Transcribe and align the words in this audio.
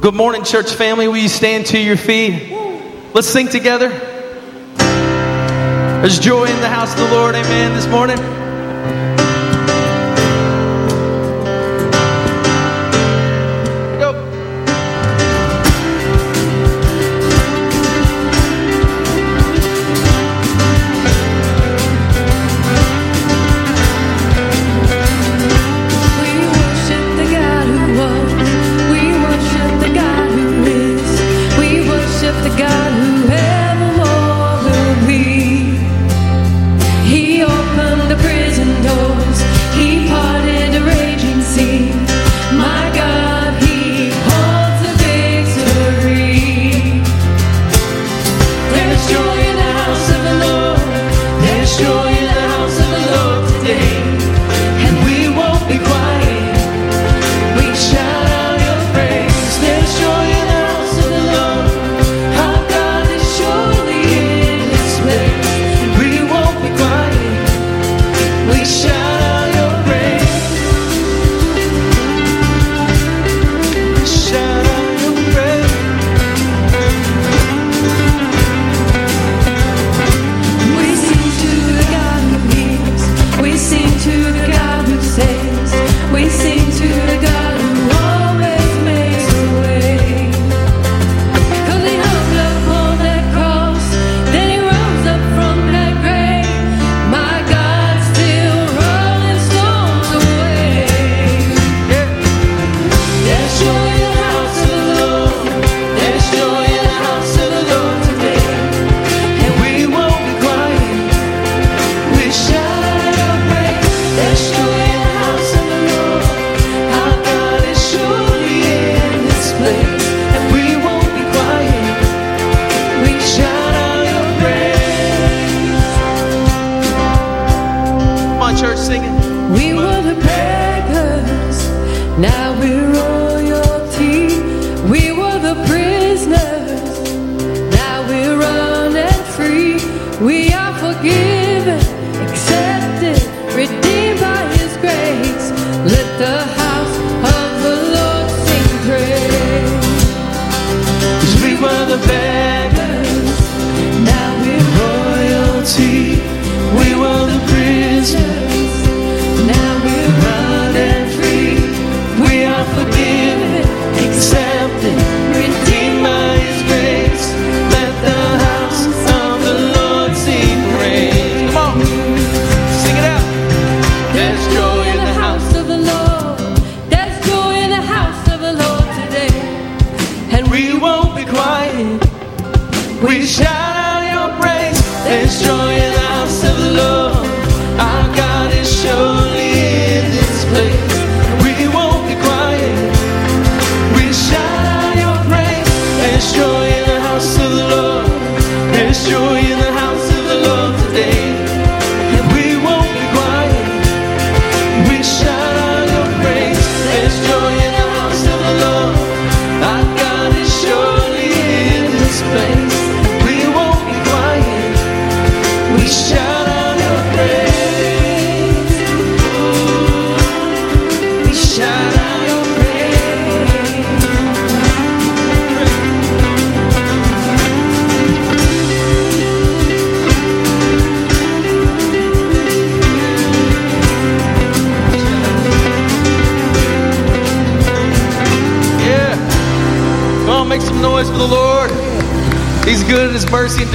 Well, 0.00 0.12
good 0.12 0.16
morning, 0.16 0.44
church 0.44 0.72
family. 0.72 1.08
Will 1.08 1.18
you 1.18 1.28
stand 1.28 1.66
to 1.66 1.78
your 1.78 1.98
feet? 1.98 2.50
Let's 3.12 3.28
sing 3.28 3.48
together. 3.48 3.90
There's 6.00 6.18
joy 6.18 6.46
in 6.46 6.60
the 6.62 6.70
house 6.70 6.94
of 6.94 7.00
the 7.00 7.14
Lord, 7.14 7.34
amen, 7.34 7.76
this 7.76 7.86
morning. 7.86 8.39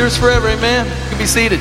Endures 0.06 0.18
forever. 0.20 0.48
Amen. 0.50 0.86
You 0.86 1.10
can 1.10 1.18
be 1.18 1.26
seated. 1.26 1.60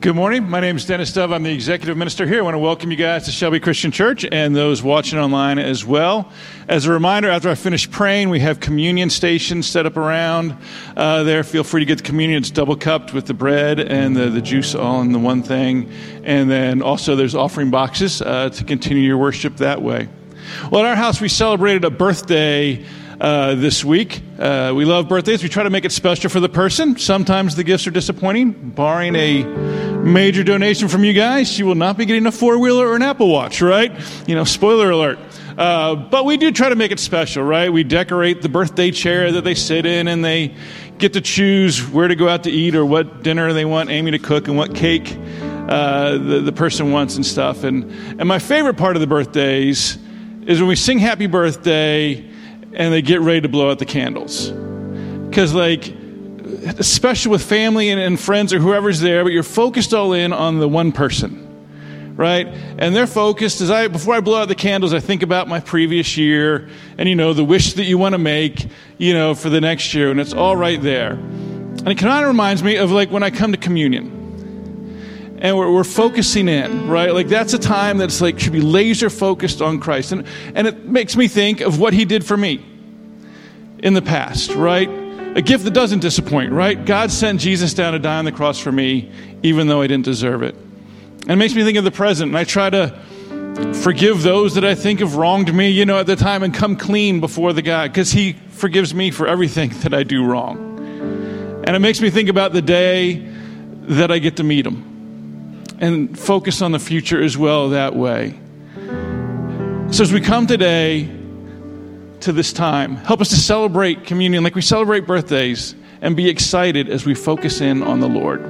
Good 0.00 0.16
morning. 0.16 0.48
My 0.48 0.60
name 0.60 0.76
is 0.76 0.86
Dennis 0.86 1.12
Dove. 1.12 1.30
I'm 1.30 1.42
the 1.42 1.52
executive 1.52 1.94
minister 1.94 2.26
here. 2.26 2.38
I 2.38 2.42
want 2.42 2.54
to 2.54 2.58
welcome 2.58 2.90
you 2.90 2.96
guys 2.96 3.26
to 3.26 3.30
Shelby 3.30 3.60
Christian 3.60 3.90
Church 3.90 4.24
and 4.32 4.56
those 4.56 4.82
watching 4.82 5.18
online 5.18 5.58
as 5.58 5.84
well. 5.84 6.32
As 6.68 6.86
a 6.86 6.92
reminder, 6.92 7.28
after 7.28 7.50
I 7.50 7.54
finish 7.54 7.90
praying, 7.90 8.30
we 8.30 8.40
have 8.40 8.60
communion 8.60 9.10
stations 9.10 9.66
set 9.66 9.84
up 9.84 9.98
around 9.98 10.56
uh, 10.96 11.22
there. 11.24 11.44
Feel 11.44 11.62
free 11.62 11.82
to 11.82 11.84
get 11.84 11.98
the 11.98 12.04
communion. 12.04 12.38
It's 12.38 12.50
double 12.50 12.76
cupped 12.76 13.12
with 13.12 13.26
the 13.26 13.34
bread 13.34 13.78
and 13.78 14.16
the, 14.16 14.30
the 14.30 14.40
juice 14.40 14.74
all 14.74 15.02
in 15.02 15.12
the 15.12 15.18
one 15.18 15.42
thing. 15.42 15.92
And 16.24 16.50
then 16.50 16.80
also 16.80 17.14
there's 17.14 17.34
offering 17.34 17.70
boxes 17.70 18.22
uh, 18.22 18.48
to 18.48 18.64
continue 18.64 19.02
your 19.02 19.18
worship 19.18 19.58
that 19.58 19.82
way. 19.82 20.08
Well, 20.70 20.82
at 20.82 20.88
our 20.88 20.96
house, 20.96 21.20
we 21.20 21.28
celebrated 21.28 21.84
a 21.84 21.90
birthday 21.90 22.86
uh, 23.20 23.54
this 23.54 23.84
week. 23.84 24.22
Uh, 24.38 24.72
we 24.74 24.84
love 24.84 25.08
birthdays. 25.08 25.42
We 25.42 25.50
try 25.50 25.62
to 25.62 25.70
make 25.70 25.84
it 25.84 25.92
special 25.92 26.30
for 26.30 26.40
the 26.40 26.48
person. 26.48 26.96
Sometimes 26.96 27.54
the 27.54 27.64
gifts 27.64 27.86
are 27.86 27.90
disappointing. 27.90 28.70
Barring 28.70 29.14
a 29.14 29.42
major 30.02 30.42
donation 30.42 30.88
from 30.88 31.04
you 31.04 31.12
guys, 31.12 31.50
she 31.50 31.62
will 31.62 31.74
not 31.74 31.98
be 31.98 32.06
getting 32.06 32.24
a 32.26 32.32
four 32.32 32.58
wheeler 32.58 32.88
or 32.88 32.96
an 32.96 33.02
Apple 33.02 33.28
Watch, 33.28 33.60
right? 33.60 33.92
You 34.26 34.34
know, 34.34 34.44
spoiler 34.44 34.90
alert. 34.90 35.18
Uh, 35.58 35.94
but 35.94 36.24
we 36.24 36.38
do 36.38 36.50
try 36.50 36.70
to 36.70 36.76
make 36.76 36.92
it 36.92 36.98
special, 36.98 37.42
right? 37.42 37.70
We 37.70 37.84
decorate 37.84 38.40
the 38.40 38.48
birthday 38.48 38.90
chair 38.90 39.30
that 39.32 39.44
they 39.44 39.54
sit 39.54 39.84
in 39.84 40.08
and 40.08 40.24
they 40.24 40.54
get 40.96 41.12
to 41.12 41.20
choose 41.20 41.86
where 41.86 42.08
to 42.08 42.14
go 42.14 42.28
out 42.28 42.44
to 42.44 42.50
eat 42.50 42.74
or 42.74 42.86
what 42.86 43.22
dinner 43.22 43.52
they 43.52 43.66
want 43.66 43.90
Amy 43.90 44.12
to 44.12 44.18
cook 44.18 44.48
and 44.48 44.56
what 44.56 44.74
cake 44.74 45.14
uh, 45.68 46.12
the, 46.12 46.40
the 46.42 46.52
person 46.52 46.90
wants 46.92 47.16
and 47.16 47.26
stuff. 47.26 47.64
And, 47.64 47.84
and 48.18 48.26
my 48.26 48.38
favorite 48.38 48.78
part 48.78 48.96
of 48.96 49.00
the 49.00 49.06
birthdays 49.06 49.98
is 50.46 50.58
when 50.58 50.68
we 50.68 50.76
sing 50.76 50.98
happy 50.98 51.26
birthday 51.26 52.29
and 52.72 52.92
they 52.92 53.02
get 53.02 53.20
ready 53.20 53.40
to 53.42 53.48
blow 53.48 53.70
out 53.70 53.78
the 53.78 53.86
candles. 53.86 54.50
Because, 54.50 55.54
like, 55.54 55.88
especially 56.78 57.30
with 57.30 57.42
family 57.42 57.90
and, 57.90 58.00
and 58.00 58.18
friends 58.18 58.52
or 58.52 58.58
whoever's 58.58 59.00
there, 59.00 59.24
but 59.24 59.32
you're 59.32 59.42
focused 59.42 59.94
all 59.94 60.12
in 60.12 60.32
on 60.32 60.58
the 60.58 60.68
one 60.68 60.92
person 60.92 61.46
right? 62.20 62.46
And 62.78 62.94
they're 62.94 63.06
focused 63.06 63.62
as 63.62 63.70
I 63.70 63.88
before 63.88 64.12
I 64.12 64.20
blow 64.20 64.42
out 64.42 64.48
the 64.48 64.54
candles, 64.54 64.92
I 64.92 65.00
think 65.00 65.22
about 65.22 65.48
my 65.48 65.58
previous 65.58 66.18
year 66.18 66.68
and 66.98 67.08
you 67.08 67.14
know 67.14 67.32
the 67.32 67.44
wish 67.44 67.72
that 67.74 67.84
you 67.84 67.96
want 67.96 68.12
to 68.12 68.18
make, 68.18 68.66
you 68.98 69.14
know, 69.14 69.34
for 69.34 69.48
the 69.48 69.60
next 69.60 69.94
year, 69.94 70.10
and 70.10 70.20
it's 70.20 70.34
all 70.34 70.54
right 70.54 70.80
there. 70.82 71.12
And 71.12 71.88
it 71.88 71.96
kind 71.96 72.22
of 72.22 72.28
reminds 72.28 72.62
me 72.62 72.76
of 72.76 72.90
like 72.90 73.10
when 73.10 73.22
I 73.22 73.30
come 73.30 73.52
to 73.52 73.58
communion. 73.58 74.19
And 75.40 75.56
we're, 75.56 75.72
we're 75.72 75.84
focusing 75.84 76.48
in, 76.48 76.88
right? 76.88 77.14
Like 77.14 77.28
that's 77.28 77.54
a 77.54 77.58
time 77.58 77.96
that's 77.96 78.20
like 78.20 78.38
should 78.38 78.52
be 78.52 78.60
laser 78.60 79.08
focused 79.08 79.62
on 79.62 79.80
Christ. 79.80 80.12
And 80.12 80.26
and 80.54 80.66
it 80.66 80.84
makes 80.84 81.16
me 81.16 81.28
think 81.28 81.60
of 81.60 81.78
what 81.78 81.94
he 81.94 82.04
did 82.04 82.24
for 82.24 82.36
me 82.36 82.64
in 83.82 83.94
the 83.94 84.02
past, 84.02 84.54
right? 84.54 84.88
A 85.36 85.42
gift 85.42 85.64
that 85.64 85.72
doesn't 85.72 86.00
disappoint, 86.00 86.52
right? 86.52 86.84
God 86.84 87.10
sent 87.10 87.40
Jesus 87.40 87.72
down 87.72 87.92
to 87.92 87.98
die 87.98 88.18
on 88.18 88.24
the 88.24 88.32
cross 88.32 88.58
for 88.58 88.72
me, 88.72 89.10
even 89.42 89.68
though 89.68 89.80
I 89.80 89.86
didn't 89.86 90.04
deserve 90.04 90.42
it. 90.42 90.54
And 90.54 91.30
it 91.30 91.36
makes 91.36 91.54
me 91.54 91.62
think 91.64 91.78
of 91.78 91.84
the 91.84 91.90
present. 91.90 92.30
And 92.30 92.38
I 92.38 92.44
try 92.44 92.68
to 92.68 92.98
forgive 93.82 94.22
those 94.22 94.54
that 94.54 94.64
I 94.64 94.74
think 94.74 95.00
have 95.00 95.14
wronged 95.14 95.54
me, 95.54 95.70
you 95.70 95.86
know, 95.86 95.98
at 95.98 96.06
the 96.06 96.16
time 96.16 96.42
and 96.42 96.52
come 96.52 96.76
clean 96.76 97.20
before 97.20 97.52
the 97.52 97.62
God 97.62 97.92
because 97.92 98.10
He 98.10 98.32
forgives 98.48 98.92
me 98.92 99.10
for 99.10 99.26
everything 99.28 99.70
that 99.80 99.94
I 99.94 100.02
do 100.02 100.24
wrong. 100.24 101.62
And 101.64 101.76
it 101.76 101.78
makes 101.80 102.00
me 102.00 102.10
think 102.10 102.28
about 102.28 102.52
the 102.52 102.62
day 102.62 103.26
that 103.82 104.10
I 104.10 104.18
get 104.18 104.36
to 104.36 104.44
meet 104.44 104.66
Him 104.66 104.89
and 105.80 106.18
focus 106.18 106.62
on 106.62 106.72
the 106.72 106.78
future 106.78 107.22
as 107.22 107.36
well 107.36 107.70
that 107.70 107.96
way. 107.96 108.38
So 109.90 110.02
as 110.04 110.12
we 110.12 110.20
come 110.20 110.46
today 110.46 111.10
to 112.20 112.32
this 112.32 112.52
time, 112.52 112.96
help 112.96 113.20
us 113.20 113.30
to 113.30 113.36
celebrate 113.36 114.04
communion 114.04 114.44
like 114.44 114.54
we 114.54 114.62
celebrate 114.62 115.06
birthdays 115.06 115.74
and 116.00 116.16
be 116.16 116.28
excited 116.28 116.88
as 116.88 117.04
we 117.04 117.14
focus 117.14 117.60
in 117.60 117.82
on 117.82 118.00
the 118.00 118.08
Lord. 118.08 118.40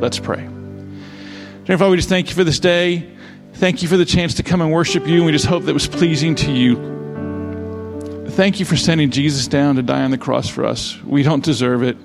Let's 0.00 0.18
pray. 0.18 0.48
Dear 1.64 1.78
Father, 1.78 1.90
we 1.90 1.96
just 1.96 2.08
thank 2.08 2.28
you 2.28 2.34
for 2.34 2.42
this 2.42 2.58
day. 2.58 3.08
Thank 3.54 3.82
you 3.82 3.88
for 3.88 3.96
the 3.96 4.04
chance 4.04 4.34
to 4.34 4.42
come 4.42 4.60
and 4.60 4.72
worship 4.72 5.06
you. 5.06 5.18
And 5.18 5.26
we 5.26 5.32
just 5.32 5.46
hope 5.46 5.64
that 5.64 5.74
was 5.74 5.86
pleasing 5.86 6.34
to 6.36 6.50
you. 6.50 6.90
Thank 8.30 8.58
you 8.58 8.66
for 8.66 8.76
sending 8.76 9.10
Jesus 9.10 9.46
down 9.46 9.76
to 9.76 9.82
die 9.82 10.02
on 10.02 10.10
the 10.10 10.18
cross 10.18 10.48
for 10.48 10.64
us. 10.64 11.00
We 11.02 11.22
don't 11.22 11.44
deserve 11.44 11.82
it, 11.82 11.96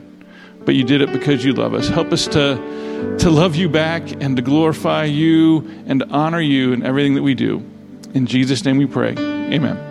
but 0.65 0.75
you 0.75 0.83
did 0.83 1.01
it 1.01 1.12
because 1.12 1.43
you 1.43 1.53
love 1.53 1.74
us. 1.74 1.88
Help 1.88 2.12
us 2.12 2.27
to, 2.27 2.57
to 3.19 3.29
love 3.29 3.55
you 3.55 3.69
back 3.69 4.03
and 4.21 4.35
to 4.35 4.41
glorify 4.41 5.03
you 5.05 5.83
and 5.87 5.99
to 5.99 6.07
honor 6.09 6.41
you 6.41 6.73
in 6.73 6.85
everything 6.85 7.15
that 7.15 7.23
we 7.23 7.35
do. 7.35 7.63
In 8.13 8.25
Jesus' 8.25 8.63
name 8.63 8.77
we 8.77 8.85
pray. 8.85 9.11
Amen. 9.17 9.87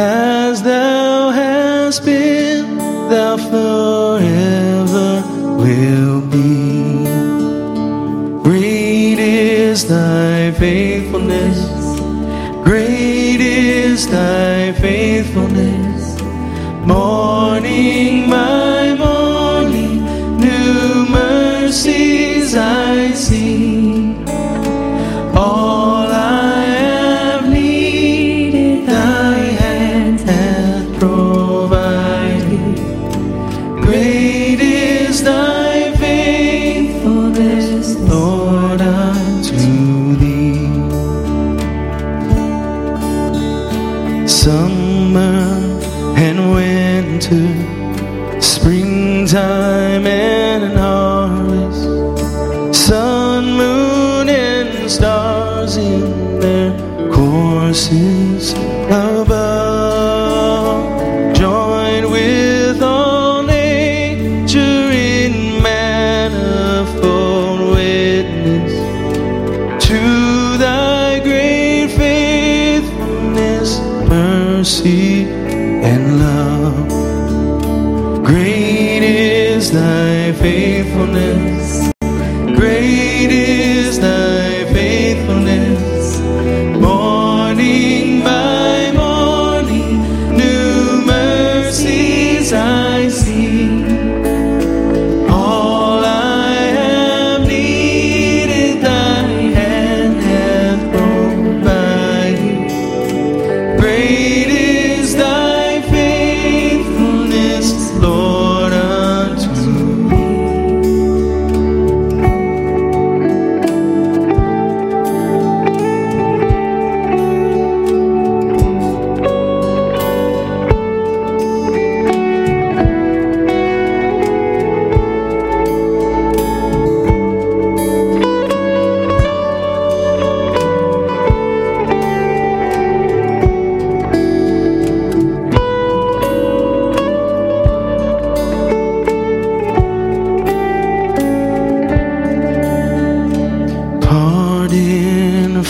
As 0.00 0.62
thou 0.62 1.30
hast 1.30 2.04
been, 2.04 2.78
thou 3.10 3.36
forever 3.36 5.24
will 5.58 6.20
be. 6.20 7.02
Great 8.44 9.18
is 9.18 9.88
thy 9.88 10.52
faithfulness. 10.52 11.58
Great 12.62 13.40
is 13.40 14.06
thy 14.06 14.57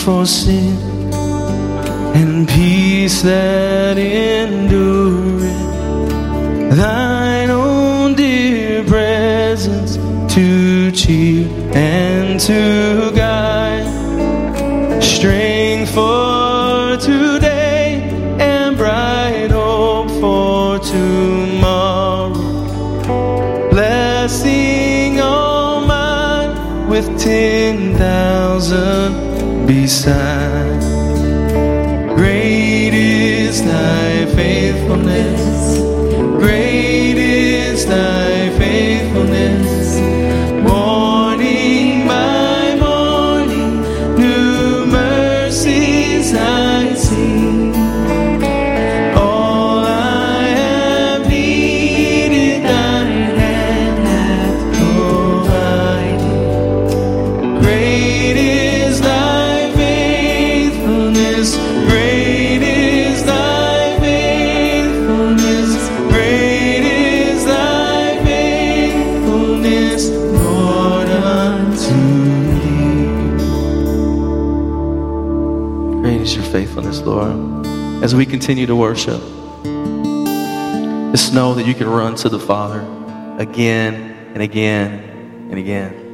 for 0.09 0.25
sin 0.25 0.75
and 2.15 2.47
peace 2.47 3.21
that 3.21 3.95
endureth. 3.95 5.43
Thine 6.75 7.51
own 7.51 8.15
dear 8.15 8.83
presence 8.85 9.97
to 10.33 10.91
cheer 10.91 11.47
and 11.75 12.39
to 12.39 13.11
guide. 13.15 13.85
Strength 15.03 15.93
for 15.93 16.97
today 16.97 18.01
and 18.39 18.75
bright 18.77 19.51
hope 19.51 20.09
for 20.19 20.79
tomorrow. 20.79 22.33
Blessing 23.69 25.19
all 25.19 25.85
mine 25.85 26.87
with 26.89 27.07
ten 27.19 27.95
thousand 27.95 29.28
beside. 29.89 30.38
As 78.01 78.15
we 78.15 78.25
continue 78.25 78.65
to 78.65 78.75
worship, 78.77 79.19
just 81.11 81.33
know 81.33 81.53
that 81.55 81.65
you 81.65 81.73
can 81.75 81.89
run 81.89 82.15
to 82.15 82.29
the 82.29 82.39
Father 82.39 82.79
again 83.37 84.31
and 84.33 84.41
again 84.41 85.47
and 85.51 85.59
again. 85.59 86.13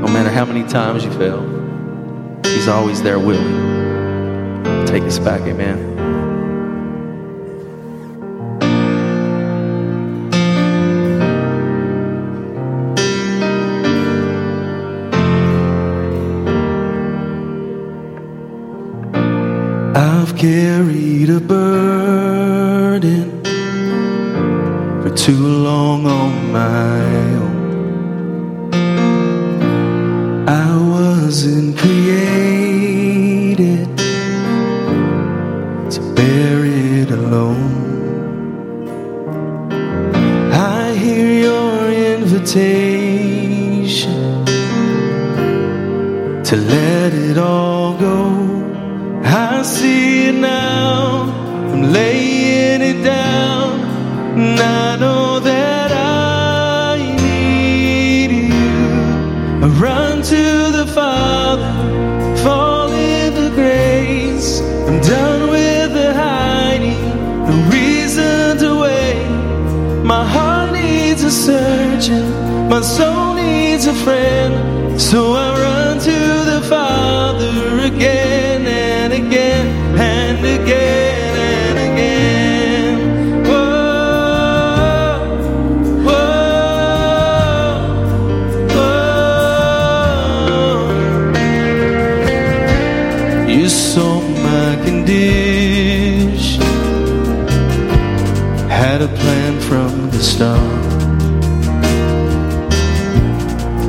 No 0.00 0.06
matter 0.06 0.30
how 0.30 0.44
many 0.44 0.62
times 0.68 1.04
you 1.04 1.10
fail, 1.12 1.42
He's 2.44 2.68
always 2.68 3.02
there 3.02 3.18
willing 3.18 4.64
to 4.64 4.84
take 4.86 5.02
us 5.02 5.18
back. 5.18 5.40
Amen. 5.40 5.89
To 46.50 46.56
let 46.56 47.14
it 47.14 47.38
all 47.38 47.96
go. 47.96 49.22
I 49.22 49.62
see 49.62 50.26
it 50.30 50.34
now. 50.34 51.30
I'm 51.72 51.92
laying 51.92 52.82
it 52.82 53.04
down. 53.04 53.78
And 54.36 54.58
I 54.58 54.96
know 54.96 55.38
that 55.38 55.92
I 55.92 56.96
need 57.22 58.32
you. 58.32 58.54
I 59.64 59.68
run 59.78 60.22
to 60.22 60.72
the 60.78 60.86
Father, 60.92 61.72
fall 62.42 62.90
into 62.90 63.54
grace. 63.54 64.60
I'm 64.88 65.00
done 65.02 65.50
with 65.50 65.94
the 65.94 66.12
hiding, 66.12 67.00
no 67.46 67.54
reason 67.70 68.58
to 68.58 68.80
wait. 68.80 69.24
My 70.02 70.24
heart 70.24 70.72
needs 70.72 71.22
a 71.22 71.30
surgeon, 71.30 72.68
my 72.68 72.80
soul 72.80 73.34
needs 73.34 73.86
a 73.86 73.94
friend. 73.94 75.00
So 75.00 75.34
I 75.34 75.48
run 75.62 75.79
the 100.20 100.26
start. 100.26 100.82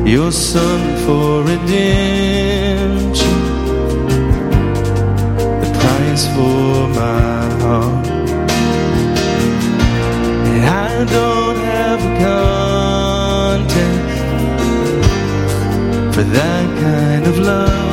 Your 0.07 0.31
son 0.31 0.81
for 1.03 1.43
redemption, 1.43 3.39
the 5.61 5.69
price 5.79 6.25
for 6.35 6.87
my 6.99 7.41
heart. 7.63 8.07
And 10.51 10.63
I 10.65 10.91
don't 11.15 11.59
have 11.75 11.99
a 12.09 12.13
contest 12.23 13.75
for 16.15 16.23
that 16.37 16.65
kind 16.79 17.23
of 17.27 17.37
love. 17.39 17.90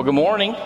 Well, 0.00 0.06
good 0.06 0.14
morning. 0.14 0.56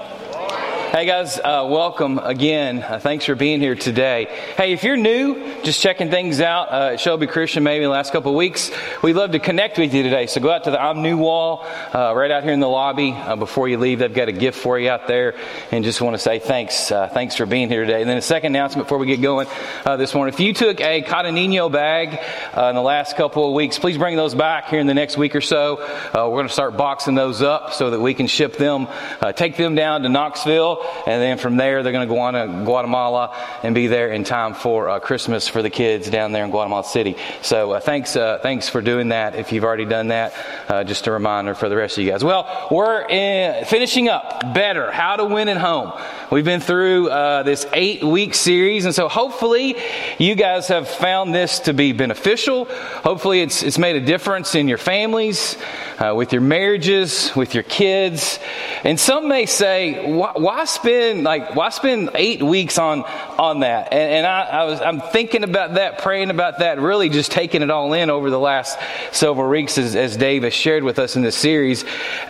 Hey 0.94 1.06
guys, 1.06 1.40
uh, 1.40 1.66
welcome 1.68 2.20
again. 2.20 2.80
Uh, 2.80 3.00
thanks 3.00 3.24
for 3.24 3.34
being 3.34 3.58
here 3.58 3.74
today. 3.74 4.26
Hey, 4.56 4.72
if 4.72 4.84
you're 4.84 4.96
new, 4.96 5.60
just 5.64 5.80
checking 5.80 6.08
things 6.08 6.40
out 6.40 6.70
uh, 6.70 6.92
at 6.92 7.00
Shelby 7.00 7.26
Christian 7.26 7.64
maybe 7.64 7.84
the 7.84 7.90
last 7.90 8.12
couple 8.12 8.30
of 8.30 8.36
weeks, 8.36 8.70
we'd 9.02 9.14
love 9.14 9.32
to 9.32 9.40
connect 9.40 9.76
with 9.76 9.92
you 9.92 10.04
today. 10.04 10.28
So 10.28 10.40
go 10.40 10.52
out 10.52 10.62
to 10.64 10.70
the 10.70 10.80
I'm 10.80 11.02
New 11.02 11.16
wall 11.16 11.66
uh, 11.92 12.14
right 12.14 12.30
out 12.30 12.44
here 12.44 12.52
in 12.52 12.60
the 12.60 12.68
lobby. 12.68 13.10
Uh, 13.10 13.34
before 13.34 13.66
you 13.66 13.76
leave, 13.76 13.98
they've 13.98 14.14
got 14.14 14.28
a 14.28 14.32
gift 14.32 14.56
for 14.56 14.78
you 14.78 14.88
out 14.88 15.08
there, 15.08 15.34
and 15.72 15.82
just 15.82 16.00
want 16.00 16.14
to 16.14 16.18
say 16.18 16.38
thanks. 16.38 16.92
Uh, 16.92 17.08
thanks 17.08 17.34
for 17.34 17.44
being 17.44 17.68
here 17.68 17.84
today. 17.84 18.00
And 18.00 18.08
then 18.08 18.18
a 18.18 18.22
second 18.22 18.54
announcement 18.54 18.86
before 18.86 18.98
we 18.98 19.08
get 19.08 19.20
going 19.20 19.48
this 19.84 20.14
morning: 20.14 20.32
if 20.32 20.38
you 20.38 20.52
took 20.52 20.80
a 20.80 21.02
Cotanino 21.02 21.72
bag 21.72 22.10
in 22.12 22.74
the 22.76 22.80
last 22.80 23.16
couple 23.16 23.48
of 23.48 23.52
weeks, 23.54 23.80
please 23.80 23.98
bring 23.98 24.14
those 24.14 24.36
back 24.36 24.68
here 24.68 24.78
in 24.78 24.86
the 24.86 24.94
next 24.94 25.16
week 25.16 25.34
or 25.34 25.40
so. 25.40 25.78
We're 26.14 26.36
going 26.36 26.46
to 26.46 26.52
start 26.52 26.76
boxing 26.76 27.16
those 27.16 27.42
up 27.42 27.72
so 27.72 27.90
that 27.90 28.00
we 28.00 28.14
can 28.14 28.28
ship 28.28 28.58
them, 28.58 28.86
take 29.34 29.56
them 29.56 29.74
down 29.74 30.02
to 30.02 30.08
Knoxville, 30.08 30.83
and 31.06 31.22
then 31.22 31.38
from 31.38 31.56
there 31.56 31.82
they're 31.82 31.92
going 31.92 32.08
to 32.08 32.14
go 32.14 32.20
on 32.20 32.34
to 32.34 32.64
Guatemala 32.64 33.36
and 33.62 33.74
be 33.74 33.86
there 33.86 34.12
in 34.12 34.24
time 34.24 34.54
for 34.54 34.88
uh, 34.88 35.00
Christmas 35.00 35.48
for 35.48 35.62
the 35.62 35.70
kids 35.70 36.10
down 36.10 36.32
there 36.32 36.44
in 36.44 36.50
Guatemala 36.50 36.84
City. 36.84 37.16
So 37.42 37.72
uh, 37.72 37.80
thanks, 37.80 38.16
uh, 38.16 38.38
thanks 38.42 38.68
for 38.68 38.80
doing 38.80 39.08
that. 39.08 39.34
If 39.34 39.52
you've 39.52 39.64
already 39.64 39.84
done 39.84 40.08
that, 40.08 40.34
uh, 40.68 40.84
just 40.84 41.06
a 41.06 41.12
reminder 41.12 41.54
for 41.54 41.68
the 41.68 41.76
rest 41.76 41.98
of 41.98 42.04
you 42.04 42.10
guys. 42.10 42.24
Well, 42.24 42.68
we're 42.70 43.06
in, 43.08 43.64
finishing 43.64 44.08
up 44.08 44.54
better 44.54 44.90
how 44.90 45.16
to 45.16 45.24
win 45.24 45.48
at 45.48 45.56
home. 45.56 45.92
We've 46.30 46.44
been 46.44 46.60
through 46.60 47.10
uh, 47.10 47.42
this 47.42 47.66
eight 47.72 48.02
week 48.02 48.34
series, 48.34 48.86
and 48.86 48.94
so 48.94 49.08
hopefully 49.08 49.76
you 50.18 50.34
guys 50.34 50.68
have 50.68 50.88
found 50.88 51.34
this 51.34 51.60
to 51.60 51.72
be 51.72 51.92
beneficial. 51.92 52.64
Hopefully 52.64 53.40
it's 53.40 53.62
it's 53.62 53.78
made 53.78 53.96
a 53.96 54.00
difference 54.00 54.54
in 54.54 54.68
your 54.68 54.78
families, 54.78 55.56
uh, 55.98 56.12
with 56.16 56.32
your 56.32 56.42
marriages, 56.42 57.34
with 57.36 57.54
your 57.54 57.62
kids. 57.62 58.38
And 58.82 58.98
some 58.98 59.28
may 59.28 59.46
say, 59.46 60.12
why, 60.12 60.32
why 60.34 60.64
spend 60.74 61.24
like 61.24 61.54
why 61.54 61.70
spend 61.70 62.10
eight 62.14 62.42
weeks 62.42 62.78
on 62.78 63.02
on 63.02 63.60
that? 63.60 63.92
And, 63.92 64.12
and 64.12 64.26
I, 64.26 64.42
I 64.42 64.64
was 64.64 64.80
I'm 64.80 65.00
thinking 65.00 65.44
about 65.44 65.74
that, 65.74 65.98
praying 65.98 66.30
about 66.30 66.58
that, 66.58 66.78
really 66.78 67.08
just 67.08 67.32
taking 67.32 67.62
it 67.62 67.70
all 67.70 67.92
in 67.92 68.10
over 68.10 68.30
the 68.30 68.38
last 68.38 68.78
several 69.12 69.48
weeks 69.48 69.78
as, 69.78 69.96
as 69.96 70.16
Dave 70.16 70.42
has 70.42 70.54
shared 70.54 70.84
with 70.84 70.98
us 70.98 71.16
in 71.16 71.22
this 71.22 71.36
series. 71.36 71.84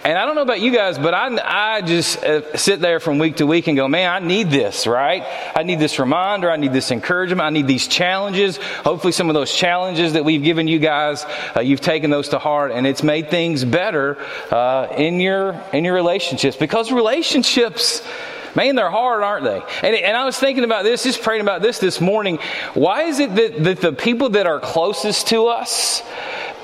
And 0.05 0.19
I 0.19 0.27
don't 0.27 0.35
know 0.35 0.43
about 0.43 0.61
you 0.61 0.73
guys, 0.73 0.99
but 0.99 1.15
I 1.15 1.25
I 1.43 1.81
just 1.83 2.23
uh, 2.23 2.57
sit 2.57 2.81
there 2.81 3.01
from 3.01 3.19
week 3.19 3.37
to 3.37 3.47
week 3.47 3.67
and 3.67 3.77
go, 3.77 3.89
man, 3.89 4.11
I 4.11 4.25
need 4.25 4.51
this, 4.51 4.87
right? 4.87 5.25
I 5.55 5.63
need 5.63 5.79
this 5.79 5.99
reminder. 5.99 6.51
I 6.51 6.57
need 6.57 6.73
this 6.73 6.91
encouragement. 6.91 7.41
I 7.43 7.51
need 7.51 7.67
these 7.67 7.89
challenges. 7.89 8.57
Hopefully, 8.57 9.13
some 9.13 9.29
of 9.29 9.35
those 9.35 9.55
challenges 9.55 10.13
that 10.15 10.25
we've 10.25 10.43
given 10.43 10.69
you 10.69 10.79
guys, 10.79 11.25
uh, 11.57 11.61
you've 11.61 11.81
taken 11.81 12.11
those 12.11 12.31
to 12.31 12.39
heart, 12.39 12.73
and 12.73 12.87
it's 12.87 13.03
made 13.03 13.31
things 13.31 13.65
better 13.65 14.19
uh, 14.51 14.89
in 14.97 15.21
your 15.21 15.61
in 15.73 15.85
your 15.85 15.95
relationships 15.95 16.57
because 16.57 16.93
relationships. 16.93 18.07
Man, 18.55 18.77
they're 18.77 18.91
hard, 18.91 19.23
aren't 19.23 19.45
they? 19.45 19.63
And, 19.83 19.97
and 19.97 20.17
I 20.17 20.25
was 20.25 20.39
thinking 20.39 20.65
about 20.65 20.85
this, 20.85 21.03
just 21.03 21.23
praying 21.23 21.41
about 21.41 21.63
this 21.63 21.79
this 21.79 22.01
morning. 22.01 22.39
Why 22.75 23.03
is 23.05 23.19
it 23.19 23.35
that, 23.35 23.65
that 23.65 23.81
the 23.81 23.93
people 23.93 24.31
that 24.31 24.47
are 24.47 24.61
closest 24.61 25.29
to 25.29 25.47
us, 25.47 26.03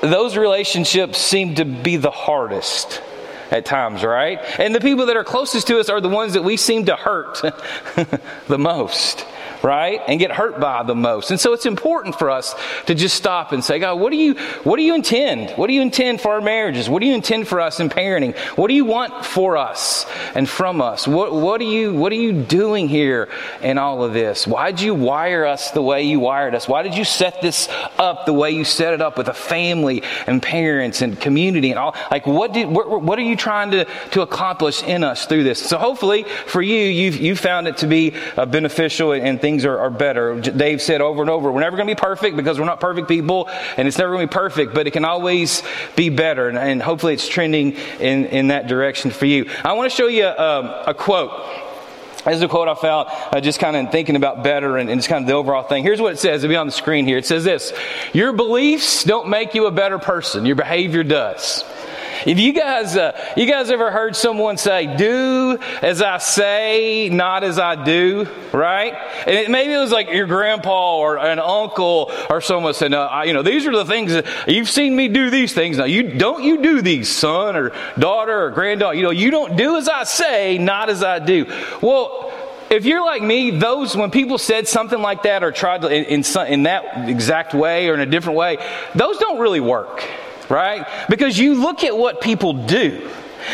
those 0.01 0.37
relationships 0.37 1.17
seem 1.17 1.55
to 1.55 1.65
be 1.65 1.97
the 1.97 2.11
hardest? 2.11 3.01
at 3.51 3.65
times, 3.65 4.01
right? 4.01 4.39
And 4.59 4.73
the 4.73 4.79
people 4.79 5.07
that 5.07 5.17
are 5.17 5.25
closest 5.25 5.67
to 5.67 5.79
us 5.79 5.89
are 5.89 5.99
the 5.99 6.09
ones 6.09 6.33
that 6.33 6.43
we 6.43 6.55
seem 6.55 6.85
to 6.85 6.95
hurt 6.95 7.41
the 8.47 8.57
most, 8.57 9.25
right? 9.63 10.01
And 10.07 10.19
get 10.19 10.31
hurt 10.31 10.59
by 10.59 10.83
the 10.83 10.95
most. 10.95 11.31
And 11.31 11.39
so 11.39 11.53
it's 11.53 11.65
important 11.65 12.17
for 12.17 12.29
us 12.29 12.55
to 12.87 12.95
just 12.95 13.15
stop 13.15 13.51
and 13.51 13.63
say, 13.63 13.79
God, 13.79 13.99
what 13.99 14.11
do 14.11 14.17
you 14.17 14.35
what 14.63 14.77
do 14.77 14.83
you 14.83 14.95
intend? 14.95 15.51
What 15.57 15.67
do 15.67 15.73
you 15.73 15.81
intend 15.81 16.21
for 16.21 16.31
our 16.31 16.41
marriages? 16.41 16.89
What 16.89 17.01
do 17.01 17.07
you 17.07 17.13
intend 17.13 17.47
for 17.47 17.59
us 17.59 17.79
in 17.79 17.89
parenting? 17.89 18.35
What 18.57 18.67
do 18.67 18.73
you 18.73 18.85
want 18.85 19.25
for 19.25 19.57
us 19.57 20.05
and 20.35 20.47
from 20.49 20.81
us? 20.81 21.07
What 21.07 21.33
what 21.33 21.61
are 21.61 21.65
you 21.65 21.93
what 21.93 22.11
are 22.11 22.15
you 22.15 22.33
doing 22.33 22.87
here 22.87 23.29
in 23.61 23.77
all 23.77 24.03
of 24.03 24.13
this? 24.13 24.47
Why 24.47 24.71
did 24.71 24.81
you 24.81 24.95
wire 24.95 25.45
us 25.45 25.71
the 25.71 25.81
way 25.81 26.03
you 26.03 26.19
wired 26.19 26.55
us? 26.55 26.67
Why 26.67 26.83
did 26.83 26.95
you 26.95 27.05
set 27.05 27.41
this 27.41 27.67
up 27.97 28.25
the 28.25 28.33
way 28.33 28.51
you 28.51 28.63
set 28.63 28.93
it 28.93 29.01
up 29.01 29.17
with 29.17 29.27
a 29.27 29.33
family 29.33 30.03
and 30.27 30.41
parents 30.41 31.01
and 31.01 31.19
community 31.19 31.71
and 31.71 31.79
all? 31.79 31.95
Like 32.09 32.25
what 32.25 32.53
did 32.53 32.67
what, 32.67 33.01
what 33.01 33.19
are 33.19 33.23
you 33.23 33.35
trying 33.35 33.71
to, 33.71 33.85
to 34.11 34.21
accomplish 34.21 34.83
in 34.83 35.03
us 35.03 35.25
through 35.25 35.43
this? 35.43 35.59
So 35.59 35.77
hopefully 35.77 36.23
for 36.23 36.61
you, 36.61 36.77
you've 36.77 37.17
you 37.17 37.35
found 37.35 37.67
it 37.67 37.77
to 37.77 37.87
be 37.87 38.13
uh, 38.37 38.45
beneficial 38.45 39.11
and, 39.11 39.23
and 39.25 39.41
things 39.51 39.65
are, 39.65 39.77
are 39.77 39.89
better. 39.89 40.39
Dave 40.39 40.81
said 40.81 41.01
over 41.01 41.21
and 41.21 41.29
over, 41.29 41.51
we're 41.51 41.59
never 41.59 41.75
going 41.75 41.87
to 41.87 41.95
be 41.95 41.99
perfect 41.99 42.37
because 42.37 42.57
we're 42.57 42.65
not 42.65 42.79
perfect 42.79 43.09
people, 43.09 43.49
and 43.75 43.87
it's 43.87 43.97
never 43.97 44.13
going 44.13 44.27
to 44.27 44.31
be 44.31 44.33
perfect, 44.33 44.73
but 44.73 44.87
it 44.87 44.91
can 44.91 45.03
always 45.03 45.61
be 45.95 46.09
better. 46.09 46.47
And, 46.47 46.57
and 46.57 46.81
hopefully 46.81 47.13
it's 47.13 47.27
trending 47.27 47.73
in, 47.99 48.25
in 48.27 48.47
that 48.47 48.67
direction 48.67 49.11
for 49.11 49.25
you. 49.25 49.49
I 49.65 49.73
want 49.73 49.91
to 49.91 49.95
show 49.95 50.07
you 50.07 50.25
a, 50.25 50.85
a 50.87 50.93
quote. 50.93 51.31
This 52.23 52.35
is 52.35 52.41
a 52.43 52.47
quote 52.47 52.67
I 52.67 52.75
found 52.75 53.09
uh, 53.09 53.41
just 53.41 53.59
kind 53.59 53.75
of 53.75 53.91
thinking 53.91 54.15
about 54.15 54.43
better 54.43 54.77
and, 54.77 54.89
and 54.89 54.99
just 54.99 55.09
kind 55.09 55.23
of 55.23 55.27
the 55.27 55.33
overall 55.33 55.63
thing. 55.63 55.83
Here's 55.83 55.99
what 55.99 56.13
it 56.13 56.19
says. 56.19 56.43
It'll 56.43 56.53
be 56.53 56.55
on 56.55 56.67
the 56.67 56.71
screen 56.71 57.05
here. 57.05 57.17
It 57.17 57.25
says 57.25 57.43
this 57.43 57.73
Your 58.13 58.31
beliefs 58.31 59.03
don't 59.03 59.27
make 59.27 59.53
you 59.55 59.65
a 59.65 59.71
better 59.71 59.99
person, 59.99 60.45
your 60.45 60.55
behavior 60.55 61.03
does. 61.03 61.65
If 62.25 62.39
you 62.39 62.53
guys, 62.53 62.95
uh, 62.95 63.19
you 63.35 63.45
guys 63.45 63.71
ever 63.71 63.91
heard 63.91 64.15
someone 64.15 64.57
say, 64.57 64.95
"Do 64.95 65.57
as 65.81 66.01
I 66.01 66.17
say, 66.19 67.09
not 67.09 67.43
as 67.43 67.57
I 67.57 67.83
do," 67.83 68.27
right? 68.51 68.93
And 69.25 69.35
it, 69.35 69.49
maybe 69.49 69.73
it 69.73 69.77
was 69.77 69.91
like 69.91 70.11
your 70.11 70.27
grandpa 70.27 70.97
or 70.97 71.17
an 71.17 71.39
uncle 71.39 72.11
or 72.29 72.41
someone 72.41 72.73
said, 72.73 72.91
no, 72.91 73.01
I, 73.01 73.23
"You 73.25 73.33
know, 73.33 73.41
these 73.41 73.65
are 73.65 73.71
the 73.71 73.85
things 73.85 74.13
that 74.13 74.25
you've 74.47 74.69
seen 74.69 74.95
me 74.95 75.07
do. 75.07 75.29
These 75.29 75.53
things 75.53 75.77
now. 75.77 75.85
You 75.85 76.03
don't 76.03 76.43
you 76.43 76.61
do 76.61 76.81
these, 76.81 77.09
son 77.09 77.55
or 77.55 77.71
daughter 77.97 78.45
or 78.45 78.51
granddaughter. 78.51 78.95
You 78.95 79.03
know, 79.03 79.11
you 79.11 79.31
don't 79.31 79.55
do 79.55 79.77
as 79.77 79.89
I 79.89 80.03
say, 80.03 80.57
not 80.57 80.89
as 80.89 81.03
I 81.03 81.19
do." 81.19 81.45
Well 81.81 82.31
if 82.71 82.85
you're 82.85 83.03
like 83.03 83.21
me, 83.21 83.51
those 83.51 83.97
when 83.97 84.11
people 84.11 84.37
said 84.37 84.65
something 84.65 85.01
like 85.01 85.23
that 85.23 85.43
or 85.43 85.51
tried 85.51 85.81
to 85.81 85.89
in, 85.89 86.05
in, 86.05 86.47
in 86.47 86.63
that 86.63 87.09
exact 87.09 87.53
way 87.53 87.89
or 87.89 87.93
in 87.93 87.99
a 87.99 88.05
different 88.05 88.37
way, 88.37 88.57
those 88.95 89.17
don't 89.17 89.39
really 89.39 89.59
work, 89.59 90.07
right? 90.51 90.85
Because 91.09 91.39
you 91.39 91.55
look 91.55 91.83
at 91.83 91.97
what 91.97 92.21
people 92.21 92.53
do. 92.53 93.09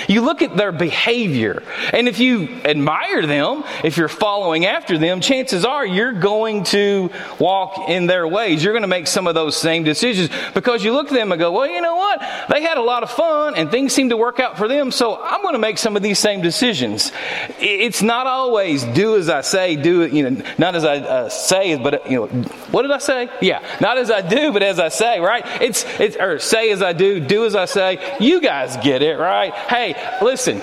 You 0.08 0.22
look 0.22 0.42
at 0.42 0.56
their 0.56 0.72
behavior, 0.72 1.64
and 1.94 2.08
if 2.08 2.20
you 2.20 2.48
admire 2.64 3.26
them, 3.26 3.64
if 3.84 3.98
you're 3.98 4.08
following 4.08 4.66
after 4.66 4.98
them, 4.98 5.22
chances 5.22 5.66
are 5.66 5.86
you're 5.86 6.14
going 6.14 6.64
to 6.66 7.10
walk 7.40 7.90
in 7.90 8.08
their 8.08 8.28
ways. 8.28 8.64
You're 8.64 8.74
going 8.74 8.82
to 8.84 8.88
make 8.88 9.08
some 9.08 9.28
of 9.28 9.36
those 9.36 9.56
same 9.56 9.84
decisions 9.84 10.30
because 10.54 10.84
you 10.84 10.94
look 10.94 11.08
at 11.08 11.14
them 11.14 11.32
and 11.32 11.40
go, 11.40 11.52
well, 11.52 11.68
you 11.68 11.82
know 11.82 11.96
what? 11.96 12.20
They 12.50 12.62
had 12.62 12.78
a 12.78 12.82
lot 12.82 13.04
of 13.04 13.12
fun 13.12 13.56
and 13.56 13.70
things 13.70 13.94
seem 13.94 14.10
to 14.10 14.18
work 14.18 14.40
out 14.40 14.58
for 14.58 14.68
them, 14.68 14.92
so 14.92 15.22
I'm 15.22 15.42
going 15.42 15.54
to 15.54 15.60
make 15.60 15.78
some 15.78 15.96
of 15.96 16.04
these 16.04 16.20
same 16.20 16.42
decisions. 16.42 17.12
It's 17.60 18.02
not 18.02 18.28
always 18.28 18.84
do 18.84 19.16
as 19.18 19.30
I 19.30 19.42
say, 19.42 19.76
do 19.76 20.02
it, 20.02 20.14
you 20.14 20.30
know, 20.30 20.44
not 20.58 20.76
as 20.76 20.86
I 20.86 20.98
uh, 20.98 21.30
say, 21.30 21.76
but, 21.78 22.10
you 22.10 22.18
know, 22.18 22.28
what 22.72 22.82
did 22.84 22.92
I 22.92 22.98
say? 22.98 23.30
Yeah, 23.42 23.64
not 23.82 23.98
as 23.98 24.12
I 24.12 24.22
do, 24.22 24.52
but 24.52 24.64
as 24.64 24.80
I 24.80 24.90
say, 24.90 25.20
right? 25.20 25.44
It's, 25.62 25.86
it's, 26.00 26.16
or 26.18 26.40
say 26.40 26.72
as 26.72 26.82
I 26.82 26.94
do, 26.94 27.20
do 27.20 27.46
as 27.46 27.56
I 27.56 27.66
say. 27.66 28.18
You 28.20 28.42
guys 28.42 28.78
get 28.78 29.02
it, 29.02 29.18
right? 29.18 29.54
Hey, 29.54 29.77
listen. 30.22 30.62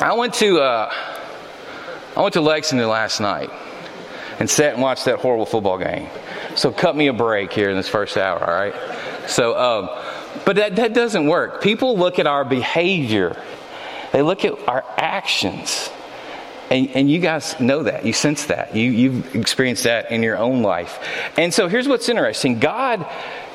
I 0.00 0.14
went 0.14 0.34
to 0.34 0.60
uh, 0.60 0.90
I 2.16 2.22
went 2.22 2.32
to 2.34 2.40
Lexington 2.40 2.88
last 2.88 3.20
night 3.20 3.50
and 4.38 4.48
sat 4.48 4.72
and 4.72 4.82
watched 4.82 5.04
that 5.04 5.18
horrible 5.18 5.46
football 5.46 5.78
game. 5.78 6.08
So 6.56 6.72
cut 6.72 6.96
me 6.96 7.08
a 7.08 7.12
break 7.12 7.52
here 7.52 7.70
in 7.70 7.76
this 7.76 7.88
first 7.88 8.16
hour, 8.16 8.42
all 8.42 8.52
right? 8.52 8.74
So, 9.28 9.56
um, 9.56 9.90
but 10.44 10.56
that, 10.56 10.76
that 10.76 10.94
doesn't 10.94 11.26
work. 11.26 11.62
People 11.62 11.96
look 11.96 12.18
at 12.18 12.26
our 12.26 12.44
behavior. 12.44 13.40
They 14.12 14.22
look 14.22 14.44
at 14.44 14.58
our 14.66 14.84
actions. 14.96 15.90
And, 16.70 16.88
and 16.94 17.10
you 17.10 17.20
guys 17.20 17.58
know 17.60 17.82
that. 17.82 18.06
You 18.06 18.12
sense 18.12 18.46
that. 18.46 18.74
You, 18.74 18.90
you've 18.90 19.36
experienced 19.36 19.84
that 19.84 20.10
in 20.10 20.22
your 20.22 20.38
own 20.38 20.62
life. 20.62 20.98
And 21.36 21.52
so 21.52 21.68
here's 21.68 21.86
what's 21.86 22.08
interesting 22.08 22.60
God 22.60 23.06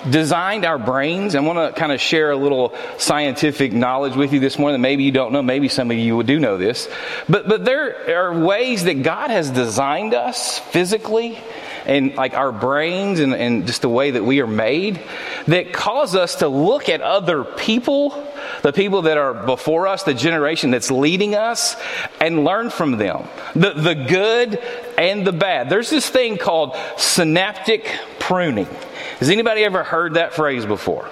designed 0.10 0.66
our 0.66 0.78
brains. 0.78 1.36
I 1.36 1.40
want 1.40 1.74
to 1.74 1.80
kind 1.80 1.92
of 1.92 2.00
share 2.00 2.32
a 2.32 2.38
little 2.38 2.76
scientific 2.98 3.74
knowledge 3.74 4.16
with 4.16 4.34
you 4.34 4.40
this 4.40 4.60
morning 4.60 4.82
maybe 4.82 5.04
you 5.04 5.12
don't 5.12 5.32
know. 5.32 5.42
Maybe 5.42 5.68
some 5.68 5.92
of 5.92 5.98
you 5.98 6.22
do 6.24 6.40
know 6.40 6.58
this. 6.58 6.88
But, 7.28 7.48
but 7.48 7.66
there 7.66 8.20
are 8.20 8.40
ways 8.40 8.84
that 8.84 9.04
God 9.04 9.30
has 9.30 9.50
designed 9.50 10.14
us 10.14 10.60
physically 10.60 11.40
and 11.86 12.16
like 12.16 12.34
our 12.34 12.52
brains 12.52 13.20
and, 13.20 13.34
and 13.34 13.68
just 13.68 13.82
the 13.82 13.90
way 13.90 14.12
that 14.12 14.24
we 14.24 14.42
are 14.42 14.48
made 14.48 15.02
that 15.48 15.72
cause 15.74 16.16
us 16.16 16.36
to 16.36 16.48
look 16.48 16.90
at 16.90 17.02
other 17.02 17.44
people, 17.44 18.10
the 18.64 18.74
people 18.74 19.04
that 19.04 19.18
are 19.18 19.34
before 19.34 19.88
us, 19.88 20.04
the 20.04 20.14
generation 20.14 20.72
that's 20.72 20.92
leading 20.92 21.36
us, 21.36 21.76
and 22.20 22.44
learn 22.44 22.70
from 22.70 22.98
them. 22.98 23.28
The, 23.54 23.74
the 23.74 23.96
good 23.96 24.60
and 24.98 25.26
the 25.26 25.32
bad. 25.32 25.70
There's 25.70 25.90
this 25.90 26.10
thing 26.10 26.38
called 26.38 26.76
synaptic 26.98 27.88
pruning. 28.20 28.68
Has 29.20 29.30
anybody 29.30 29.64
ever 29.64 29.84
heard 29.84 30.16
that 30.16 30.34
phrase 30.34 30.66
before? 30.66 31.10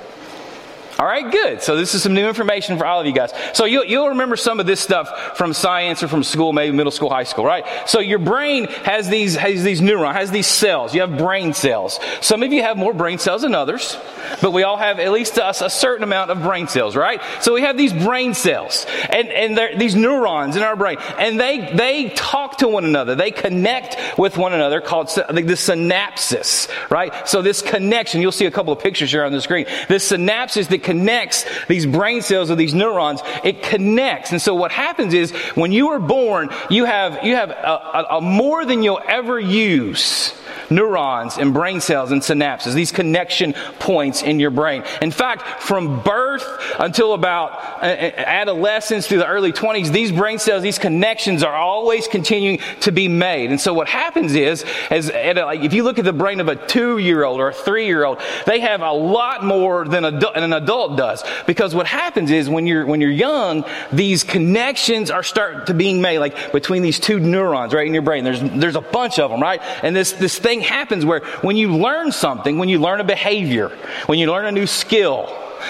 All 1.00 1.08
right, 1.08 1.30
good. 1.30 1.62
So 1.64 1.76
this 1.76 1.96
is 1.96 2.04
some 2.04 2.14
new 2.14 2.28
information 2.28 2.78
for 2.78 2.86
all 2.86 3.00
of 3.00 3.08
you 3.08 3.14
guys. 3.14 3.34
So 3.54 3.66
you'll, 3.66 3.86
you'll, 3.86 4.10
remember 4.10 4.36
some 4.36 4.60
of 4.60 4.68
this 4.68 4.80
stuff 4.80 5.38
from 5.38 5.54
science 5.54 6.04
or 6.04 6.08
from 6.08 6.24
school, 6.24 6.54
maybe 6.54 6.76
middle 6.76 6.92
school, 6.92 7.10
high 7.10 7.24
school, 7.24 7.46
right? 7.46 7.66
So 7.88 8.00
your 8.00 8.20
brain 8.20 8.66
has 8.84 9.10
these, 9.10 9.36
has 9.36 9.64
these 9.64 9.82
neurons, 9.82 10.16
has 10.16 10.30
these 10.30 10.46
cells. 10.46 10.94
You 10.94 11.02
have 11.02 11.18
brain 11.18 11.54
cells. 11.54 12.00
Some 12.22 12.44
of 12.44 12.54
you 12.54 12.62
have 12.62 12.78
more 12.78 12.94
brain 12.94 13.18
cells 13.18 13.42
than 13.42 13.56
others, 13.56 13.98
but 14.40 14.52
we 14.52 14.62
all 14.62 14.78
have 14.78 15.00
at 15.00 15.12
least 15.12 15.38
a, 15.38 15.50
a 15.50 15.70
certain 15.70 16.04
amount 16.04 16.30
of 16.30 16.44
brain 16.44 16.68
cells, 16.68 16.96
right? 16.96 17.22
So 17.42 17.56
we 17.56 17.62
have 17.62 17.76
these 17.76 17.92
brain 17.92 18.36
cells 18.36 18.86
and, 19.10 19.30
and 19.30 19.82
these 19.82 19.96
neurons 19.96 20.56
in 20.56 20.62
our 20.62 20.76
brain 20.76 20.98
and 21.18 21.40
they, 21.40 21.72
they 21.74 22.10
talk 22.10 22.60
to 22.60 22.68
one 22.68 22.86
another. 22.86 23.16
They 23.16 23.32
connect 23.32 24.20
with 24.20 24.38
one 24.38 24.54
another 24.54 24.80
called 24.80 25.08
the 25.08 25.58
synapses, 25.58 26.70
right? 26.92 27.28
So 27.28 27.42
this 27.42 27.64
connection, 27.64 28.22
you'll 28.22 28.32
see 28.32 28.46
a 28.46 28.52
couple 28.52 28.74
of 28.74 28.80
pictures 28.80 29.12
here 29.12 29.24
on 29.24 29.32
the 29.32 29.42
screen. 29.42 29.66
This 29.88 30.12
synapses 30.12 30.68
that 30.68 30.83
connects 30.84 31.46
these 31.68 31.86
brain 31.86 32.22
cells 32.22 32.52
or 32.52 32.56
these 32.56 32.74
neurons. 32.74 33.22
It 33.44 33.64
connects. 33.64 34.32
And 34.32 34.42
so 34.42 34.54
what 34.54 34.72
happens 34.72 35.14
is 35.14 35.32
when 35.56 35.72
you 35.72 35.90
are 35.90 36.00
born, 36.00 36.50
you 36.70 36.86
have, 36.86 37.24
you 37.24 37.36
have 37.36 37.50
a, 37.50 37.54
a, 37.54 38.18
a 38.18 38.22
more 38.22 38.66
than 38.66 38.84
you'll 38.84 39.02
ever 39.08 39.40
use 39.40 40.34
neurons 40.70 41.38
and 41.38 41.54
brain 41.54 41.82
cells 41.82 42.12
and 42.12 42.22
synapses, 42.22 42.74
these 42.74 42.92
connection 42.92 43.54
points 43.80 44.22
in 44.22 44.40
your 44.40 44.52
brain. 44.52 44.84
In 45.02 45.12
fact, 45.12 45.62
from 45.62 46.02
birth 46.02 46.46
until 46.80 47.14
about 47.14 47.52
uh, 47.52 47.86
uh, 47.86 48.12
adolescence 48.18 49.08
through 49.08 49.20
the 49.20 49.28
early 49.28 49.52
20s, 49.52 49.92
these 49.92 50.12
brain 50.12 50.40
cells, 50.40 50.64
these 50.64 50.80
connections 50.80 51.44
are 51.44 51.56
always 51.56 52.08
continuing 52.08 52.60
to 52.82 52.92
be 52.92 53.08
made. 53.08 53.50
And 53.50 53.60
so 53.60 53.74
what 53.74 53.88
happens 53.88 54.36
is, 54.36 54.64
as 54.90 55.12
if 55.14 55.74
you 55.74 55.84
look 55.84 56.00
at 56.00 56.06
the 56.06 56.14
brain 56.14 56.40
of 56.40 56.48
a 56.48 56.56
two-year-old 56.56 57.40
or 57.40 57.50
a 57.50 57.54
three-year-old, 57.54 58.22
they 58.46 58.60
have 58.60 58.82
a 58.82 58.92
lot 58.92 59.44
more 59.44 59.86
than 59.86 60.06
an 60.06 60.54
adult 60.54 60.98
does. 60.98 61.24
Because 61.46 61.76
what 61.76 61.88
happens 61.88 62.32
is 62.32 62.50
when 62.50 62.68
you're 62.68 62.86
when 62.86 63.02
you're 63.02 63.12
young, 63.12 63.66
these 63.92 64.24
connections 64.24 65.12
are 65.12 65.24
start 65.24 65.68
to 65.68 65.74
being 65.74 66.02
made, 66.02 66.20
like 66.20 66.52
between 66.52 66.82
these 66.82 67.00
two 67.00 67.20
neurons 67.20 67.74
right 67.74 67.88
in 67.88 67.94
your 67.94 68.04
brain. 68.04 68.24
There's 68.24 68.42
there's 68.42 68.76
a 68.76 68.82
bunch 68.82 69.20
of 69.20 69.32
them, 69.32 69.42
right? 69.42 69.62
And 69.84 69.96
this 69.96 70.14
this 70.14 70.38
thing 70.38 70.53
happens 70.62 71.06
where 71.06 71.22
when 71.42 71.58
you 71.58 71.76
learn 71.76 72.12
something, 72.12 72.58
when 72.58 72.70
you 72.70 72.80
learn 72.80 73.00
a 73.00 73.04
behavior, 73.04 73.70
when 74.06 74.20
you 74.20 74.32
learn 74.32 74.46
a 74.46 74.52
new 74.52 74.68
skill, 74.68 75.28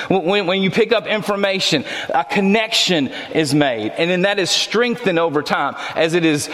when, 0.08 0.48
when, 0.48 0.62
you 0.62 0.72
pick 0.72 0.92
up 0.92 1.06
information, 1.06 1.86
a 2.10 2.24
connection 2.24 3.10
is 3.34 3.54
made. 3.54 3.92
And 3.92 4.10
then 4.10 4.24
that 4.24 4.40
is 4.40 4.50
strengthened 4.50 5.20
over 5.20 5.44
time 5.44 5.76
as 5.96 6.14
it 6.14 6.26
is 6.26 6.50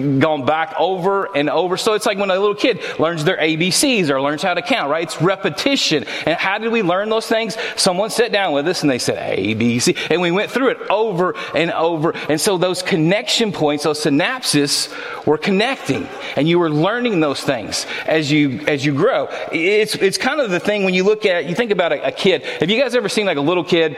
gone 0.00 0.44
back 0.44 0.74
over 0.78 1.34
and 1.36 1.48
over. 1.48 1.76
So 1.76 1.94
it's 1.94 2.06
like 2.06 2.18
when 2.18 2.30
a 2.30 2.38
little 2.38 2.54
kid 2.54 2.80
learns 2.98 3.24
their 3.24 3.36
ABCs 3.36 4.10
or 4.10 4.20
learns 4.20 4.42
how 4.42 4.54
to 4.54 4.62
count, 4.62 4.90
right? 4.90 5.04
It's 5.04 5.20
repetition. 5.20 6.04
And 6.26 6.36
how 6.36 6.58
did 6.58 6.72
we 6.72 6.82
learn 6.82 7.08
those 7.08 7.26
things? 7.26 7.56
Someone 7.76 8.10
sat 8.10 8.32
down 8.32 8.52
with 8.52 8.66
us 8.68 8.82
and 8.82 8.90
they 8.90 8.98
said 8.98 9.36
ABC. 9.36 9.96
And 10.10 10.20
we 10.20 10.30
went 10.30 10.50
through 10.50 10.70
it 10.70 10.78
over 10.90 11.34
and 11.54 11.70
over. 11.72 12.12
And 12.28 12.40
so 12.40 12.58
those 12.58 12.82
connection 12.82 13.52
points, 13.52 13.84
those 13.84 14.00
synapses 14.00 14.90
were 15.26 15.38
connecting 15.38 16.08
and 16.36 16.48
you 16.48 16.58
were 16.58 16.70
learning 16.70 17.20
those 17.20 17.40
things 17.40 17.86
as 18.06 18.30
you, 18.30 18.60
as 18.66 18.84
you 18.84 18.94
grow. 18.94 19.28
It's, 19.52 19.94
it's 19.94 20.18
kind 20.18 20.40
of 20.40 20.50
the 20.50 20.60
thing 20.60 20.84
when 20.84 20.94
you 20.94 21.04
look 21.04 21.26
at, 21.26 21.46
you 21.46 21.54
think 21.54 21.70
about 21.70 21.92
a, 21.92 22.08
a 22.08 22.12
kid. 22.12 22.42
Have 22.44 22.70
you 22.70 22.80
guys 22.80 22.94
ever 22.94 23.08
seen 23.08 23.26
like 23.26 23.36
a 23.36 23.42
little 23.42 23.64
kid 23.64 23.96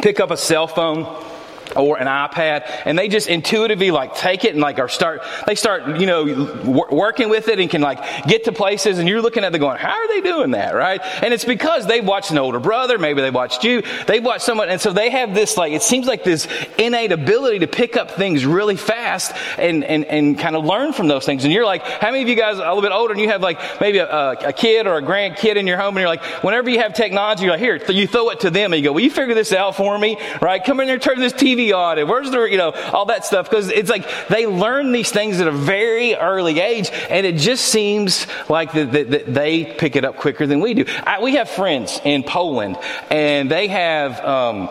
pick 0.00 0.20
up 0.20 0.30
a 0.30 0.36
cell 0.36 0.66
phone? 0.66 1.27
Or 1.76 1.98
an 1.98 2.06
iPad, 2.06 2.64
and 2.84 2.98
they 2.98 3.08
just 3.08 3.28
intuitively 3.28 3.90
like 3.90 4.14
take 4.14 4.44
it 4.44 4.52
and 4.52 4.60
like 4.60 4.78
are 4.78 4.88
start 4.88 5.22
they 5.46 5.54
start 5.54 6.00
you 6.00 6.06
know 6.06 6.86
working 6.90 7.28
with 7.28 7.48
it 7.48 7.58
and 7.58 7.70
can 7.70 7.80
like 7.80 8.26
get 8.26 8.44
to 8.44 8.52
places, 8.52 8.98
and 8.98 9.08
you're 9.08 9.22
looking 9.22 9.44
at 9.44 9.52
them 9.52 9.60
going, 9.60 9.78
how 9.78 9.92
are 9.92 10.08
they 10.08 10.20
doing 10.20 10.52
that, 10.52 10.74
right? 10.74 11.00
And 11.22 11.32
it's 11.34 11.44
because 11.44 11.86
they've 11.86 12.04
watched 12.04 12.30
an 12.30 12.38
older 12.38 12.60
brother, 12.60 12.98
maybe 12.98 13.20
they 13.20 13.30
watched 13.30 13.64
you, 13.64 13.82
they've 14.06 14.24
watched 14.24 14.44
someone, 14.44 14.68
and 14.68 14.80
so 14.80 14.92
they 14.92 15.10
have 15.10 15.34
this 15.34 15.56
like 15.56 15.72
it 15.72 15.82
seems 15.82 16.06
like 16.06 16.24
this 16.24 16.48
innate 16.78 17.12
ability 17.12 17.60
to 17.60 17.66
pick 17.66 17.96
up 17.96 18.10
things 18.12 18.46
really 18.46 18.76
fast 18.76 19.32
and 19.58 19.84
and 19.84 20.04
and 20.04 20.38
kind 20.38 20.56
of 20.56 20.64
learn 20.64 20.92
from 20.92 21.08
those 21.08 21.24
things. 21.24 21.44
And 21.44 21.52
you're 21.52 21.66
like, 21.66 21.82
how 21.82 22.10
many 22.10 22.22
of 22.22 22.28
you 22.28 22.36
guys 22.36 22.58
are 22.58 22.64
a 22.64 22.74
little 22.74 22.82
bit 22.82 22.92
older 22.92 23.12
and 23.12 23.20
you 23.20 23.28
have 23.28 23.42
like 23.42 23.80
maybe 23.80 23.98
a, 23.98 24.32
a 24.32 24.52
kid 24.52 24.86
or 24.86 24.96
a 24.96 25.02
grandkid 25.02 25.56
in 25.56 25.66
your 25.66 25.78
home, 25.78 25.96
and 25.96 26.02
you're 26.02 26.08
like, 26.08 26.24
whenever 26.42 26.70
you 26.70 26.78
have 26.78 26.94
technology, 26.94 27.44
you're 27.44 27.52
like, 27.52 27.60
here, 27.60 27.80
you 27.90 28.06
throw 28.06 28.30
it 28.30 28.40
to 28.40 28.50
them, 28.50 28.72
and 28.72 28.82
you 28.82 28.88
go, 28.88 28.92
will 28.92 29.00
you 29.00 29.10
figure 29.10 29.34
this 29.34 29.52
out 29.52 29.76
for 29.76 29.98
me, 29.98 30.18
right? 30.40 30.62
Come 30.62 30.80
in 30.80 30.86
there, 30.86 30.98
turn 30.98 31.18
this 31.18 31.32
TV 31.32 31.57
TV 31.58 31.74
on 31.74 31.98
and 31.98 32.08
where's 32.08 32.30
the, 32.30 32.42
you 32.44 32.56
know, 32.56 32.70
all 32.92 33.06
that 33.06 33.24
stuff. 33.24 33.48
Because 33.48 33.70
it's 33.70 33.90
like 33.90 34.08
they 34.28 34.46
learn 34.46 34.92
these 34.92 35.10
things 35.10 35.40
at 35.40 35.48
a 35.48 35.52
very 35.52 36.14
early 36.14 36.60
age 36.60 36.90
and 37.10 37.26
it 37.26 37.36
just 37.36 37.66
seems 37.66 38.26
like 38.48 38.72
that 38.72 38.92
the, 38.92 39.02
the, 39.04 39.18
they 39.18 39.64
pick 39.64 39.96
it 39.96 40.04
up 40.04 40.16
quicker 40.16 40.46
than 40.46 40.60
we 40.60 40.74
do. 40.74 40.84
I, 41.04 41.20
we 41.20 41.34
have 41.36 41.48
friends 41.48 42.00
in 42.04 42.22
Poland 42.22 42.76
and 43.10 43.50
they 43.50 43.68
have, 43.68 44.20
um, 44.24 44.68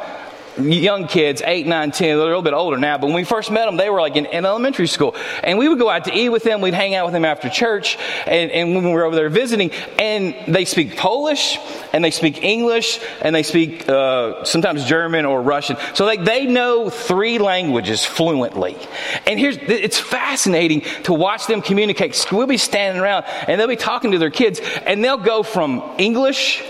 young 0.60 1.08
kids, 1.08 1.42
8, 1.46 1.68
9, 1.68 1.92
10, 1.92 2.08
they're 2.08 2.18
a 2.18 2.24
little 2.24 2.42
bit 2.42 2.54
older 2.54 2.78
now, 2.78 2.98
but 2.98 3.08
when 3.08 3.16
we 3.16 3.24
first 3.24 3.52
met 3.52 3.66
them, 3.66 3.78
they 3.78 3.90
were 3.90 4.02
like 4.02 4.16
in, 4.16 4.26
in 4.26 4.46
elementary 4.46 4.88
school. 4.88 5.16
And 5.44 5.58
we 5.58 5.68
would 5.68 5.80
go 5.80 5.90
out 5.90 6.06
to 6.06 6.14
eat 6.14 6.30
with 6.30 6.44
them, 6.44 6.62
we'd 6.62 6.74
hang 6.74 6.96
out 6.96 7.06
with 7.06 7.14
them 7.14 7.26
after 7.26 7.50
church, 7.50 7.98
and, 8.26 8.52
and 8.52 8.76
when 8.76 8.84
we 8.84 8.92
were 8.92 9.04
over 9.04 9.16
there 9.16 9.30
visiting, 9.30 9.72
and 10.00 10.36
they 10.48 10.66
speak 10.66 10.98
Polish, 10.98 11.58
and 11.94 12.04
they 12.04 12.12
speak 12.12 12.44
English, 12.44 13.00
and 13.22 13.36
they 13.36 13.44
speak 13.44 13.88
uh, 13.88 14.44
sometimes 14.44 14.86
German 14.86 15.26
or 15.26 15.42
Russian. 15.42 15.78
So 15.94 16.06
like 16.06 16.24
they 16.24 16.46
know 16.46 16.90
three 16.90 17.38
languages 17.38 18.06
fluently. 18.06 18.78
And 19.26 19.40
here's, 19.40 19.58
it's 19.58 20.00
fascinating 20.00 20.82
to 21.04 21.14
watch 21.14 21.48
them 21.48 21.62
communicate. 21.62 22.26
We'll 22.32 22.48
be 22.48 22.58
standing 22.58 23.02
around, 23.02 23.26
and 23.48 23.60
they'll 23.60 23.68
be 23.68 23.76
talking 23.76 24.12
to 24.12 24.18
their 24.18 24.32
kids, 24.32 24.60
and 24.86 25.04
they'll 25.04 25.18
go 25.18 25.44
from 25.44 25.84
English 25.98 26.64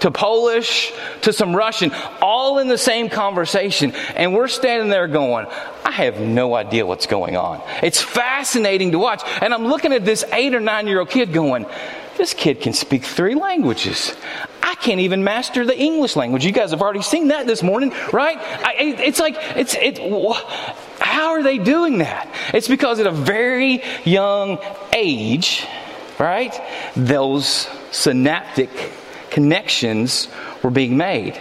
to 0.00 0.10
Polish 0.10 0.92
to 1.22 1.32
some 1.32 1.54
Russian, 1.54 1.92
all 2.20 2.58
in 2.58 2.68
the 2.68 2.78
same 2.78 3.08
conversation. 3.08 3.92
And 4.14 4.34
we're 4.34 4.48
standing 4.48 4.88
there 4.88 5.08
going, 5.08 5.46
I 5.84 5.90
have 5.92 6.20
no 6.20 6.54
idea 6.54 6.86
what's 6.86 7.06
going 7.06 7.36
on. 7.36 7.62
It's 7.82 8.00
fascinating 8.00 8.92
to 8.92 8.98
watch. 8.98 9.22
And 9.40 9.54
I'm 9.54 9.66
looking 9.66 9.92
at 9.92 10.04
this 10.04 10.24
eight 10.32 10.54
or 10.54 10.60
nine 10.60 10.86
year 10.86 11.00
old 11.00 11.10
kid 11.10 11.32
going, 11.32 11.66
this 12.16 12.34
kid 12.34 12.60
can 12.60 12.72
speak 12.72 13.04
three 13.04 13.34
languages. 13.34 14.14
I 14.62 14.74
can't 14.74 15.00
even 15.00 15.24
master 15.24 15.64
the 15.64 15.78
English 15.78 16.16
language. 16.16 16.44
You 16.44 16.52
guys 16.52 16.70
have 16.72 16.82
already 16.82 17.02
seen 17.02 17.28
that 17.28 17.46
this 17.46 17.62
morning, 17.62 17.94
right? 18.12 18.36
I, 18.38 18.74
it's 18.98 19.18
like, 19.18 19.36
it's, 19.56 19.74
it, 19.74 19.98
how 21.00 21.30
are 21.30 21.42
they 21.42 21.58
doing 21.58 21.98
that? 21.98 22.28
It's 22.52 22.68
because 22.68 23.00
at 23.00 23.06
a 23.06 23.10
very 23.10 23.82
young 24.04 24.58
age, 24.92 25.66
right, 26.18 26.54
those 26.94 27.68
synaptic 27.90 28.70
connections 29.30 30.28
were 30.62 30.70
being 30.70 30.96
made. 30.96 31.40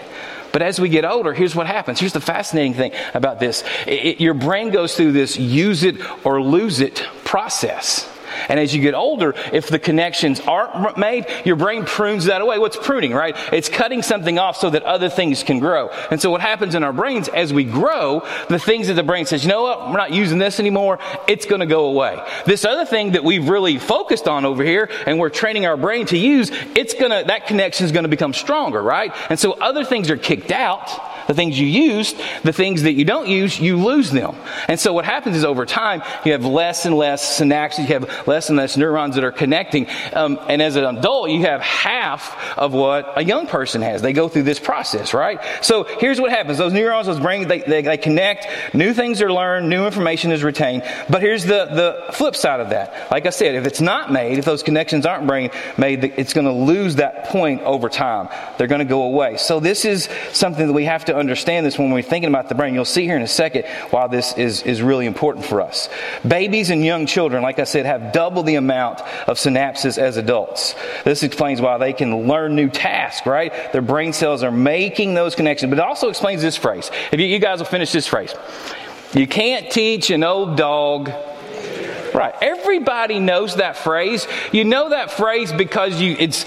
But 0.52 0.62
as 0.62 0.80
we 0.80 0.89
get 0.89 1.06
older, 1.06 1.34
here's 1.34 1.56
what 1.56 1.67
happens. 1.67 1.99
Here's 1.99 2.13
the 2.13 2.21
fascinating 2.21 2.73
thing 2.73 2.91
about 3.13 3.39
this 3.39 3.63
it, 3.86 4.06
it, 4.06 4.21
your 4.21 4.34
brain 4.34 4.71
goes 4.71 4.95
through 4.95 5.12
this 5.12 5.38
use 5.38 5.84
it 5.84 5.97
or 6.25 6.41
lose 6.41 6.80
it 6.80 6.97
process. 7.23 8.09
And 8.48 8.60
as 8.60 8.76
you 8.76 8.82
get 8.82 8.94
older, 8.94 9.34
if 9.54 9.68
the 9.68 9.80
connections 9.80 10.39
aren't 10.42 10.98
made, 10.98 11.26
your 11.46 11.56
brain 11.56 11.86
prunes 11.86 12.26
that 12.26 12.42
away. 12.42 12.58
What's 12.58 12.78
pruning, 12.78 13.13
right? 13.13 13.36
It's 13.54 13.70
cutting 13.70 14.02
something 14.02 14.39
off 14.39 14.58
so 14.58 14.70
that 14.70 14.84
other 14.84 15.10
things 15.10 15.44
can 15.44 15.60
grow. 15.60 15.89
And 16.12 16.22
so 16.22 16.32
what 16.32 16.42
happens 16.42 16.76
in 16.76 16.84
our 16.84 16.94
brains 16.94 17.28
as 17.28 17.54
we 17.54 17.63
grow, 17.63 18.26
the 18.50 18.60
things 18.60 18.88
that 18.88 18.94
the 18.94 19.04
brain 19.04 19.26
says, 19.26 19.44
you 19.44 19.50
know 19.50 19.63
what, 19.63 19.88
we're 19.88 19.98
not 19.98 20.12
using 20.12 20.39
this 20.39 20.60
anymore, 20.60 21.00
it's 21.28 21.46
going 21.46 21.62
to 21.62 21.68
go 21.68 21.86
away. 21.86 22.22
This 22.46 22.65
other 22.65 22.86
thing 22.86 23.12
that 23.12 23.24
we've 23.24 23.48
really 23.48 23.78
focused 23.78 24.28
on 24.28 24.46
over 24.46 24.63
here 24.63 24.89
and 25.06 25.20
we're 25.20 25.30
training 25.30 25.65
our 25.65 25.78
brain 25.78 26.06
to 26.08 26.18
use, 26.18 26.52
it's 26.76 26.94
going 26.94 27.12
to, 27.12 27.24
that 27.28 27.48
connection 27.48 27.86
is 27.86 27.92
going 27.92 28.04
to 28.04 28.10
become 28.10 28.34
stronger, 28.34 28.82
right? 28.82 29.13
And 29.30 29.39
so 29.39 29.54
other 29.54 29.84
things 29.84 30.10
are 30.10 30.18
kicked 30.18 30.52
out 30.52 30.89
the 31.30 31.36
things 31.36 31.60
you 31.60 31.68
used, 31.68 32.20
the 32.42 32.52
things 32.52 32.82
that 32.82 32.94
you 32.94 33.06
don't 33.06 33.28
use, 33.28 33.60
you 33.60 33.78
lose 33.78 34.10
them. 34.10 34.36
And 34.68 34.80
so 34.80 34.94
what 34.94 35.06
happens 35.06 35.38
is 35.38 35.46
over 35.46 35.63
time, 35.63 36.02
you 36.26 36.32
have 36.32 36.44
less 36.44 36.88
and 36.88 36.98
less 36.98 37.39
synapses, 37.39 37.88
you 37.88 38.00
have 38.00 38.18
less 38.27 38.49
and 38.49 38.58
less 38.58 38.77
neurons 38.77 39.15
that 39.15 39.23
are 39.23 39.32
connecting. 39.32 39.88
Um, 40.13 40.39
and 40.47 40.62
as 40.62 40.75
an 40.75 40.86
adult, 40.86 41.29
you 41.29 41.41
have 41.41 41.62
half 41.62 42.58
of 42.58 42.73
what 42.73 43.17
a 43.17 43.23
young 43.23 43.47
person 43.47 43.82
has. 43.82 44.01
They 44.01 44.13
go 44.13 44.29
through 44.29 44.43
this 44.43 44.60
process, 44.60 45.13
right? 45.13 45.39
So 45.62 45.84
here's 45.84 46.19
what 46.19 46.32
happens. 46.32 46.58
Those 46.58 46.73
neurons, 46.73 47.08
those 47.08 47.19
brains, 47.19 47.47
they, 47.47 47.60
they, 47.60 47.82
they 47.82 47.97
connect, 47.97 48.47
new 48.73 48.93
things 48.93 49.21
are 49.21 49.32
learned, 49.32 49.69
new 49.69 49.86
information 49.86 50.32
is 50.32 50.43
retained. 50.43 50.84
But 51.10 51.21
here's 51.21 51.43
the, 51.43 51.65
the 51.65 52.13
flip 52.13 52.36
side 52.36 52.60
of 52.60 52.69
that. 52.69 53.12
Like 53.12 53.25
I 53.25 53.29
said, 53.29 53.55
if 53.55 53.65
it's 53.65 53.82
not 53.82 54.12
made, 54.12 54.38
if 54.38 54.45
those 54.45 54.63
connections 54.63 55.05
aren't 55.05 55.27
brain 55.27 55.51
made, 55.77 56.03
it's 56.03 56.34
going 56.34 56.45
to 56.45 56.53
lose 56.53 56.95
that 56.95 57.25
point 57.25 57.62
over 57.62 57.89
time. 57.89 58.29
They're 58.58 58.67
going 58.67 58.79
to 58.79 58.86
go 58.86 59.03
away. 59.03 59.38
So 59.38 59.60
this 59.60 59.86
is 59.86 60.10
something 60.32 60.67
that 60.67 60.73
we 60.73 60.86
have 60.86 61.05
to 61.05 61.15
understand 61.15 61.65
this 61.65 61.77
when 61.77 61.91
we're 61.91 62.01
thinking 62.01 62.29
about 62.29 62.49
the 62.49 62.55
brain. 62.55 62.73
You'll 62.73 62.86
see 62.86 63.03
here 63.03 63.15
in 63.15 63.21
a 63.21 63.27
second 63.27 63.65
why 63.89 64.08
this 64.08 64.34
is, 64.38 64.62
is 64.63 64.82
really 64.82 65.05
important 65.05 65.45
for 65.45 65.62
us. 65.62 65.89
Babies 66.27 66.69
and 66.69 66.84
young 66.84 67.05
children, 67.05 67.43
like 67.43 67.60
I 67.60 67.63
said, 67.63 67.86
have 67.86 68.09
double 68.12 68.43
the 68.43 68.56
amount 68.56 69.02
of 69.28 69.38
synapses 69.38 69.98
as 69.98 70.17
adults. 70.17 70.76
This 71.04 71.24
explains 71.24 71.62
why 71.62 71.78
they 71.78 71.93
can 71.93 72.28
learn 72.28 72.56
new 72.56 72.69
tasks, 72.69 73.26
right? 73.26 73.72
Their 73.72 73.82
brain 73.82 74.13
cells 74.13 74.43
are 74.43 74.52
making 74.52 75.13
those 75.13 75.36
connections. 75.36 75.69
But 75.69 75.80
it 75.80 75.86
also 75.86 76.10
explains 76.10 76.41
this 76.41 76.58
phrase. 76.58 76.91
If 77.12 77.19
you, 77.19 77.26
you 77.26 77.39
guys 77.39 77.60
will 77.60 77.65
finish 77.65 77.91
this 77.91 78.08
phrase. 78.08 78.34
You 79.13 79.28
can't 79.28 79.72
teach 79.72 80.10
an 80.10 80.24
old 80.24 80.58
dog 80.58 81.12
Right. 82.13 82.34
Everybody 82.41 83.19
knows 83.19 83.58
that 83.58 83.78
phrase. 83.78 84.28
You 84.52 84.63
know 84.63 84.89
that 84.89 85.12
phrase 85.12 85.52
because 85.54 86.02
you 86.02 86.15
it's 86.19 86.45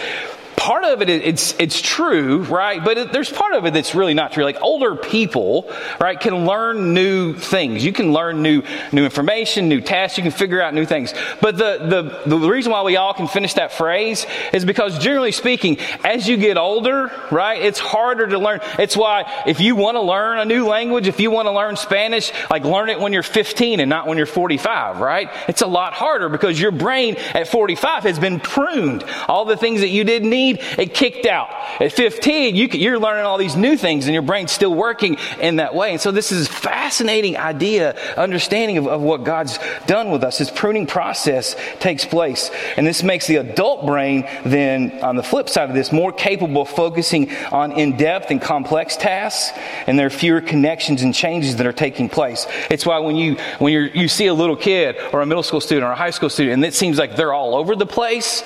part 0.63 0.85
of 0.85 1.03
it 1.03 1.09
it's 1.11 1.57
it's 1.59 1.81
true 1.81 2.45
right? 2.45 2.85
But 2.85 2.97
it, 2.97 3.13
there's 3.13 3.33
part 3.33 3.55
of 3.55 3.67
it 3.67 3.75
that's 3.75 3.97
really 3.97 4.15
not 4.15 4.31
true. 4.31 4.45
Like 4.45 4.63
older 4.63 4.95
people 4.95 5.69
right 6.01 6.19
can 6.19 6.47
learn 6.47 6.95
new 6.95 7.35
things. 7.35 7.85
You 7.85 7.93
can 7.93 8.13
learn 8.13 8.43
new 8.43 8.63
new 8.93 9.05
information 9.05 9.69
new 9.69 9.81
tasks. 9.81 10.19
You 10.19 10.23
can 10.23 10.31
figure 10.31 10.63
out 10.63 10.73
new 10.73 10.87
things. 10.87 11.15
But 11.41 11.57
the 11.57 12.23
the, 12.25 12.37
the 12.37 12.49
reason 12.49 12.71
why 12.71 12.83
we 12.83 12.97
all 12.97 13.13
can 13.13 13.27
finish 13.27 13.55
that 13.55 13.73
phrase 13.73 14.25
is 14.53 14.65
because 14.65 15.01
generally 15.01 15.33
speaking 15.33 15.81
as 16.05 16.29
you 16.29 16.37
get 16.37 16.57
older 16.57 17.11
right 17.33 17.61
it's 17.61 17.81
harder 17.81 18.29
to 18.29 18.39
learn. 18.39 18.61
It's 18.79 18.97
why 18.97 19.43
if 19.49 19.59
you 19.59 19.75
want 19.75 19.97
to 19.97 20.03
learn 20.03 20.39
a 20.39 20.45
new 20.45 20.65
language 20.65 21.09
if 21.09 21.19
you 21.19 21.33
want 21.33 21.47
to 21.47 21.53
learn 21.53 21.75
spanish 21.75 22.31
like 22.51 22.63
learn 22.63 22.89
it 22.89 23.01
when 23.01 23.13
you're 23.13 23.25
15 23.25 23.81
and 23.81 23.91
not 23.91 24.07
when 24.07 24.17
you're 24.17 24.27
45 24.27 25.01
right? 25.01 25.29
It's 25.49 25.63
a 25.63 25.67
lot 25.67 25.93
harder 25.93 26.29
because 26.29 26.61
your 26.61 26.71
brain 26.71 27.17
at 27.35 27.49
45 27.49 28.05
has 28.05 28.21
been 28.21 28.39
pruned. 28.39 29.03
All 29.27 29.45
the 29.45 29.57
things 29.57 29.81
that 29.81 29.89
you 29.89 30.05
didn't 30.05 30.31
need 30.31 30.52
need, 30.53 30.63
it 30.79 30.95
kicked 30.95 31.27
out. 31.27 31.49
At 31.81 31.93
15, 31.93 32.57
you, 32.57 32.93
are 32.93 32.99
learning 32.99 33.25
all 33.25 33.39
these 33.39 33.57
new 33.57 33.77
things 33.77 34.07
and 34.07 34.13
your 34.13 34.23
brain's 34.23 34.53
still 34.53 34.75
working 34.75 35.17
in 35.41 35.57
that 35.57 35.75
way. 35.75 35.93
And 35.93 36.01
so 36.01 36.11
this 36.11 36.33
is 36.33 36.49
a 36.49 36.53
fascinating 36.53 37.37
idea, 37.37 37.97
understanding 38.17 38.79
of, 38.79 38.87
of 38.87 39.01
what 39.01 39.25
God's 39.25 39.59
done 39.87 40.11
with 40.11 40.25
us. 40.25 40.39
This 40.39 40.51
pruning 40.51 40.87
process 40.87 41.57
takes 41.81 42.05
place. 42.05 42.51
And 42.77 42.87
this 42.87 43.03
makes 43.03 43.27
the 43.27 43.37
adult 43.37 43.87
brain 43.87 44.29
then, 44.45 45.01
on 45.03 45.17
the 45.17 45.23
flip 45.23 45.49
side 45.49 45.69
of 45.69 45.75
this, 45.75 45.93
more 45.93 46.13
capable 46.13 46.63
of 46.63 46.69
focusing 46.69 47.31
on 47.47 47.73
in-depth 47.73 48.31
and 48.31 48.41
complex 48.41 48.97
tasks. 48.97 49.57
And 49.87 49.99
there 49.99 50.07
are 50.07 50.11
fewer 50.11 50.41
connections 50.41 51.03
and 51.03 51.15
changes 51.15 51.57
that 51.57 51.67
are 51.67 51.73
taking 51.73 52.09
place. 52.09 52.47
It's 52.71 52.85
why 52.85 52.99
when 52.99 53.17
you, 53.17 53.37
when 53.59 53.73
you 53.73 54.03
you 54.03 54.09
see 54.09 54.27
a 54.27 54.35
little 54.35 54.57
kid 54.57 54.97
or 55.13 55.23
a 55.23 55.27
middle 55.27 55.43
school 55.43 55.61
student 55.61 55.85
or 55.85 55.93
a 55.93 55.97
high 55.97 56.11
school 56.11 56.31
student 56.31 56.55
and 56.55 56.65
it 56.65 56.75
seems 56.75 56.99
like 56.99 57.17
they're 57.17 57.33
all 57.33 57.55
over 57.55 57.77
the 57.77 57.87
place, 57.87 58.43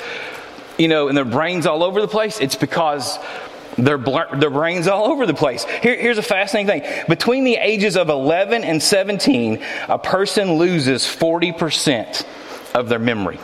you 0.79 0.89
know, 0.89 1.09
and 1.09 1.17
their 1.17 1.25
brains 1.25 1.67
all 1.67 1.83
over 1.83 2.01
the 2.01 2.09
place, 2.09 2.41
it's 2.41 2.57
because 2.57 3.19
their, 3.77 3.99
their 3.99 4.51
brains 4.51 4.89
all 4.89 5.07
over 5.07 5.27
the 5.27 5.35
place. 5.35 5.65
Here, 5.65 5.97
here's 5.97 6.19
a 6.19 6.23
fascinating 6.23 6.83
thing. 6.83 7.05
Between 7.09 7.45
the 7.45 7.57
ages 7.57 7.97
of 7.97 8.09
11 8.09 8.65
and 8.65 8.83
17, 8.83 9.63
a 9.89 9.99
person 9.99 10.55
loses 10.55 11.03
40% 11.05 12.25
of 12.75 12.89
their 12.89 12.99
memory. 12.99 13.39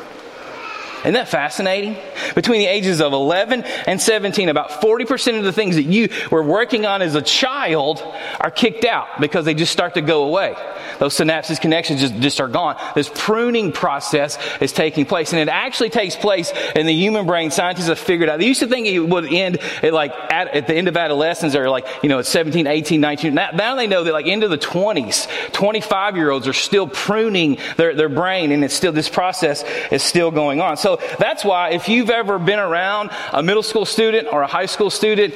Isn't 1.02 1.14
that 1.14 1.28
fascinating? 1.28 1.96
Between 2.34 2.60
the 2.60 2.66
ages 2.66 3.00
of 3.00 3.12
11 3.12 3.64
and 3.64 4.00
17, 4.00 4.48
about 4.48 4.70
40% 4.70 5.38
of 5.38 5.44
the 5.44 5.52
things 5.52 5.76
that 5.76 5.82
you 5.82 6.08
were 6.30 6.42
working 6.42 6.86
on 6.86 7.02
as 7.02 7.14
a 7.14 7.22
child 7.22 8.02
are 8.40 8.50
kicked 8.50 8.84
out 8.84 9.20
because 9.20 9.44
they 9.44 9.54
just 9.54 9.72
start 9.72 9.94
to 9.94 10.00
go 10.00 10.24
away. 10.24 10.54
Those 10.98 11.16
synapses 11.16 11.60
connections 11.60 12.00
just, 12.00 12.14
just 12.16 12.40
are 12.40 12.48
gone. 12.48 12.76
This 12.94 13.10
pruning 13.12 13.72
process 13.72 14.38
is 14.60 14.72
taking 14.72 15.04
place, 15.04 15.32
and 15.32 15.40
it 15.40 15.48
actually 15.48 15.90
takes 15.90 16.14
place 16.14 16.52
in 16.76 16.86
the 16.86 16.94
human 16.94 17.26
brain. 17.26 17.50
Scientists 17.50 17.88
have 17.88 17.98
figured 17.98 18.28
out. 18.28 18.38
They 18.38 18.46
used 18.46 18.60
to 18.60 18.68
think 18.68 18.86
it 18.86 19.00
would 19.00 19.32
end 19.32 19.58
at 19.82 19.92
like 19.92 20.12
at, 20.12 20.48
at 20.48 20.66
the 20.68 20.74
end 20.74 20.86
of 20.86 20.96
adolescence 20.96 21.56
or 21.56 21.68
like, 21.68 21.86
you 22.04 22.08
know, 22.08 22.20
at 22.20 22.26
17, 22.26 22.66
18, 22.66 23.00
19. 23.00 23.34
Now, 23.34 23.50
now 23.50 23.74
they 23.74 23.88
know 23.88 24.04
that 24.04 24.12
like 24.12 24.26
into 24.26 24.46
the 24.46 24.58
20s, 24.58 25.26
25 25.52 26.16
year 26.16 26.30
olds 26.30 26.46
are 26.46 26.52
still 26.52 26.86
pruning 26.86 27.58
their, 27.76 27.94
their 27.94 28.08
brain, 28.08 28.52
and 28.52 28.64
it's 28.64 28.74
still, 28.74 28.92
this 28.92 29.08
process 29.08 29.64
is 29.90 30.02
still 30.02 30.30
going 30.30 30.60
on. 30.60 30.76
So 30.76 30.91
that's 31.18 31.44
why 31.44 31.70
if 31.70 31.88
you've 31.88 32.10
ever 32.10 32.38
been 32.38 32.58
around 32.58 33.10
a 33.32 33.42
middle 33.42 33.62
school 33.62 33.84
student 33.84 34.28
or 34.32 34.42
a 34.42 34.46
high 34.46 34.66
school 34.66 34.90
student, 34.90 35.34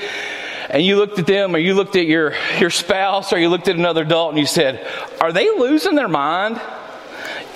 and 0.69 0.83
you 0.85 0.97
looked 0.97 1.19
at 1.19 1.27
them 1.27 1.55
or 1.55 1.59
you 1.59 1.75
looked 1.75 1.97
at 1.97 2.07
your, 2.07 2.35
your 2.59 2.71
spouse 2.71 3.33
or 3.33 3.38
you 3.38 3.49
looked 3.49 3.69
at 3.69 3.77
another 3.77 4.03
adult 4.03 4.31
and 4.31 4.38
you 4.38 4.47
said, 4.47 4.85
Are 5.21 5.33
they 5.33 5.49
losing 5.51 5.95
their 5.95 6.09
mind? 6.09 6.61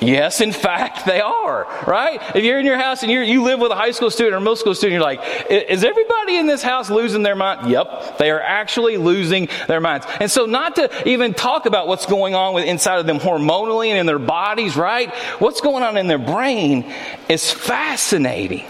Yes, 0.00 0.40
in 0.40 0.52
fact, 0.52 1.04
they 1.04 1.20
are, 1.20 1.66
right? 1.86 2.20
If 2.34 2.42
you're 2.42 2.58
in 2.58 2.64
your 2.64 2.78
house 2.78 3.02
and 3.02 3.12
you 3.12 3.20
you 3.20 3.42
live 3.42 3.60
with 3.60 3.70
a 3.70 3.74
high 3.74 3.90
school 3.90 4.10
student 4.10 4.34
or 4.34 4.40
middle 4.40 4.56
school 4.56 4.74
student, 4.74 4.94
you're 4.94 5.02
like, 5.02 5.20
is 5.50 5.84
everybody 5.84 6.38
in 6.38 6.46
this 6.46 6.62
house 6.62 6.88
losing 6.88 7.22
their 7.22 7.36
mind? 7.36 7.70
Yep, 7.70 8.16
they 8.16 8.30
are 8.30 8.40
actually 8.40 8.96
losing 8.96 9.48
their 9.68 9.80
minds. 9.80 10.06
And 10.18 10.30
so, 10.30 10.46
not 10.46 10.76
to 10.76 11.08
even 11.08 11.34
talk 11.34 11.66
about 11.66 11.86
what's 11.86 12.06
going 12.06 12.34
on 12.34 12.54
with 12.54 12.64
inside 12.64 12.98
of 12.98 13.06
them 13.06 13.18
hormonally 13.18 13.88
and 13.88 13.98
in 13.98 14.06
their 14.06 14.18
bodies, 14.18 14.74
right? 14.74 15.14
What's 15.38 15.60
going 15.60 15.84
on 15.84 15.98
in 15.98 16.06
their 16.06 16.18
brain 16.18 16.90
is 17.28 17.52
fascinating. 17.52 18.64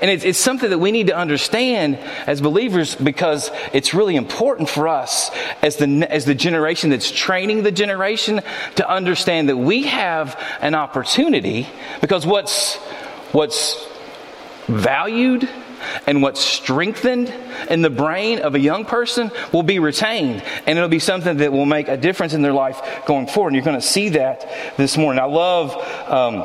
And 0.00 0.10
it's, 0.10 0.24
it's, 0.24 0.38
something 0.38 0.70
that 0.70 0.78
we 0.78 0.92
need 0.92 1.08
to 1.08 1.16
understand 1.16 1.98
as 2.26 2.40
believers 2.40 2.94
because 2.94 3.50
it's 3.72 3.92
really 3.92 4.16
important 4.16 4.68
for 4.68 4.88
us 4.88 5.30
as 5.62 5.76
the, 5.76 6.06
as 6.10 6.24
the 6.24 6.34
generation 6.34 6.90
that's 6.90 7.10
training 7.10 7.62
the 7.62 7.72
generation 7.72 8.40
to 8.76 8.90
understand 8.90 9.48
that 9.50 9.56
we 9.56 9.84
have 9.84 10.40
an 10.60 10.74
opportunity 10.74 11.68
because 12.00 12.24
what's, 12.24 12.76
what's 13.32 13.86
valued 14.68 15.48
and 16.06 16.22
what's 16.22 16.40
strengthened 16.40 17.32
in 17.68 17.82
the 17.82 17.90
brain 17.90 18.40
of 18.40 18.54
a 18.54 18.60
young 18.60 18.84
person 18.84 19.30
will 19.52 19.62
be 19.62 19.78
retained 19.78 20.42
and 20.66 20.78
it'll 20.78 20.88
be 20.88 20.98
something 20.98 21.38
that 21.38 21.52
will 21.52 21.66
make 21.66 21.88
a 21.88 21.96
difference 21.96 22.32
in 22.32 22.42
their 22.42 22.52
life 22.52 22.80
going 23.06 23.26
forward. 23.26 23.48
And 23.48 23.56
you're 23.56 23.64
going 23.64 23.80
to 23.80 23.86
see 23.86 24.10
that 24.10 24.76
this 24.76 24.96
morning. 24.96 25.22
I 25.22 25.26
love, 25.26 25.76
um, 26.08 26.44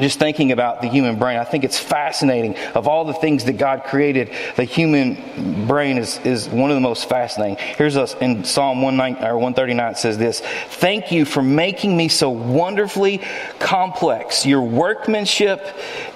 just 0.00 0.18
thinking 0.18 0.52
about 0.52 0.80
the 0.80 0.88
human 0.88 1.18
brain, 1.18 1.38
I 1.38 1.44
think 1.44 1.64
it's 1.64 1.78
fascinating. 1.78 2.56
Of 2.74 2.88
all 2.88 3.04
the 3.04 3.12
things 3.12 3.44
that 3.44 3.54
God 3.54 3.84
created, 3.84 4.30
the 4.56 4.64
human 4.64 5.66
brain 5.66 5.98
is, 5.98 6.18
is 6.20 6.48
one 6.48 6.70
of 6.70 6.76
the 6.76 6.80
most 6.80 7.08
fascinating. 7.08 7.56
Here's 7.76 7.96
us 7.96 8.14
in 8.14 8.44
Psalm 8.44 8.80
139 8.80 9.90
it 9.90 9.98
says 9.98 10.16
this 10.16 10.40
Thank 10.40 11.12
you 11.12 11.26
for 11.26 11.42
making 11.42 11.94
me 11.94 12.08
so 12.08 12.30
wonderfully 12.30 13.20
complex. 13.58 14.46
Your 14.46 14.62
workmanship 14.62 15.62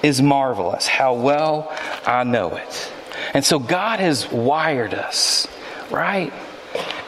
is 0.03 0.23
marvelous. 0.23 0.87
How 0.87 1.15
well 1.15 1.71
I 2.07 2.25
know 2.25 2.57
it. 2.57 2.93
And 3.35 3.45
so 3.45 3.59
God 3.59 4.01
has 4.01 4.31
wired 4.31 4.95
us, 4.95 5.47
right? 5.91 6.33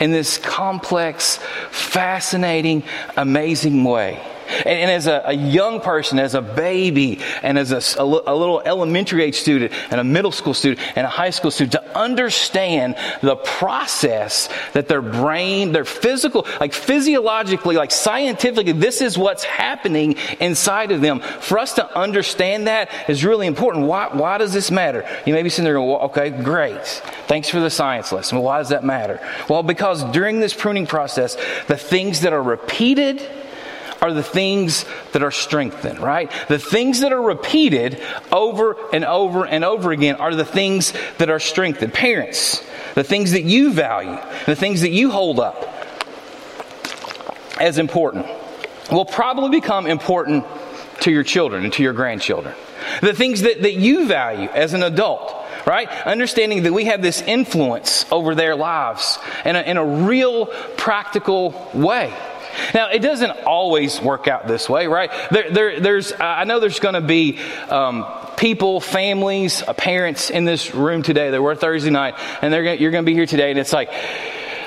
In 0.01 0.11
this 0.11 0.37
complex, 0.37 1.39
fascinating, 1.71 2.83
amazing 3.17 3.85
way. 3.85 4.23
And, 4.49 4.67
and 4.67 4.91
as 4.91 5.07
a, 5.07 5.23
a, 5.27 5.33
young 5.33 5.81
person, 5.81 6.19
as 6.19 6.35
a 6.35 6.43
baby, 6.43 7.21
and 7.43 7.59
as 7.59 7.73
a, 7.73 8.01
a, 8.01 8.05
a 8.05 8.35
little 8.35 8.61
elementary 8.65 9.23
age 9.23 9.37
student, 9.37 9.73
and 9.91 10.01
a 10.01 10.05
middle 10.05 10.33
school 10.33 10.55
student, 10.55 10.81
and 10.97 11.07
a 11.07 11.11
high 11.11 11.31
school 11.31 11.51
student, 11.51 11.73
to 11.73 11.99
understand 11.99 12.97
the 13.23 13.37
process 13.37 14.49
that 14.73 14.89
their 14.89 15.03
brain, 15.03 15.73
their 15.73 15.85
physical, 15.85 16.47
like 16.61 16.73
physiologically, 16.73 17.77
like 17.77 17.91
scientifically, 17.91 18.73
this 18.73 19.01
is 19.01 19.17
what's 19.17 19.45
happening 19.45 20.17
inside 20.41 20.91
of 20.91 21.01
them. 21.01 21.21
For 21.21 21.59
us 21.59 21.75
to 21.75 21.99
understand 21.99 22.67
that 22.67 22.91
is 23.09 23.25
really 23.25 23.47
important. 23.47 23.87
Why, 23.87 24.09
why 24.09 24.39
does 24.39 24.53
this 24.53 24.71
matter? 24.71 25.09
You 25.27 25.35
may 25.35 25.43
be 25.43 25.51
sitting 25.51 25.65
there 25.65 25.75
going, 25.75 25.89
well, 25.89 26.01
okay, 26.03 26.31
great. 26.31 26.85
Thanks 27.27 27.49
for 27.49 27.61
the 27.61 27.71
science 27.71 28.13
lesson. 28.13 28.39
Well, 28.39 28.45
why 28.45 28.59
does 28.59 28.71
that 28.71 28.85
matter? 28.85 29.21
Well, 29.49 29.63
because 29.63 30.05
during 30.13 30.41
this 30.41 30.55
pruning 30.55 30.87
process, 30.87 31.37
the 31.67 31.77
things 31.77 32.21
that 32.21 32.33
are 32.33 32.43
repeated, 32.43 33.21
are 34.01 34.13
the 34.13 34.23
things 34.23 34.85
that 35.13 35.23
are 35.23 35.31
strengthened, 35.31 35.99
right? 35.99 36.31
The 36.49 36.59
things 36.59 37.01
that 37.01 37.13
are 37.13 37.21
repeated 37.21 38.01
over 38.31 38.77
and 38.93 39.05
over 39.05 39.45
and 39.45 39.65
over 39.65 39.93
again 39.93 40.17
are 40.17 40.35
the 40.35 40.45
things 40.45 40.93
that 41.19 41.31
are 41.31 41.41
strengthened. 41.41 41.93
Parents, 41.93 42.65
the 42.95 43.05
things 43.05 43.33
that 43.33 43.43
you 43.43 43.73
value, 43.73 44.19
the 44.47 44.57
things 44.57 44.83
that 44.83 44.91
you 44.91 45.11
hold 45.11 45.41
up 45.41 45.65
as 47.61 47.79
important 47.79 48.27
will 48.91 49.05
probably 49.05 49.51
become 49.61 49.87
important 49.87 50.45
to 51.01 51.11
your 51.11 51.25
children 51.25 51.65
and 51.65 51.73
to 51.73 51.83
your 51.83 51.93
grandchildren. 51.93 52.55
The 53.01 53.13
things 53.13 53.43
that, 53.43 53.63
that 53.63 53.75
you 53.75 54.07
value 54.07 54.49
as 54.49 54.75
an 54.75 54.83
adult 54.83 55.35
right? 55.67 55.91
Understanding 56.07 56.63
that 56.63 56.73
we 56.73 56.87
have 56.87 57.03
this 57.03 57.21
influence 57.21 58.11
over 58.11 58.35
their 58.35 58.57
lives 58.57 59.19
in 59.45 59.55
a, 59.55 59.61
in 59.61 59.77
a 59.77 59.85
real 59.85 60.47
practical 60.47 61.71
way. 61.75 62.15
Now, 62.75 62.89
it 62.91 63.01
doesn't 63.01 63.31
always 63.45 64.01
work 64.01 64.29
out 64.29 64.47
this 64.47 64.69
way, 64.69 64.87
right? 64.87 65.11
There, 65.31 65.51
there, 65.51 65.81
there's, 65.81 66.13
I 66.19 66.45
know 66.45 66.61
there's 66.61 66.81
going 66.81 66.95
to 66.95 67.01
be 67.01 67.39
um, 67.69 68.07
people, 68.37 68.81
families, 68.81 69.63
uh, 69.63 69.73
parents 69.73 70.31
in 70.31 70.45
this 70.45 70.75
room 70.75 71.03
today 71.03 71.31
that 71.31 71.43
were 71.43 71.55
Thursday 71.55 71.91
night, 71.91 72.15
and 72.43 72.53
they're 72.53 72.65
gonna, 72.65 72.77
you're 72.77 72.91
going 72.91 73.05
to 73.05 73.11
be 73.11 73.15
here 73.15 73.27
today, 73.27 73.51
and 73.51 73.59
it's 73.59 73.73
like, 73.73 73.91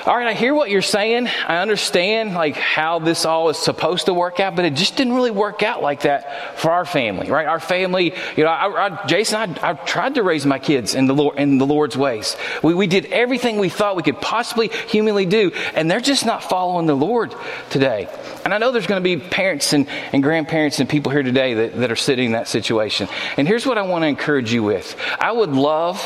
all 0.04 0.16
right, 0.16 0.26
I 0.26 0.34
hear 0.34 0.52
what 0.52 0.68
you're 0.68 0.82
saying. 0.82 1.28
I 1.46 1.58
understand 1.58 2.34
like 2.34 2.56
how 2.56 2.98
this 2.98 3.24
all 3.24 3.50
is 3.50 3.58
supposed 3.58 4.06
to 4.06 4.14
work 4.14 4.40
out, 4.40 4.56
but 4.56 4.64
it 4.64 4.74
just 4.74 4.96
didn't 4.96 5.12
really 5.12 5.30
work 5.30 5.62
out 5.62 5.80
like 5.80 6.00
that 6.02 6.58
for 6.58 6.72
our 6.72 6.84
family, 6.84 7.30
right? 7.30 7.46
Our 7.46 7.60
family, 7.60 8.12
you 8.36 8.42
know, 8.42 8.50
I, 8.50 8.88
I, 8.88 9.06
Jason, 9.06 9.36
I, 9.36 9.70
I, 9.70 9.74
tried 9.74 10.16
to 10.16 10.24
raise 10.24 10.44
my 10.44 10.58
kids 10.58 10.96
in 10.96 11.06
the 11.06 11.14
Lord, 11.14 11.38
in 11.38 11.58
the 11.58 11.66
Lord's 11.66 11.96
ways. 11.96 12.36
We, 12.64 12.74
we 12.74 12.88
did 12.88 13.06
everything 13.06 13.58
we 13.58 13.68
thought 13.68 13.94
we 13.94 14.02
could 14.02 14.20
possibly 14.20 14.68
humanly 14.88 15.24
do, 15.24 15.52
and 15.74 15.88
they're 15.88 16.00
just 16.00 16.26
not 16.26 16.42
following 16.42 16.86
the 16.86 16.96
Lord 16.96 17.32
today. 17.70 18.08
And 18.44 18.52
I 18.52 18.58
know 18.58 18.72
there's 18.72 18.88
going 18.88 19.00
to 19.00 19.04
be 19.04 19.16
parents 19.16 19.72
and, 19.72 19.88
and 20.12 20.20
grandparents 20.20 20.80
and 20.80 20.88
people 20.88 21.12
here 21.12 21.22
today 21.22 21.54
that, 21.54 21.76
that 21.76 21.92
are 21.92 21.96
sitting 21.96 22.26
in 22.26 22.32
that 22.32 22.48
situation. 22.48 23.08
And 23.36 23.46
here's 23.46 23.64
what 23.64 23.78
I 23.78 23.82
want 23.82 24.02
to 24.02 24.08
encourage 24.08 24.52
you 24.52 24.64
with. 24.64 24.96
I 25.20 25.30
would 25.30 25.50
love 25.50 26.00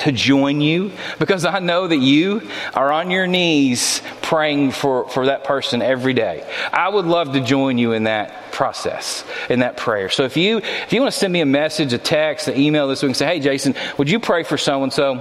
to 0.00 0.12
join 0.12 0.60
you 0.60 0.92
because 1.18 1.44
I 1.44 1.58
know 1.58 1.86
that 1.86 1.98
you 1.98 2.48
are 2.74 2.92
on 2.92 3.10
your 3.10 3.26
knees 3.26 4.02
praying 4.22 4.72
for, 4.72 5.08
for 5.08 5.26
that 5.26 5.44
person 5.44 5.82
every 5.82 6.12
day. 6.12 6.48
I 6.72 6.88
would 6.88 7.06
love 7.06 7.32
to 7.32 7.40
join 7.40 7.78
you 7.78 7.92
in 7.92 8.04
that 8.04 8.52
process, 8.52 9.24
in 9.48 9.60
that 9.60 9.76
prayer. 9.76 10.08
So 10.08 10.24
if 10.24 10.36
you 10.36 10.58
if 10.58 10.92
you 10.92 11.00
want 11.00 11.12
to 11.12 11.18
send 11.18 11.32
me 11.32 11.40
a 11.40 11.46
message, 11.46 11.92
a 11.92 11.98
text, 11.98 12.48
an 12.48 12.56
email 12.56 12.88
this 12.88 13.02
week 13.02 13.10
and 13.10 13.16
say, 13.16 13.26
hey 13.26 13.40
Jason, 13.40 13.74
would 13.98 14.10
you 14.10 14.18
pray 14.20 14.42
for 14.42 14.58
so 14.58 14.82
and 14.82 14.92
so? 14.92 15.20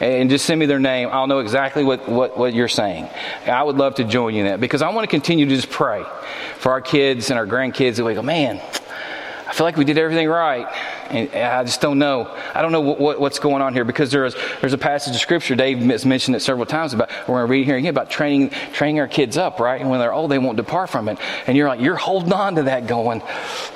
And 0.00 0.28
just 0.28 0.44
send 0.44 0.60
me 0.60 0.66
their 0.66 0.78
name. 0.78 1.08
I'll 1.10 1.26
know 1.26 1.38
exactly 1.38 1.82
what, 1.82 2.06
what, 2.08 2.36
what 2.36 2.52
you're 2.52 2.68
saying. 2.68 3.08
I 3.46 3.62
would 3.62 3.76
love 3.76 3.94
to 3.94 4.04
join 4.04 4.34
you 4.34 4.40
in 4.40 4.46
that 4.46 4.60
because 4.60 4.82
I 4.82 4.90
want 4.90 5.04
to 5.04 5.10
continue 5.10 5.46
to 5.46 5.56
just 5.56 5.70
pray 5.70 6.04
for 6.58 6.72
our 6.72 6.82
kids 6.82 7.30
and 7.30 7.38
our 7.38 7.46
grandkids 7.46 7.96
that 7.96 8.04
we 8.04 8.14
go, 8.14 8.22
man, 8.22 8.60
I 9.46 9.52
feel 9.52 9.64
like 9.64 9.76
we 9.76 9.84
did 9.84 9.96
everything 9.96 10.28
right. 10.28 10.66
I 11.10 11.62
just 11.64 11.80
don't 11.80 11.98
know. 11.98 12.34
I 12.54 12.62
don't 12.62 12.72
know 12.72 12.80
what, 12.80 13.00
what, 13.00 13.20
what's 13.20 13.38
going 13.38 13.62
on 13.62 13.72
here 13.74 13.84
because 13.84 14.10
there's 14.10 14.34
there's 14.60 14.72
a 14.72 14.78
passage 14.78 15.14
of 15.14 15.20
scripture. 15.20 15.54
Dave 15.54 15.78
has 15.78 16.04
mentioned 16.04 16.36
it 16.36 16.40
several 16.40 16.66
times 16.66 16.94
about 16.94 17.10
we're 17.28 17.36
going 17.36 17.46
to 17.46 17.50
read 17.50 17.66
here 17.66 17.76
again 17.76 17.90
about 17.90 18.10
training 18.10 18.50
training 18.72 19.00
our 19.00 19.08
kids 19.08 19.36
up, 19.36 19.60
right? 19.60 19.80
And 19.80 19.90
when 19.90 20.00
they're 20.00 20.12
old, 20.12 20.30
they 20.30 20.38
won't 20.38 20.56
depart 20.56 20.90
from 20.90 21.08
it. 21.08 21.18
And 21.46 21.56
you're 21.56 21.68
like 21.68 21.80
you're 21.80 21.96
holding 21.96 22.32
on 22.32 22.56
to 22.56 22.64
that, 22.64 22.86
going, 22.86 23.22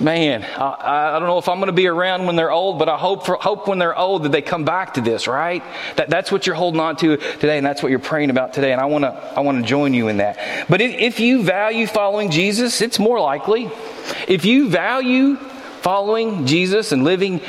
man. 0.00 0.42
I, 0.44 1.16
I 1.16 1.18
don't 1.18 1.28
know 1.28 1.38
if 1.38 1.48
I'm 1.48 1.58
going 1.58 1.68
to 1.68 1.72
be 1.72 1.86
around 1.86 2.26
when 2.26 2.36
they're 2.36 2.50
old, 2.50 2.78
but 2.78 2.88
I 2.88 2.96
hope 2.96 3.26
for, 3.26 3.36
hope 3.36 3.68
when 3.68 3.78
they're 3.78 3.96
old 3.96 4.24
that 4.24 4.32
they 4.32 4.42
come 4.42 4.64
back 4.64 4.94
to 4.94 5.00
this, 5.00 5.26
right? 5.26 5.62
That, 5.96 6.10
that's 6.10 6.32
what 6.32 6.46
you're 6.46 6.56
holding 6.56 6.80
on 6.80 6.96
to 6.96 7.16
today, 7.16 7.58
and 7.58 7.66
that's 7.66 7.82
what 7.82 7.90
you're 7.90 7.98
praying 7.98 8.30
about 8.30 8.52
today. 8.52 8.72
And 8.72 8.80
I 8.80 8.86
want 8.86 9.04
to 9.04 9.10
I 9.10 9.40
want 9.40 9.62
to 9.62 9.68
join 9.68 9.94
you 9.94 10.08
in 10.08 10.18
that. 10.18 10.66
But 10.68 10.80
if 10.80 11.20
you 11.20 11.42
value 11.42 11.86
following 11.86 12.30
Jesus, 12.30 12.80
it's 12.80 12.98
more 12.98 13.20
likely. 13.20 13.70
If 14.26 14.44
you 14.44 14.68
value 14.68 15.38
following 15.82 16.46
Jesus 16.46 16.92
and 16.92 17.04
living 17.04 17.40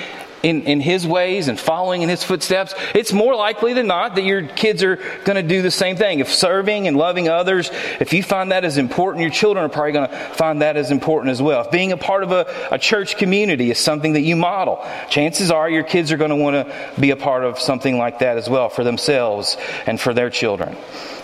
in, 0.44 0.64
in 0.64 0.80
his 0.80 1.06
ways 1.06 1.48
and 1.48 1.60
following 1.60 2.02
in 2.02 2.10
his 2.10 2.24
footsteps, 2.24 2.74
it's 2.96 3.14
more 3.14 3.36
likely 3.36 3.74
than 3.74 3.88
not 3.88 4.16
that 4.16 4.24
your 4.24 4.42
kids 4.48 4.84
are 4.84 4.96
going 5.24 5.36
to 5.36 5.44
do 5.44 5.62
the 5.62 5.72
same 5.72 5.96
thing. 5.96 6.20
If 6.20 6.34
serving 6.34 6.88
and 6.88 6.98
loving 6.98 7.30
others, 7.30 7.70
if 8.00 8.14
you 8.14 8.24
find 8.24 8.52
that 8.52 8.66
as 8.66 8.78
important, 8.78 9.22
your 9.22 9.32
children 9.32 9.66
are 9.66 9.70
probably 9.70 9.92
going 9.94 10.10
to 10.10 10.16
find 10.16 10.62
that 10.62 10.78
as 10.78 10.92
important 10.92 11.32
as 11.32 11.42
well. 11.42 11.62
If 11.62 11.72
being 11.72 11.92
a 11.92 11.98
part 11.98 12.24
of 12.24 12.32
a, 12.32 12.70
a 12.72 12.80
church 12.80 13.18
community 13.18 13.72
is 13.72 13.80
something 13.80 14.14
that 14.14 14.22
you 14.22 14.36
model, 14.36 14.86
chances 15.10 15.52
are 15.52 15.70
your 15.70 15.84
kids 15.84 16.12
are 16.12 16.18
going 16.18 16.30
to 16.30 16.36
want 16.36 16.56
to 16.56 17.02
be 17.02 17.12
a 17.12 17.16
part 17.16 17.44
of 17.44 17.60
something 17.60 17.98
like 17.98 18.20
that 18.20 18.38
as 18.38 18.50
well 18.50 18.70
for 18.70 18.84
themselves 18.84 19.58
and 19.86 20.00
for 20.00 20.14
their 20.14 20.30
children. 20.30 20.76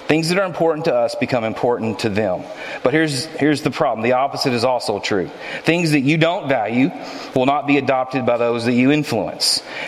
Things 0.07 0.29
that 0.29 0.37
are 0.37 0.45
important 0.45 0.85
to 0.85 0.95
us 0.95 1.15
become 1.15 1.43
important 1.43 1.99
to 1.99 2.09
them. 2.09 2.43
But 2.81 2.93
here's, 2.93 3.25
here's 3.25 3.61
the 3.63 3.71
problem. 3.71 4.03
The 4.03 4.13
opposite 4.13 4.53
is 4.53 4.63
also 4.63 4.99
true. 4.99 5.29
Things 5.63 5.91
that 5.91 5.99
you 5.99 6.17
don't 6.17 6.47
value 6.47 6.91
will 7.35 7.45
not 7.45 7.67
be 7.67 7.77
adopted 7.77 8.25
by 8.25 8.37
those 8.37 8.63
that 8.65 8.73
you 8.73 8.89
influence. 8.93 9.06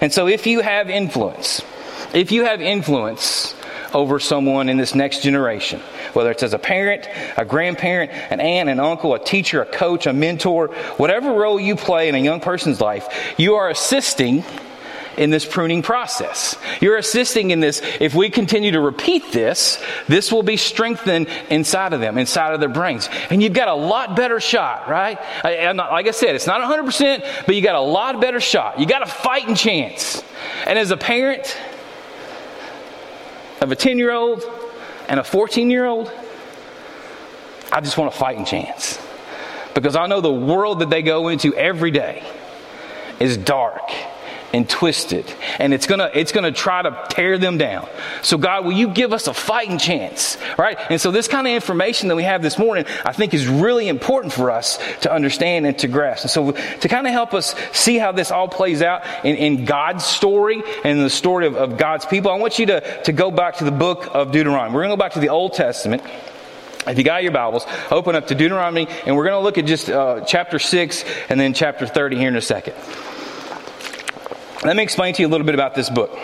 And 0.01 0.13
so 0.13 0.28
if 0.28 0.47
you 0.47 0.61
have 0.61 0.89
influence, 0.89 1.61
if 2.13 2.32
you 2.32 2.45
have 2.45 2.61
influence 2.61 3.55
over 3.93 4.20
someone 4.20 4.70
in 4.70 4.78
this 4.78 4.95
next 4.95 5.24
generation, 5.24 5.80
whether 6.13 6.32
it's 6.32 6.43
as 6.43 6.53
a 6.53 6.59
parent, 6.59 7.07
a 7.38 7.45
grandparent, 7.45 8.11
an 8.11 8.39
aunt, 8.39 8.70
an 8.70 8.80
uncle, 8.80 9.13
a 9.13 9.24
teacher, 9.24 9.61
a 9.61 9.65
coach, 9.65 10.05
a 10.05 10.13
mentor, 10.13 10.67
whatever 10.97 11.32
role 11.32 11.59
you 11.59 11.76
play 11.76 12.09
in 12.09 12.15
a 12.15 12.20
young 12.20 12.39
person's 12.39 12.82
life, 12.82 13.36
you 13.38 13.55
are 13.55 13.70
assisting 13.70 14.43
in 15.20 15.32
this 15.32 15.45
pruning 15.45 15.82
process. 15.82 16.57
You're 16.80 16.95
assisting 16.95 17.51
in 17.51 17.59
this. 17.59 17.82
If 17.99 18.15
we 18.15 18.30
continue 18.30 18.72
to 18.72 18.80
repeat 18.80 19.34
this, 19.34 19.84
this 20.07 20.32
will 20.32 20.43
be 20.43 20.55
strengthened 20.55 21.28
inside 21.49 21.91
of 21.91 21.99
them, 21.99 22.17
inside 22.17 22.53
of 22.53 22.61
their 22.61 22.70
brains. 22.70 23.09
And 23.30 23.43
you've 23.43 23.53
got 23.53 23.67
a 23.67 23.74
lot 23.74 24.15
better 24.15 24.39
shot, 24.39 24.88
right? 24.88 25.20
I, 25.43 25.74
not, 25.74 25.91
like 25.91 26.07
I 26.07 26.11
said, 26.11 26.36
it's 26.36 26.47
not 26.47 26.61
100%, 26.61 27.45
but 27.45 27.53
you 27.53 27.61
got 27.61 27.76
a 27.76 27.82
lot 27.82 28.22
better 28.22 28.39
shot. 28.39 28.80
You 28.80 28.86
got 28.86 29.03
a 29.03 29.11
fighting 29.11 29.55
chance. 29.55 30.24
And 30.65 30.80
as 30.80 30.89
a 30.91 30.97
parent 30.97 31.57
of 33.59 33.74
a 33.74 33.76
10 33.76 33.97
year 33.97 34.13
old 34.13 34.41
and 35.09 35.20
a 35.20 35.24
14 35.24 35.70
year 35.70 35.86
old, 35.86 36.09
I 37.74 37.82
just 37.82 37.97
want 37.97 38.15
a 38.15 38.17
fighting 38.17 38.45
chance. 38.45 38.97
Because 39.76 39.97
I 39.97 40.07
know 40.07 40.22
the 40.22 40.32
world 40.32 40.80
that 40.80 40.89
they 40.89 41.01
go 41.01 41.28
into 41.28 41.53
every 41.55 41.91
day 41.91 42.24
is 43.20 43.36
dark 43.36 43.91
and 44.53 44.69
twisted 44.69 45.25
and 45.59 45.73
it's 45.73 45.87
gonna 45.87 46.09
it's 46.13 46.31
gonna 46.31 46.51
try 46.51 46.81
to 46.81 47.05
tear 47.09 47.37
them 47.37 47.57
down. 47.57 47.87
So 48.21 48.37
god 48.37 48.65
will 48.65 48.73
you 48.73 48.89
give 48.89 49.13
us 49.13 49.27
a 49.27 49.33
fighting 49.33 49.77
chance 49.77 50.37
right? 50.57 50.77
And 50.89 50.99
so 50.99 51.11
this 51.11 51.27
kind 51.27 51.47
of 51.47 51.53
information 51.53 52.09
that 52.09 52.15
we 52.15 52.23
have 52.23 52.41
this 52.41 52.57
morning 52.57 52.85
i 53.05 53.13
think 53.13 53.33
is 53.33 53.47
really 53.47 53.87
important 53.87 54.33
for 54.33 54.51
us 54.51 54.77
to 55.01 55.11
understand 55.11 55.65
and 55.65 55.77
to 55.79 55.87
grasp. 55.87 56.23
And 56.23 56.31
so 56.31 56.51
to 56.51 56.87
kind 56.87 57.07
of 57.07 57.13
help 57.13 57.33
us 57.33 57.55
see 57.71 57.97
how 57.97 58.11
this 58.11 58.31
all 58.31 58.47
plays 58.47 58.81
out 58.81 59.03
in, 59.23 59.35
in 59.35 59.65
god's 59.65 60.05
story 60.05 60.61
and 60.83 60.99
the 60.99 61.09
story 61.09 61.47
of, 61.47 61.55
of 61.55 61.77
god's 61.77 62.05
people 62.05 62.31
i 62.31 62.35
want 62.35 62.59
you 62.59 62.65
to, 62.67 63.03
to 63.03 63.11
go 63.11 63.31
back 63.31 63.57
to 63.57 63.63
the 63.63 63.71
book 63.71 64.09
of 64.13 64.31
deuteronomy. 64.31 64.75
We're 64.75 64.89
to 64.89 64.95
go 64.95 64.97
back 64.97 65.13
to 65.13 65.19
the 65.19 65.29
old 65.29 65.53
testament. 65.53 66.03
If 66.87 66.97
you 66.97 67.03
got 67.03 67.23
your 67.23 67.31
Bibles, 67.31 67.65
open 67.91 68.15
up 68.15 68.27
to 68.27 68.35
Deuteronomy, 68.35 68.87
and 69.05 69.15
we're 69.15 69.25
going 69.25 69.39
to 69.39 69.43
look 69.43 69.57
at 69.57 69.65
just 69.65 69.89
uh, 69.89 70.21
chapter 70.25 70.59
6 70.59 71.05
and 71.29 71.39
then 71.39 71.53
chapter 71.53 71.85
30 71.85 72.17
here 72.17 72.29
in 72.29 72.35
a 72.35 72.41
second. 72.41 72.73
Let 74.64 74.76
me 74.76 74.84
explain 74.84 75.14
to 75.14 75.22
you 75.22 75.28
a 75.28 75.30
little 75.30 75.45
bit 75.45 75.55
about 75.55 75.74
this 75.74 75.89
book. 75.89 76.18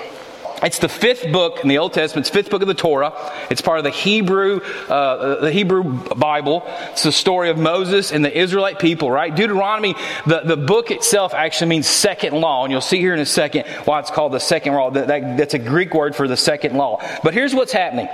It's 0.62 0.80
the 0.80 0.90
fifth 0.90 1.32
book 1.32 1.60
in 1.64 1.70
the 1.70 1.78
Old 1.78 1.94
Testament. 1.94 2.28
It's 2.28 2.34
fifth 2.34 2.50
book 2.50 2.62
of 2.62 2.68
the 2.68 2.74
Torah. 2.74 3.14
It's 3.50 3.62
part 3.62 3.78
of 3.78 3.86
the 3.86 3.92
Hebrew, 3.92 4.60
uh, 4.90 5.40
the 5.40 5.52
Hebrew 5.52 5.84
Bible. 6.16 6.64
It's 6.92 7.04
the 7.04 7.14
story 7.14 7.50
of 7.50 7.58
Moses 7.58 8.12
and 8.12 8.26
the 8.26 8.38
Israelite 8.38 8.80
people, 8.80 9.10
right? 9.10 9.34
Deuteronomy, 9.34 9.96
the, 10.26 10.42
the 10.42 10.58
book 10.58 10.92
itself 10.92 11.34
actually 11.34 11.68
means 11.68 11.88
second 11.88 12.34
law. 12.34 12.66
And 12.66 12.72
you'll 12.74 12.82
see 12.82 13.00
here 13.00 13.14
in 13.14 13.22
a 13.22 13.26
second 13.26 13.68
why 13.86 14.00
it's 14.00 14.12
called 14.12 14.34
the 14.34 14.40
second 14.40 14.74
law. 14.74 14.92
That, 14.92 15.08
that, 15.08 15.38
that's 15.38 15.54
a 15.54 15.60
Greek 15.60 15.94
word 15.94 16.14
for 16.14 16.28
the 16.28 16.38
second 16.38 16.76
law. 16.76 17.02
But 17.24 17.34
here's 17.34 17.54
what's 17.54 17.72
happening. 17.72 18.10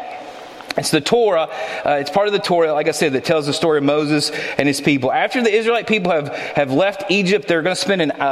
It's 0.78 0.92
the 0.92 1.02
Torah. 1.02 1.50
Uh, 1.86 1.98
it's 2.00 2.10
part 2.10 2.28
of 2.28 2.34
the 2.34 2.40
Torah, 2.40 2.72
like 2.74 2.88
I 2.88 2.92
said, 2.92 3.14
that 3.14 3.26
tells 3.26 3.46
the 3.46 3.54
story 3.54 3.80
of 3.80 3.84
Moses 3.84 4.32
and 4.58 4.68
his 4.68 4.80
people. 4.80 5.12
After 5.12 5.44
the 5.44 5.54
Israelite 5.54 5.88
people 5.88 6.12
have, 6.12 6.30
have 6.30 6.72
left 6.72 7.12
Egypt, 7.12 7.48
they're 7.48 7.62
going 7.62 7.76
to 7.76 7.82
spend 7.82 8.02
an, 8.02 8.12
a, 8.12 8.24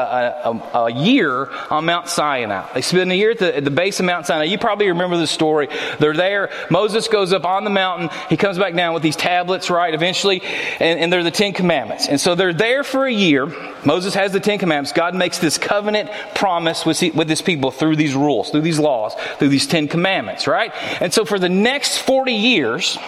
a, 0.46 0.78
a, 0.86 0.92
year 0.92 1.50
on 1.70 1.86
Mount 1.86 2.08
Sinai. 2.08 2.72
They 2.74 2.82
spend 2.82 3.12
a 3.12 3.16
year 3.16 3.32
at 3.32 3.40
the, 3.40 3.58
at 3.58 3.66
the 3.66 3.72
base 3.72 4.00
of 4.00 4.06
Mount 4.06 4.26
Sinai. 4.26 4.46
You 4.46 4.58
probably 4.58 4.88
remember 4.88 5.18
the 5.18 5.28
story. 5.28 5.68
They're 6.00 6.14
there. 6.14 6.50
Moses 6.70 7.08
goes 7.08 7.34
up 7.34 7.46
on 7.46 7.64
the 7.66 7.70
mountain. 7.70 8.10
He 8.30 8.38
comes 8.38 8.58
back 8.58 8.74
down 8.74 8.94
with 8.94 9.04
these 9.04 9.18
tablets, 9.18 9.70
right, 9.70 9.94
eventually, 9.94 10.42
and, 10.80 11.00
and 11.00 11.12
they're 11.12 11.24
the 11.24 11.32
Ten 11.32 11.54
Commandments. 11.54 12.08
And 12.08 12.20
so 12.20 12.36
they're 12.36 12.54
there 12.54 12.84
for 12.84 13.06
a 13.06 13.14
year. 13.14 13.48
Moses 13.86 14.14
has 14.14 14.32
the 14.32 14.40
Ten 14.40 14.60
Commandments. 14.60 14.94
God 14.94 15.14
makes 15.14 15.40
this 15.40 15.58
covenant 15.58 16.10
promise 16.36 16.86
with, 16.86 17.02
with 17.14 17.30
his 17.30 17.42
people 17.42 17.72
through 17.72 17.98
these 17.98 18.16
rules, 18.16 18.50
through 18.50 18.62
these 18.62 18.80
laws, 18.80 19.14
through 19.40 19.50
these 19.50 19.68
Ten 19.68 19.88
Commandments, 19.88 20.48
right? 20.48 20.72
And 21.02 21.14
so 21.14 21.26
for 21.26 21.38
the 21.38 21.50
next 21.50 21.98
40 22.00 22.29
40 22.30 22.48
years, 22.48 23.00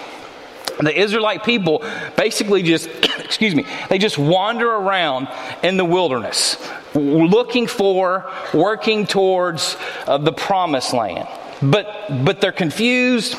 the 0.80 0.99
Israelite 0.99 1.43
people 1.43 1.84
basically 2.17 2.63
just, 2.63 2.88
excuse 3.19 3.53
me, 3.53 3.67
they 3.88 3.99
just 3.99 4.17
wander 4.17 4.67
around 4.67 5.28
in 5.61 5.78
the 5.78 5.86
wilderness 5.86 6.57
looking 6.95 7.67
for, 7.67 8.32
working 8.51 9.05
towards 9.05 9.78
uh, 10.07 10.17
the 10.17 10.32
promised 10.32 10.91
land. 10.91 11.28
But, 11.61 12.26
but 12.26 12.41
they're 12.41 12.51
confused, 12.51 13.36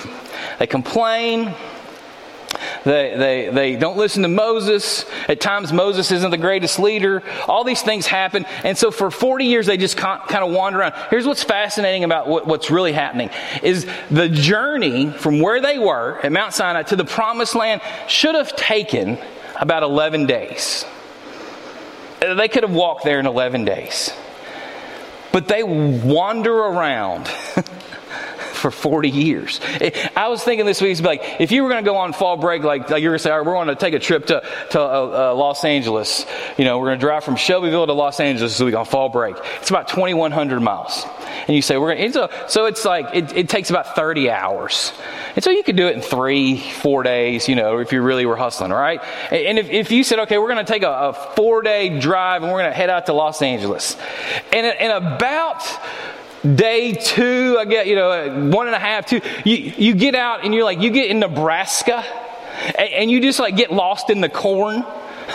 they 0.61 0.69
complain, 0.69 1.53
they, 2.85 3.15
they, 3.17 3.49
they 3.51 3.77
don't 3.77 3.97
listen 3.97 4.23
to 4.23 4.29
Moses. 4.29 5.05
At 5.29 5.41
times, 5.41 5.73
Moses 5.73 6.11
isn't 6.11 6.31
the 6.31 6.39
greatest 6.39 6.79
leader. 6.79 7.23
All 7.47 7.65
these 7.65 7.83
things 7.83 8.07
happen. 8.07 8.45
And 8.65 8.77
so 8.77 8.91
for 8.91 9.11
40 9.11 9.45
years, 9.45 9.67
they 9.67 9.77
just 9.77 9.97
kind 9.97 10.23
of 10.31 10.51
wander 10.53 10.81
around. 10.81 10.95
Here's 11.11 11.27
what's 11.27 11.45
fascinating 11.45 12.05
about 12.05 12.27
what, 12.27 12.47
what's 12.47 12.71
really 12.71 12.93
happening 12.93 13.31
is 13.63 13.87
the 14.11 14.29
journey 14.29 15.11
from 15.11 15.41
where 15.41 15.61
they 15.61 15.79
were 15.79 16.19
at 16.23 16.33
Mount 16.33 16.55
Sinai 16.55 16.83
to 16.85 16.97
the 16.97 17.05
promised 17.05 17.55
land 17.55 17.81
should 18.09 18.35
have 18.35 18.55
taken 18.57 19.19
about 19.61 19.83
11 19.83 20.27
days. 20.27 20.85
They 22.21 22.49
could 22.49 22.63
have 22.63 22.73
walked 22.73 23.05
there 23.05 23.19
in 23.21 23.27
11 23.27 23.65
days. 23.65 24.13
but 25.33 25.49
they 25.49 25.63
wander 25.63 26.55
around. 26.55 27.29
for 28.63 28.71
40 28.71 29.11
years. 29.11 29.61
I 30.17 30.29
was 30.29 30.43
thinking 30.43 30.65
this 30.65 30.81
week, 30.81 31.01
like, 31.01 31.23
if 31.41 31.53
you 31.53 31.63
were 31.63 31.69
going 31.69 31.85
to 31.85 31.91
go 31.91 31.97
on 31.97 32.13
fall 32.13 32.37
break, 32.37 32.63
like, 32.63 32.89
like 32.89 33.03
you're 33.03 33.11
going 33.11 33.19
to 33.19 33.23
say, 33.23 33.31
all 33.31 33.39
right, 33.39 33.47
we're 33.47 33.55
going 33.55 33.69
to 33.69 33.75
take 33.75 33.93
a 33.93 33.99
trip 33.99 34.27
to, 34.27 34.43
to 34.71 34.81
uh, 34.81 35.33
uh, 35.33 35.35
Los 35.35 35.65
Angeles. 35.65 36.25
You 36.57 36.65
know, 36.65 36.79
we're 36.79 36.87
going 36.87 36.99
to 36.99 37.05
drive 37.05 37.25
from 37.25 37.37
Shelbyville 37.37 37.87
to 37.87 37.93
Los 37.93 38.21
Angeles 38.21 38.57
this 38.57 38.65
week 38.65 38.75
on 38.75 38.87
fall 38.87 39.09
break. 39.09 39.37
It's 39.61 39.69
about 39.69 39.89
2,100 39.89 40.61
miles. 40.61 41.05
And 41.47 41.57
you 41.57 41.63
say, 41.63 41.77
we're 41.77 41.95
going 41.95 42.13
to, 42.13 42.31
so 42.49 42.67
it's 42.67 42.85
like, 42.85 43.15
it, 43.15 43.37
it 43.37 43.49
takes 43.49 43.71
about 43.71 43.97
30 43.97 44.31
hours. 44.31 44.93
And 45.35 45.43
so 45.43 45.51
you 45.51 45.65
could 45.65 45.77
do 45.77 45.89
it 45.89 45.97
in 45.97 46.03
three, 46.03 46.59
four 46.59 47.03
days, 47.03 47.49
you 47.49 47.57
know, 47.57 47.79
if 47.79 47.93
you 47.93 48.01
really 48.01 48.27
were 48.27 48.37
hustling, 48.37 48.71
right? 48.71 49.03
And 49.33 49.59
if, 49.59 49.69
if 49.71 49.91
you 49.91 50.05
said, 50.05 50.21
okay, 50.21 50.39
we're 50.39 50.53
going 50.53 50.65
to 50.65 50.73
take 50.73 50.85
a, 50.85 50.91
a 50.91 51.13
four 51.35 51.63
day 51.63 51.99
drive 51.99 52.43
and 52.43 52.53
we're 52.53 52.61
going 52.61 52.71
to 52.71 52.77
head 52.77 52.91
out 52.91 53.07
to 53.07 53.13
Los 53.13 53.43
Angeles. 53.43 53.97
And, 54.53 54.67
and 54.67 54.93
about 54.93 55.63
day 56.43 56.93
two, 56.93 57.57
I 57.59 57.65
get, 57.65 57.87
you 57.87 57.95
know, 57.95 58.11
uh, 58.11 58.49
one 58.49 58.67
and 58.67 58.75
a 58.75 58.79
half, 58.79 59.07
two, 59.07 59.21
you, 59.45 59.57
you 59.57 59.95
get 59.95 60.15
out 60.15 60.45
and 60.45 60.55
you're 60.55 60.65
like, 60.65 60.81
you 60.81 60.91
get 60.91 61.11
in 61.11 61.21
Nebraska 61.21 62.05
and, 62.79 62.89
and 62.93 63.11
you 63.11 63.21
just 63.21 63.39
like 63.39 63.57
get 63.57 63.73
lost 63.73 64.11
in 64.11 64.21
the 64.21 64.29
corn 64.29 64.85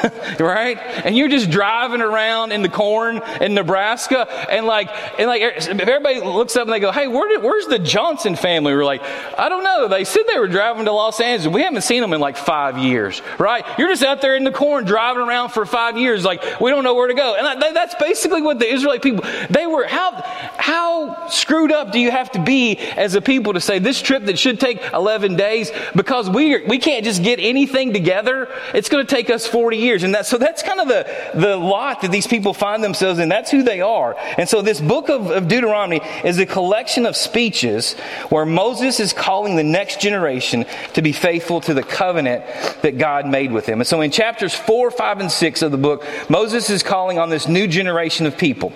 right? 0.39 0.77
And 0.77 1.17
you're 1.17 1.27
just 1.27 1.49
driving 1.49 2.01
around 2.01 2.51
in 2.51 2.61
the 2.61 2.69
corn 2.69 3.21
in 3.41 3.53
Nebraska, 3.53 4.27
and 4.51 4.65
like, 4.65 4.89
and 5.19 5.27
like, 5.27 5.41
everybody 5.41 6.21
looks 6.21 6.55
up 6.55 6.63
and 6.63 6.73
they 6.73 6.79
go, 6.79 6.91
"Hey, 6.91 7.07
where 7.07 7.27
did, 7.27 7.43
where's 7.43 7.67
the 7.67 7.79
Johnson 7.79 8.35
family?" 8.35 8.73
We're 8.73 8.85
like, 8.85 9.01
"I 9.37 9.49
don't 9.49 9.63
know." 9.63 9.87
They 9.87 10.03
said 10.03 10.23
they 10.31 10.39
were 10.39 10.47
driving 10.47 10.85
to 10.85 10.91
Los 10.91 11.19
Angeles. 11.19 11.53
We 11.53 11.61
haven't 11.61 11.81
seen 11.81 12.01
them 12.01 12.13
in 12.13 12.19
like 12.19 12.37
five 12.37 12.77
years, 12.77 13.21
right? 13.37 13.65
You're 13.77 13.89
just 13.89 14.03
out 14.03 14.21
there 14.21 14.35
in 14.35 14.43
the 14.43 14.51
corn 14.51 14.85
driving 14.85 15.23
around 15.23 15.49
for 15.49 15.65
five 15.65 15.97
years, 15.97 16.23
like 16.23 16.59
we 16.59 16.69
don't 16.69 16.83
know 16.83 16.95
where 16.95 17.07
to 17.07 17.13
go. 17.13 17.35
And 17.35 17.61
that's 17.75 17.95
basically 17.95 18.41
what 18.41 18.59
the 18.59 18.71
Israelite 18.71 19.01
people 19.01 19.25
they 19.49 19.67
were. 19.67 19.85
How 19.87 20.11
how 20.57 21.27
screwed 21.29 21.71
up 21.71 21.91
do 21.91 21.99
you 21.99 22.11
have 22.11 22.31
to 22.31 22.43
be 22.43 22.77
as 22.77 23.15
a 23.15 23.21
people 23.21 23.53
to 23.53 23.61
say 23.61 23.79
this 23.79 24.01
trip 24.01 24.25
that 24.25 24.37
should 24.37 24.59
take 24.59 24.81
11 24.93 25.35
days 25.35 25.71
because 25.95 26.29
we 26.29 26.65
we 26.65 26.77
can't 26.77 27.03
just 27.03 27.23
get 27.23 27.39
anything 27.39 27.93
together? 27.93 28.49
It's 28.73 28.89
going 28.89 29.05
to 29.05 29.15
take 29.15 29.29
us 29.29 29.47
40 29.47 29.77
years. 29.77 29.86
And 29.87 30.13
that, 30.13 30.25
so 30.25 30.37
that's 30.37 30.63
kind 30.63 30.79
of 30.79 30.87
the, 30.87 31.05
the 31.33 31.55
lot 31.55 32.01
that 32.01 32.11
these 32.11 32.27
people 32.27 32.53
find 32.53 32.83
themselves 32.83 33.19
in. 33.19 33.29
That's 33.29 33.51
who 33.51 33.63
they 33.63 33.81
are. 33.81 34.15
And 34.37 34.47
so 34.47 34.61
this 34.61 34.81
book 34.81 35.09
of, 35.09 35.31
of 35.31 35.47
Deuteronomy 35.47 36.01
is 36.23 36.37
a 36.39 36.45
collection 36.45 37.05
of 37.05 37.15
speeches 37.15 37.93
where 38.29 38.45
Moses 38.45 38.99
is 38.99 39.13
calling 39.13 39.55
the 39.55 39.63
next 39.63 40.01
generation 40.01 40.65
to 40.93 41.01
be 41.01 41.11
faithful 41.11 41.61
to 41.61 41.73
the 41.73 41.83
covenant 41.83 42.43
that 42.81 42.97
God 42.97 43.27
made 43.27 43.51
with 43.51 43.65
them. 43.65 43.79
And 43.79 43.87
so 43.87 44.01
in 44.01 44.11
chapters 44.11 44.53
4, 44.53 44.91
5, 44.91 45.19
and 45.19 45.31
6 45.31 45.61
of 45.61 45.71
the 45.71 45.77
book, 45.77 46.05
Moses 46.29 46.69
is 46.69 46.83
calling 46.83 47.19
on 47.19 47.29
this 47.29 47.47
new 47.47 47.67
generation 47.67 48.25
of 48.25 48.37
people 48.37 48.73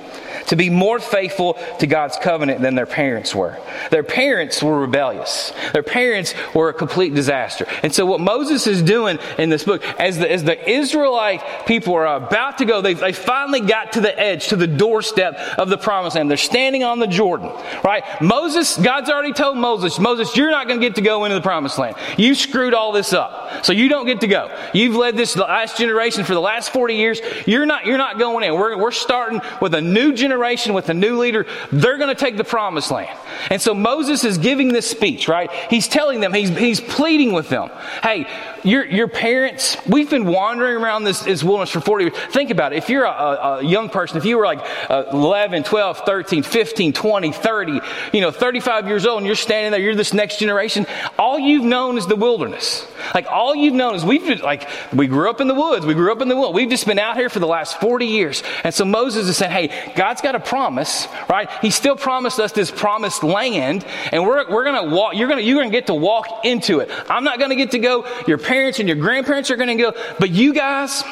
to 0.52 0.58
be 0.58 0.70
more 0.70 1.00
faithful 1.00 1.54
to 1.80 1.88
God's 1.88 2.18
covenant 2.18 2.60
than 2.60 2.76
their 2.76 2.86
parents 2.86 3.34
were. 3.34 3.58
Their 3.90 4.04
parents 4.04 4.62
were 4.62 4.82
rebellious. 4.82 5.54
Their 5.72 5.82
parents 5.82 6.34
were 6.54 6.68
a 6.68 6.74
complete 6.74 7.16
disaster. 7.16 7.66
And 7.84 7.96
so 7.96 8.06
what 8.06 8.20
Moses 8.20 8.68
is 8.68 8.82
doing 8.82 9.18
in 9.38 9.50
this 9.50 9.64
book, 9.64 9.82
as 9.98 10.18
the, 10.18 10.30
as 10.30 10.44
the 10.44 10.70
Israelite 10.70 11.66
people 11.68 11.94
are 11.94 12.18
about 12.18 12.58
to 12.58 12.66
go, 12.66 12.82
they, 12.82 12.96
they 12.96 13.14
finally 13.14 13.62
got 13.62 13.94
to 13.94 14.02
the 14.02 14.20
edge, 14.20 14.50
to 14.50 14.58
the 14.58 14.68
doorstep 14.68 15.40
of 15.58 15.70
the 15.70 15.78
promised 15.78 16.18
land. 16.18 16.30
They're 16.30 16.36
standing 16.36 16.84
on 16.84 17.00
the 17.00 17.08
Jordan, 17.08 17.50
right? 17.82 18.04
Moses, 18.22 18.76
God's 18.76 19.10
already 19.10 19.32
told 19.32 19.58
Moses, 19.58 20.00
Moses, 20.00 20.36
you're 20.36 20.52
not 20.52 20.68
going 20.68 20.82
to 20.82 20.86
get 20.86 20.96
to 20.96 21.02
go 21.02 21.24
into 21.24 21.36
the 21.36 21.42
promised 21.42 21.78
land. 21.78 21.96
You 22.18 22.36
screwed 22.36 22.74
all 22.74 22.92
this 22.92 23.14
up. 23.14 23.64
So 23.64 23.72
you 23.72 23.88
don't 23.88 24.06
get 24.06 24.20
to 24.20 24.28
go. 24.28 24.54
You've 24.74 24.98
led 24.98 25.16
this 25.16 25.38
last 25.38 25.78
generation 25.78 26.26
for 26.26 26.34
the 26.34 26.42
last 26.42 26.74
40 26.74 26.96
years. 26.96 27.22
You're 27.48 27.66
not, 27.66 27.86
you're 27.86 27.98
not 27.98 28.20
going 28.20 28.44
in. 28.44 28.54
We're, 28.54 28.78
we're 28.78 28.92
starting 28.92 29.40
with 29.62 29.74
a 29.76 29.82
new 29.82 30.12
generation 30.12 30.41
generation 30.42 30.74
with 30.74 30.90
a 30.90 30.94
new 30.94 31.20
leader, 31.20 31.46
they're 31.72 31.98
going 31.98 32.10
to 32.10 32.16
take 32.16 32.36
the 32.36 32.44
promised 32.44 32.90
land. 32.90 33.16
And 33.52 33.62
so 33.62 33.76
Moses 33.76 34.24
is 34.24 34.40
giving 34.40 34.70
this 34.70 34.90
speech, 34.90 35.28
right? 35.28 35.52
He's 35.70 35.88
telling 35.88 36.20
them, 36.20 36.34
he's, 36.34 36.50
he's 36.50 36.82
pleading 36.82 37.32
with 37.32 37.50
them. 37.50 37.70
Hey, 38.02 38.26
your, 38.64 38.86
your 38.86 39.08
parents, 39.08 39.78
we've 39.88 40.10
been 40.10 40.26
wandering 40.26 40.82
around 40.82 41.04
this, 41.04 41.22
this 41.22 41.44
wilderness 41.44 41.72
for 41.72 41.82
40 41.82 42.06
years. 42.06 42.18
Think 42.30 42.50
about 42.52 42.74
it. 42.74 42.78
If 42.78 42.90
you're 42.90 43.06
a, 43.06 43.60
a, 43.60 43.64
young 43.64 43.90
person, 43.90 44.18
if 44.18 44.26
you 44.26 44.38
were 44.38 44.46
like 44.46 44.60
uh, 44.90 45.06
11, 45.12 45.64
12, 45.64 46.00
13, 46.06 46.44
15, 46.44 46.94
20, 46.94 47.32
30, 47.32 47.80
you 48.14 48.22
know, 48.22 48.32
35 48.32 48.88
years 48.88 49.06
old 49.06 49.20
and 49.20 49.28
you're 49.28 49.36
standing 49.36 49.72
there, 49.72 49.82
you're 49.82 49.96
this 49.96 50.14
next 50.14 50.40
generation, 50.40 50.86
all 51.18 51.40
you've 51.40 51.66
known 51.66 51.98
is 51.98 52.08
the 52.08 52.16
wilderness. 52.16 52.88
Like 53.14 53.28
all 53.28 53.56
you've 53.56 53.74
known 53.74 53.96
is 53.96 54.06
we've 54.06 54.42
like, 54.42 54.68
we 54.94 55.08
grew 55.08 55.30
up 55.30 55.42
in 55.42 55.48
the 55.48 55.56
woods. 55.56 55.86
We 55.86 55.94
grew 55.94 56.12
up 56.12 56.22
in 56.22 56.30
the 56.30 56.36
woods. 56.36 56.54
We've 56.54 56.70
just 56.70 56.86
been 56.86 57.00
out 57.00 57.18
here 57.18 57.30
for 57.30 57.40
the 57.40 57.48
last 57.48 57.80
40 57.80 58.06
years. 58.06 58.44
And 58.64 58.74
so 58.74 58.86
Moses 58.86 59.28
is 59.28 59.38
saying, 59.38 59.52
hey, 59.52 59.94
God's 59.96 60.22
got 60.22 60.36
a 60.36 60.40
promise, 60.40 61.08
right? 61.30 61.50
He 61.62 61.72
still 61.72 61.96
promised 61.96 62.40
us 62.40 62.52
this 62.52 62.72
promised 62.72 63.24
land 63.24 63.86
and 64.12 64.24
we're, 64.24 64.50
we're 64.50 64.64
going 64.64 64.90
to 64.90 64.96
walk, 64.96 65.16
you're 65.16 65.28
going 65.28 65.40
to, 65.40 65.44
you're 65.44 65.58
going 65.58 65.70
to 65.70 65.76
get 65.76 65.88
to 65.88 65.94
walk 65.94 66.46
into 66.46 66.80
it. 66.80 66.90
I'm 67.10 67.24
not 67.24 67.40
going 67.40 67.50
to 67.50 67.56
get 67.56 67.72
to 67.72 67.80
go. 67.80 68.06
Your 68.28 68.38
parents 68.38 68.51
and 68.52 68.88
your 68.88 68.98
grandparents 68.98 69.50
are 69.50 69.56
going 69.56 69.78
to 69.78 69.82
go, 69.82 69.94
but 70.20 70.30
you 70.30 70.54
guys, 70.54 71.04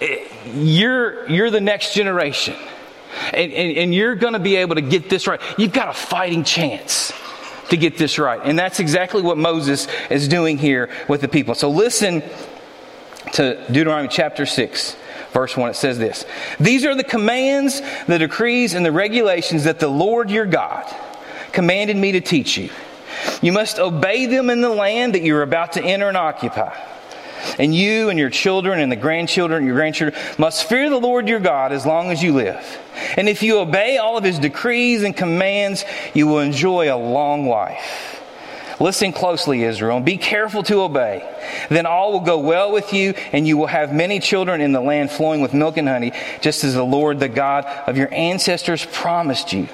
eh, 0.00 0.26
you're, 0.54 1.28
you're 1.28 1.50
the 1.50 1.60
next 1.60 1.94
generation. 1.94 2.56
And, 3.32 3.52
and, 3.52 3.78
and 3.78 3.94
you're 3.94 4.14
going 4.14 4.34
to 4.34 4.38
be 4.38 4.56
able 4.56 4.74
to 4.74 4.82
get 4.82 5.08
this 5.08 5.26
right. 5.26 5.40
You've 5.56 5.72
got 5.72 5.88
a 5.88 5.92
fighting 5.92 6.44
chance 6.44 7.12
to 7.70 7.76
get 7.76 7.96
this 7.96 8.18
right. 8.18 8.40
And 8.42 8.58
that's 8.58 8.80
exactly 8.80 9.22
what 9.22 9.38
Moses 9.38 9.88
is 10.10 10.28
doing 10.28 10.58
here 10.58 10.90
with 11.08 11.20
the 11.20 11.28
people. 11.28 11.54
So 11.54 11.70
listen 11.70 12.22
to 13.32 13.64
Deuteronomy 13.70 14.08
chapter 14.08 14.46
6. 14.46 14.96
Verse 15.32 15.54
1, 15.54 15.70
it 15.70 15.74
says 15.74 15.98
this 15.98 16.24
These 16.58 16.86
are 16.86 16.94
the 16.94 17.04
commands, 17.04 17.82
the 18.06 18.18
decrees, 18.18 18.72
and 18.72 18.86
the 18.86 18.92
regulations 18.92 19.64
that 19.64 19.78
the 19.80 19.88
Lord 19.88 20.30
your 20.30 20.46
God 20.46 20.86
commanded 21.52 21.96
me 21.96 22.12
to 22.12 22.20
teach 22.20 22.56
you. 22.56 22.70
You 23.42 23.52
must 23.52 23.78
obey 23.78 24.26
them 24.26 24.50
in 24.50 24.60
the 24.60 24.70
land 24.70 25.14
that 25.14 25.22
you're 25.22 25.42
about 25.42 25.72
to 25.72 25.82
enter 25.82 26.08
and 26.08 26.16
occupy. 26.16 26.76
And 27.58 27.74
you 27.74 28.08
and 28.08 28.18
your 28.18 28.30
children 28.30 28.80
and 28.80 28.90
the 28.90 28.96
grandchildren 28.96 29.58
and 29.58 29.66
your 29.66 29.76
grandchildren 29.76 30.20
must 30.38 30.68
fear 30.68 30.90
the 30.90 30.98
Lord 30.98 31.28
your 31.28 31.40
God 31.40 31.72
as 31.72 31.86
long 31.86 32.10
as 32.10 32.22
you 32.22 32.34
live. 32.34 32.78
And 33.16 33.28
if 33.28 33.42
you 33.42 33.58
obey 33.58 33.98
all 33.98 34.16
of 34.16 34.24
his 34.24 34.38
decrees 34.38 35.02
and 35.02 35.16
commands, 35.16 35.84
you 36.14 36.26
will 36.26 36.40
enjoy 36.40 36.92
a 36.92 36.96
long 36.96 37.48
life. 37.48 38.12
Listen 38.78 39.12
closely, 39.12 39.62
Israel, 39.62 39.96
and 39.96 40.04
be 40.04 40.18
careful 40.18 40.62
to 40.64 40.82
obey. 40.82 41.26
Then 41.70 41.86
all 41.86 42.12
will 42.12 42.20
go 42.20 42.38
well 42.40 42.72
with 42.72 42.92
you, 42.92 43.14
and 43.32 43.48
you 43.48 43.56
will 43.56 43.68
have 43.68 43.94
many 43.94 44.20
children 44.20 44.60
in 44.60 44.72
the 44.72 44.80
land 44.80 45.10
flowing 45.10 45.40
with 45.40 45.54
milk 45.54 45.78
and 45.78 45.88
honey, 45.88 46.12
just 46.42 46.62
as 46.62 46.74
the 46.74 46.84
Lord, 46.84 47.18
the 47.18 47.28
God 47.28 47.64
of 47.86 47.96
your 47.96 48.12
ancestors, 48.12 48.84
promised 48.84 49.52
you. 49.52 49.68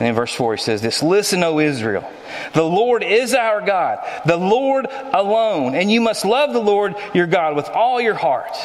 And 0.00 0.08
in 0.08 0.14
verse 0.14 0.34
4, 0.34 0.54
he 0.54 0.62
says 0.62 0.80
this 0.80 1.02
Listen, 1.02 1.44
O 1.44 1.60
Israel, 1.60 2.10
the 2.54 2.64
Lord 2.64 3.04
is 3.04 3.34
our 3.34 3.60
God, 3.60 3.98
the 4.24 4.38
Lord 4.38 4.86
alone. 5.12 5.74
And 5.74 5.92
you 5.92 6.00
must 6.00 6.24
love 6.24 6.54
the 6.54 6.60
Lord 6.60 6.96
your 7.14 7.26
God 7.26 7.54
with 7.54 7.68
all 7.68 8.00
your 8.00 8.14
heart, 8.14 8.56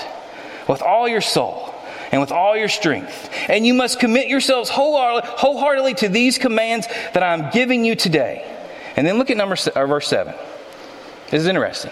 with 0.69 0.81
all 0.81 1.09
your 1.09 1.19
soul, 1.19 1.75
and 2.13 2.21
with 2.21 2.31
all 2.31 2.55
your 2.55 2.69
strength. 2.69 3.29
And 3.49 3.67
you 3.67 3.73
must 3.73 3.99
commit 3.99 4.29
yourselves 4.29 4.69
wholeheartedly 4.69 5.95
to 5.95 6.09
these 6.09 6.37
commands 6.37 6.87
that 7.13 7.21
I'm 7.21 7.51
giving 7.51 7.83
you 7.83 7.95
today. 7.95 8.49
And 8.95 9.05
then 9.05 9.17
look 9.17 9.29
at 9.29 9.35
number 9.35 9.57
uh, 9.75 9.85
verse 9.85 10.07
7. 10.07 10.33
This 11.31 11.41
is 11.41 11.47
interesting. 11.47 11.91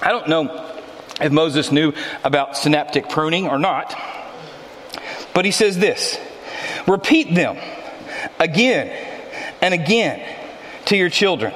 I 0.00 0.10
don't 0.10 0.28
know 0.28 0.70
if 1.20 1.32
Moses 1.32 1.72
knew 1.72 1.92
about 2.22 2.56
synaptic 2.56 3.08
pruning 3.08 3.48
or 3.48 3.58
not, 3.58 3.98
but 5.34 5.44
he 5.44 5.50
says 5.50 5.76
this 5.76 6.20
Repeat 6.86 7.34
them 7.34 7.56
again 8.38 8.88
and 9.60 9.74
again 9.74 10.36
to 10.86 10.96
your 10.96 11.10
children. 11.10 11.52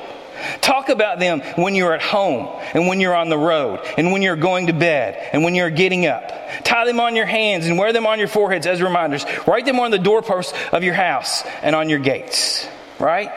Talk 0.60 0.88
about 0.88 1.18
them 1.18 1.40
when 1.56 1.74
you're 1.74 1.92
at 1.92 2.02
home 2.02 2.48
and 2.74 2.86
when 2.86 3.00
you're 3.00 3.14
on 3.14 3.28
the 3.28 3.38
road 3.38 3.80
and 3.98 4.10
when 4.10 4.22
you're 4.22 4.36
going 4.36 4.68
to 4.68 4.72
bed 4.72 5.28
and 5.32 5.44
when 5.44 5.54
you're 5.54 5.70
getting 5.70 6.06
up. 6.06 6.32
Tie 6.64 6.86
them 6.86 7.00
on 7.00 7.14
your 7.14 7.26
hands 7.26 7.66
and 7.66 7.78
wear 7.78 7.92
them 7.92 8.06
on 8.06 8.18
your 8.18 8.28
foreheads 8.28 8.66
as 8.66 8.80
reminders. 8.80 9.24
Write 9.46 9.66
them 9.66 9.80
on 9.80 9.90
the 9.90 9.98
doorposts 9.98 10.54
of 10.72 10.82
your 10.82 10.94
house 10.94 11.42
and 11.62 11.76
on 11.76 11.88
your 11.88 11.98
gates. 11.98 12.66
Right? 12.98 13.30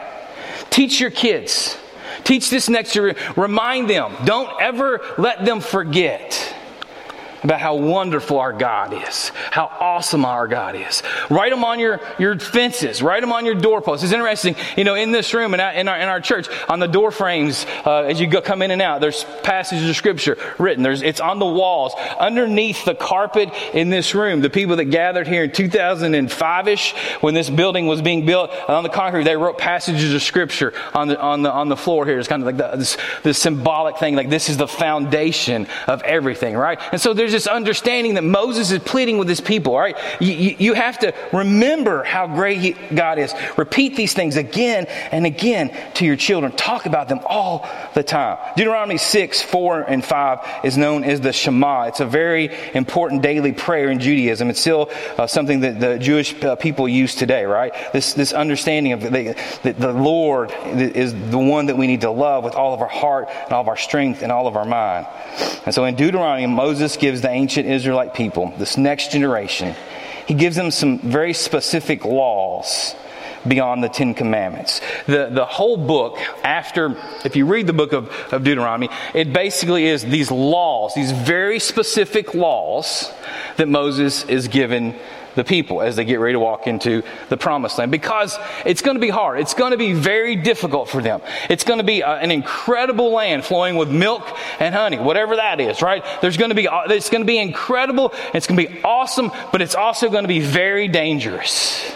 Teach 0.70 1.00
your 1.00 1.10
kids. 1.10 1.76
Teach 2.24 2.48
this 2.48 2.68
next 2.68 2.94
year. 2.96 3.14
Remind 3.36 3.88
them. 3.88 4.14
Don't 4.24 4.50
ever 4.60 5.00
let 5.18 5.44
them 5.44 5.60
forget 5.60 6.53
about 7.44 7.60
how 7.60 7.76
wonderful 7.76 8.38
our 8.38 8.52
God 8.52 8.94
is, 9.06 9.30
how 9.50 9.66
awesome 9.66 10.24
our 10.24 10.48
God 10.48 10.74
is. 10.74 11.02
Write 11.28 11.50
them 11.50 11.62
on 11.62 11.78
your, 11.78 12.00
your 12.18 12.38
fences, 12.38 13.02
write 13.02 13.20
them 13.20 13.32
on 13.32 13.44
your 13.44 13.54
doorposts. 13.54 14.02
It's 14.02 14.14
interesting, 14.14 14.56
you 14.76 14.84
know, 14.84 14.94
in 14.94 15.12
this 15.12 15.34
room 15.34 15.52
and 15.52 15.60
in 15.78 15.86
our, 15.86 15.98
in 15.98 16.08
our 16.08 16.20
church, 16.20 16.48
on 16.68 16.80
the 16.80 16.88
door 16.88 17.10
frames, 17.10 17.66
uh, 17.84 18.04
as 18.04 18.18
you 18.18 18.26
go 18.26 18.40
come 18.40 18.62
in 18.62 18.70
and 18.70 18.80
out, 18.80 19.02
there's 19.02 19.24
passages 19.42 19.88
of 19.88 19.94
scripture 19.94 20.38
written. 20.58 20.82
There's, 20.82 21.02
it's 21.02 21.20
on 21.20 21.38
the 21.38 21.46
walls. 21.46 21.92
Underneath 22.18 22.86
the 22.86 22.94
carpet 22.94 23.50
in 23.74 23.90
this 23.90 24.14
room, 24.14 24.40
the 24.40 24.50
people 24.50 24.76
that 24.76 24.86
gathered 24.86 25.28
here 25.28 25.44
in 25.44 25.52
2005 25.52 26.68
ish, 26.68 26.94
when 27.20 27.34
this 27.34 27.50
building 27.50 27.86
was 27.86 28.00
being 28.00 28.24
built 28.24 28.50
on 28.68 28.82
the 28.82 28.88
concrete, 28.88 29.24
they 29.24 29.36
wrote 29.36 29.58
passages 29.58 30.14
of 30.14 30.22
scripture 30.22 30.72
on 30.94 31.08
the, 31.08 31.20
on 31.20 31.42
the, 31.42 31.52
on 31.52 31.68
the 31.68 31.76
floor 31.76 32.06
here. 32.06 32.18
It's 32.18 32.28
kind 32.28 32.42
of 32.42 32.46
like 32.46 32.56
the, 32.56 32.76
this, 32.78 32.96
this 33.22 33.38
symbolic 33.38 33.98
thing, 33.98 34.16
like 34.16 34.30
this 34.30 34.48
is 34.48 34.56
the 34.56 34.68
foundation 34.68 35.66
of 35.86 36.02
everything, 36.02 36.56
right? 36.56 36.80
And 36.90 37.00
so 37.00 37.12
there's 37.12 37.33
this 37.34 37.46
understanding 37.48 38.14
that 38.14 38.22
Moses 38.22 38.70
is 38.70 38.78
pleading 38.78 39.18
with 39.18 39.28
his 39.28 39.40
people, 39.40 39.74
all 39.74 39.80
right? 39.80 39.96
You, 40.20 40.54
you, 40.58 40.74
have 40.74 41.00
to 41.00 41.12
remember 41.32 42.04
how 42.04 42.28
great 42.28 42.58
he, 42.58 42.72
God 42.94 43.18
is. 43.18 43.34
Repeat 43.56 43.96
these 43.96 44.14
things 44.14 44.36
again 44.36 44.86
and 44.86 45.26
again 45.26 45.76
to 45.94 46.06
your 46.06 46.14
children. 46.14 46.52
Talk 46.52 46.86
about 46.86 47.08
them 47.08 47.20
all 47.26 47.68
the 47.94 48.04
time. 48.04 48.38
Deuteronomy 48.56 48.98
6, 48.98 49.42
4, 49.42 49.82
and 49.82 50.04
5 50.04 50.64
is 50.64 50.78
known 50.78 51.02
as 51.02 51.20
the 51.20 51.32
Shema. 51.32 51.88
It's 51.88 51.98
a 51.98 52.06
very 52.06 52.50
important 52.72 53.22
daily 53.22 53.52
prayer 53.52 53.90
in 53.90 53.98
Judaism. 53.98 54.48
It's 54.48 54.60
still 54.60 54.90
uh, 55.18 55.26
something 55.26 55.60
that 55.60 55.80
the 55.80 55.98
Jewish 55.98 56.40
uh, 56.44 56.54
people 56.54 56.88
use 56.88 57.16
today, 57.16 57.44
right? 57.44 57.74
This, 57.92 58.14
this 58.14 58.32
understanding 58.32 58.92
of 58.92 59.02
the, 59.02 59.36
that 59.64 59.80
the 59.80 59.92
Lord 59.92 60.52
is 60.64 61.12
the 61.30 61.38
one 61.38 61.66
that 61.66 61.76
we 61.76 61.88
need 61.88 62.02
to 62.02 62.10
love 62.10 62.44
with 62.44 62.54
all 62.54 62.74
of 62.74 62.80
our 62.80 62.88
heart 62.88 63.28
and 63.28 63.52
all 63.52 63.62
of 63.62 63.68
our 63.68 63.76
strength 63.76 64.22
and 64.22 64.30
all 64.30 64.46
of 64.46 64.56
our 64.56 64.64
mind. 64.64 65.08
And 65.64 65.74
so 65.74 65.84
in 65.84 65.96
Deuteronomy, 65.96 66.46
Moses 66.46 66.96
gives 66.96 67.22
the 67.24 67.30
ancient 67.30 67.66
Israelite 67.66 68.14
people, 68.14 68.52
this 68.58 68.76
next 68.76 69.10
generation, 69.10 69.74
he 70.26 70.34
gives 70.34 70.56
them 70.56 70.70
some 70.70 70.98
very 70.98 71.32
specific 71.32 72.04
laws 72.04 72.94
beyond 73.48 73.82
the 73.82 73.88
Ten 73.88 74.14
Commandments. 74.14 74.80
The, 75.06 75.28
the 75.30 75.44
whole 75.44 75.76
book, 75.76 76.18
after, 76.44 76.96
if 77.24 77.34
you 77.34 77.46
read 77.46 77.66
the 77.66 77.72
book 77.72 77.92
of, 77.92 78.10
of 78.32 78.44
Deuteronomy, 78.44 78.88
it 79.14 79.32
basically 79.32 79.86
is 79.86 80.02
these 80.04 80.30
laws, 80.30 80.94
these 80.94 81.12
very 81.12 81.58
specific 81.58 82.34
laws 82.34 83.10
that 83.56 83.68
Moses 83.68 84.24
is 84.24 84.48
given 84.48 84.94
the 85.34 85.44
people 85.44 85.82
as 85.82 85.96
they 85.96 86.04
get 86.04 86.20
ready 86.20 86.34
to 86.34 86.40
walk 86.40 86.66
into 86.66 87.02
the 87.28 87.36
promised 87.36 87.78
land 87.78 87.90
because 87.90 88.38
it's 88.64 88.82
going 88.82 88.96
to 88.96 89.00
be 89.00 89.08
hard. 89.08 89.40
It's 89.40 89.54
going 89.54 89.72
to 89.72 89.76
be 89.76 89.92
very 89.92 90.36
difficult 90.36 90.88
for 90.88 91.02
them. 91.02 91.20
It's 91.50 91.64
going 91.64 91.78
to 91.78 91.84
be 91.84 92.02
uh, 92.02 92.16
an 92.16 92.30
incredible 92.30 93.10
land 93.12 93.44
flowing 93.44 93.76
with 93.76 93.90
milk 93.90 94.26
and 94.60 94.74
honey, 94.74 94.98
whatever 94.98 95.36
that 95.36 95.60
is, 95.60 95.82
right? 95.82 96.04
There's 96.20 96.36
going 96.36 96.50
to 96.50 96.54
be, 96.54 96.68
uh, 96.68 96.82
it's 96.88 97.10
going 97.10 97.22
to 97.22 97.26
be 97.26 97.38
incredible. 97.38 98.12
It's 98.32 98.46
going 98.46 98.60
to 98.60 98.68
be 98.68 98.82
awesome, 98.82 99.30
but 99.52 99.62
it's 99.62 99.74
also 99.74 100.10
going 100.10 100.24
to 100.24 100.28
be 100.28 100.40
very 100.40 100.88
dangerous 100.88 101.92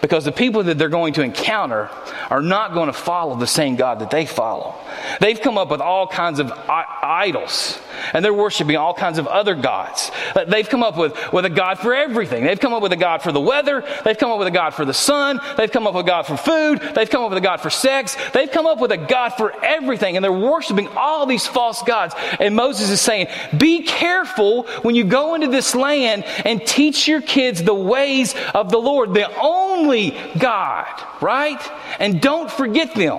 because 0.00 0.24
the 0.24 0.32
people 0.32 0.62
that 0.64 0.78
they're 0.78 0.88
going 0.88 1.14
to 1.14 1.22
encounter 1.22 1.90
are 2.30 2.42
not 2.42 2.72
going 2.72 2.86
to 2.86 2.92
follow 2.92 3.36
the 3.36 3.46
same 3.46 3.76
God 3.76 4.00
that 4.00 4.10
they 4.10 4.26
follow. 4.26 4.74
They've 5.20 5.40
come 5.40 5.58
up 5.58 5.70
with 5.70 5.80
all 5.80 6.06
kinds 6.06 6.38
of 6.38 6.52
idols 6.52 7.78
and 8.12 8.24
they're 8.24 8.34
worshiping 8.34 8.76
all 8.76 8.94
kinds 8.94 9.18
of 9.18 9.26
other 9.26 9.54
gods. 9.54 10.10
Uh, 10.34 10.44
they've 10.44 10.68
come 10.68 10.82
up 10.82 10.96
with, 10.96 11.14
with 11.32 11.44
a 11.44 11.50
God 11.50 11.78
for 11.78 11.94
everything. 11.94 12.44
They've 12.44 12.58
come 12.58 12.72
up 12.72 12.82
with 12.82 12.92
a 12.92 12.96
God 12.96 13.22
for 13.22 13.32
the 13.32 13.40
weather. 13.40 13.84
They've 14.04 14.18
come 14.18 14.30
up 14.30 14.38
with 14.38 14.48
a 14.48 14.52
God 14.52 14.74
for 14.74 14.84
the 14.84 14.94
sun. 14.94 15.40
They've 15.56 15.70
come 15.70 15.86
up 15.86 15.94
with 15.94 16.04
a 16.04 16.08
God 16.08 16.26
for 16.26 16.36
food. 16.36 16.80
They've 16.94 17.08
come 17.08 17.22
up 17.22 17.30
with 17.30 17.38
a 17.38 17.42
God 17.42 17.60
for 17.60 17.70
sex. 17.70 18.16
They've 18.32 18.50
come 18.50 18.66
up 18.66 18.80
with 18.80 18.92
a 18.92 18.96
God 18.96 19.30
for 19.30 19.52
everything 19.64 20.16
and 20.16 20.24
they're 20.24 20.32
worshiping 20.32 20.88
all 20.96 21.26
these 21.26 21.46
false 21.46 21.82
gods. 21.82 22.14
And 22.40 22.54
Moses 22.54 22.90
is 22.90 23.00
saying, 23.00 23.28
be 23.56 23.82
careful 23.82 24.64
when 24.82 24.94
you 24.94 25.04
go 25.04 25.34
into 25.34 25.48
this 25.48 25.74
land 25.74 26.24
and 26.44 26.64
teach 26.66 27.08
your 27.08 27.20
kids 27.20 27.62
the 27.62 27.74
ways 27.74 28.34
of 28.54 28.70
the 28.70 28.78
Lord, 28.78 29.14
the 29.14 29.30
only 29.40 30.16
God, 30.38 30.86
right? 31.20 31.60
And 31.98 32.20
don't 32.20 32.50
forget 32.50 32.94
them. 32.94 33.18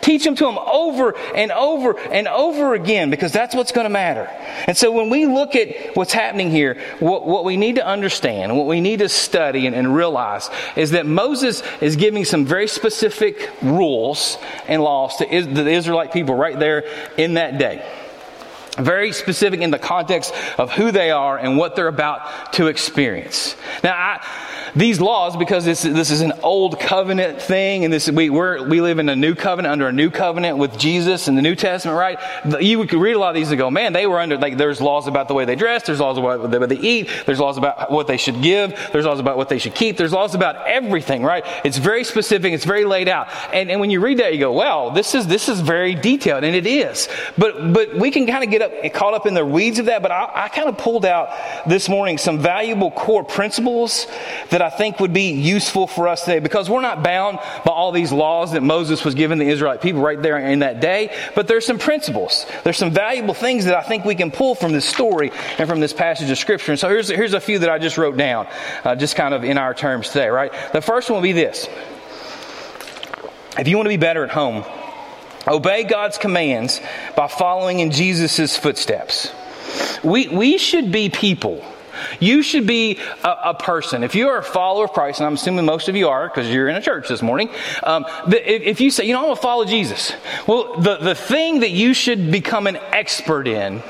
Teach 0.00 0.24
them 0.24 0.34
to 0.36 0.44
them 0.44 0.58
over 0.58 1.16
and 1.34 1.52
over 1.52 1.98
and 1.98 2.28
over 2.28 2.74
again 2.74 3.10
because 3.10 3.32
that's 3.32 3.54
what's 3.54 3.72
going 3.72 3.84
to 3.84 3.90
matter. 3.90 4.26
And 4.66 4.76
so 4.76 4.92
when 4.92 5.10
we 5.10 5.26
look 5.26 5.56
at 5.56 5.96
what's 5.96 6.12
happening 6.12 6.50
here, 6.50 6.80
what, 6.98 7.26
what 7.26 7.44
we 7.44 7.56
need 7.56 7.76
to 7.76 7.86
understand, 7.86 8.56
what 8.56 8.66
we 8.66 8.80
need 8.80 9.00
to 9.00 9.08
study 9.08 9.66
and, 9.66 9.74
and 9.74 9.94
realize 9.94 10.50
is 10.76 10.92
that 10.92 11.06
Moses 11.06 11.62
is 11.80 11.96
giving 11.96 12.24
some 12.24 12.44
very 12.44 12.68
specific 12.68 13.50
rules 13.62 14.38
and 14.66 14.82
laws 14.82 15.16
to 15.16 15.24
the 15.26 15.70
Israelite 15.70 16.12
people 16.12 16.34
right 16.34 16.58
there 16.58 16.84
in 17.16 17.34
that 17.34 17.58
day 17.58 17.84
very 18.78 19.12
specific 19.12 19.60
in 19.60 19.70
the 19.70 19.78
context 19.78 20.34
of 20.58 20.70
who 20.70 20.90
they 20.90 21.10
are 21.10 21.38
and 21.38 21.56
what 21.56 21.76
they're 21.76 21.88
about 21.88 22.52
to 22.54 22.66
experience. 22.66 23.56
Now, 23.82 23.94
I, 23.94 24.26
these 24.76 25.00
laws, 25.00 25.36
because 25.36 25.64
this, 25.64 25.82
this 25.82 26.10
is 26.10 26.20
an 26.20 26.34
old 26.42 26.78
covenant 26.78 27.40
thing, 27.40 27.84
and 27.84 27.92
this 27.92 28.10
we 28.10 28.28
we 28.28 28.80
live 28.82 28.98
in 28.98 29.08
a 29.08 29.16
new 29.16 29.34
covenant 29.34 29.72
under 29.72 29.88
a 29.88 29.92
new 29.92 30.10
covenant 30.10 30.58
with 30.58 30.78
Jesus 30.78 31.28
in 31.28 31.34
the 31.34 31.40
New 31.40 31.54
Testament, 31.54 31.98
right? 31.98 32.18
You 32.62 32.84
could 32.86 33.00
read 33.00 33.16
a 33.16 33.18
lot 33.18 33.30
of 33.30 33.36
these 33.36 33.50
and 33.50 33.58
go, 33.58 33.70
man, 33.70 33.94
they 33.94 34.06
were 34.06 34.20
under 34.20 34.36
like 34.36 34.58
there's 34.58 34.82
laws 34.82 35.06
about 35.06 35.28
the 35.28 35.34
way 35.34 35.46
they 35.46 35.56
dress, 35.56 35.84
there's 35.84 35.98
laws 35.98 36.18
about 36.18 36.50
what 36.50 36.68
they 36.68 36.76
eat, 36.76 37.08
there's 37.24 37.40
laws 37.40 37.56
about 37.56 37.90
what 37.90 38.06
they 38.06 38.18
should 38.18 38.42
give, 38.42 38.78
there's 38.92 39.06
laws 39.06 39.18
about 39.18 39.38
what 39.38 39.48
they 39.48 39.58
should 39.58 39.74
keep, 39.74 39.96
there's 39.96 40.12
laws 40.12 40.34
about 40.34 40.66
everything, 40.66 41.22
right? 41.22 41.44
It's 41.64 41.78
very 41.78 42.04
specific, 42.04 42.52
it's 42.52 42.66
very 42.66 42.84
laid 42.84 43.08
out, 43.08 43.28
and 43.54 43.70
and 43.70 43.80
when 43.80 43.88
you 43.88 44.00
read 44.00 44.18
that, 44.18 44.34
you 44.34 44.40
go, 44.40 44.52
well, 44.52 44.90
this 44.90 45.14
is 45.14 45.26
this 45.26 45.48
is 45.48 45.60
very 45.60 45.94
detailed, 45.94 46.44
and 46.44 46.54
it 46.54 46.66
is, 46.66 47.08
but 47.38 47.72
but 47.72 47.96
we 47.96 48.10
can 48.10 48.26
kind 48.26 48.44
of 48.44 48.50
get 48.50 48.60
up 48.60 48.92
caught 48.92 49.14
up 49.14 49.26
in 49.26 49.32
the 49.32 49.44
weeds 49.44 49.78
of 49.78 49.86
that, 49.86 50.02
but 50.02 50.10
I, 50.10 50.30
I 50.34 50.48
kind 50.48 50.68
of 50.68 50.76
pulled 50.76 51.06
out 51.06 51.30
this 51.66 51.88
morning 51.88 52.18
some 52.18 52.38
valuable 52.38 52.90
core 52.90 53.24
principles 53.24 54.06
that 54.50 54.65
think 54.70 55.00
would 55.00 55.12
be 55.12 55.32
useful 55.32 55.86
for 55.86 56.08
us 56.08 56.24
today 56.24 56.38
because 56.38 56.70
we're 56.70 56.80
not 56.80 57.02
bound 57.02 57.38
by 57.64 57.72
all 57.72 57.92
these 57.92 58.12
laws 58.12 58.52
that 58.52 58.62
Moses 58.62 59.04
was 59.04 59.14
giving 59.14 59.38
the 59.38 59.46
Israelite 59.46 59.80
people 59.80 60.00
right 60.00 60.20
there 60.20 60.38
in 60.38 60.60
that 60.60 60.80
day, 60.80 61.16
but 61.34 61.48
there's 61.48 61.66
some 61.66 61.78
principles. 61.78 62.46
There's 62.64 62.76
some 62.76 62.90
valuable 62.90 63.34
things 63.34 63.66
that 63.66 63.74
I 63.74 63.82
think 63.82 64.04
we 64.04 64.14
can 64.14 64.30
pull 64.30 64.54
from 64.54 64.72
this 64.72 64.84
story 64.84 65.32
and 65.58 65.68
from 65.68 65.80
this 65.80 65.92
passage 65.92 66.30
of 66.30 66.38
Scripture. 66.38 66.72
And 66.72 66.78
so 66.78 66.88
here's, 66.88 67.08
here's 67.08 67.34
a 67.34 67.40
few 67.40 67.60
that 67.60 67.70
I 67.70 67.78
just 67.78 67.98
wrote 67.98 68.16
down, 68.16 68.46
uh, 68.84 68.94
just 68.94 69.16
kind 69.16 69.34
of 69.34 69.44
in 69.44 69.58
our 69.58 69.74
terms 69.74 70.08
today, 70.08 70.28
right? 70.28 70.52
The 70.72 70.80
first 70.80 71.10
one 71.10 71.18
will 71.18 71.22
be 71.22 71.32
this. 71.32 71.68
If 73.58 73.68
you 73.68 73.76
want 73.76 73.86
to 73.86 73.90
be 73.90 73.96
better 73.96 74.24
at 74.24 74.30
home, 74.30 74.64
obey 75.48 75.84
God's 75.84 76.18
commands 76.18 76.80
by 77.16 77.28
following 77.28 77.80
in 77.80 77.90
Jesus' 77.90 78.56
footsteps. 78.56 79.32
We, 80.04 80.28
we 80.28 80.58
should 80.58 80.92
be 80.92 81.08
people 81.08 81.64
you 82.20 82.42
should 82.42 82.66
be 82.66 82.98
a, 83.24 83.36
a, 83.44 83.54
person. 83.54 84.04
If 84.04 84.14
you 84.14 84.28
are 84.28 84.38
a 84.38 84.42
follower 84.42 84.84
of 84.84 84.92
Christ, 84.92 85.20
and 85.20 85.26
I'm 85.26 85.34
assuming 85.34 85.64
most 85.64 85.88
of 85.88 85.96
you 85.96 86.08
are 86.08 86.28
because 86.28 86.48
you're 86.48 86.68
in 86.68 86.76
a 86.76 86.82
church 86.82 87.08
this 87.08 87.22
morning, 87.22 87.50
um, 87.82 88.04
if, 88.28 88.62
if, 88.62 88.80
you 88.80 88.90
say, 88.90 89.04
you 89.04 89.12
know, 89.12 89.20
I'm 89.20 89.26
going 89.26 89.36
to 89.36 89.42
follow 89.42 89.64
Jesus, 89.64 90.12
well, 90.46 90.76
the, 90.78 90.96
the 90.96 91.14
thing 91.14 91.60
that 91.60 91.70
you 91.70 91.94
should 91.94 92.30
become 92.30 92.66
an 92.66 92.76
expert 92.76 93.48
in 93.48 93.82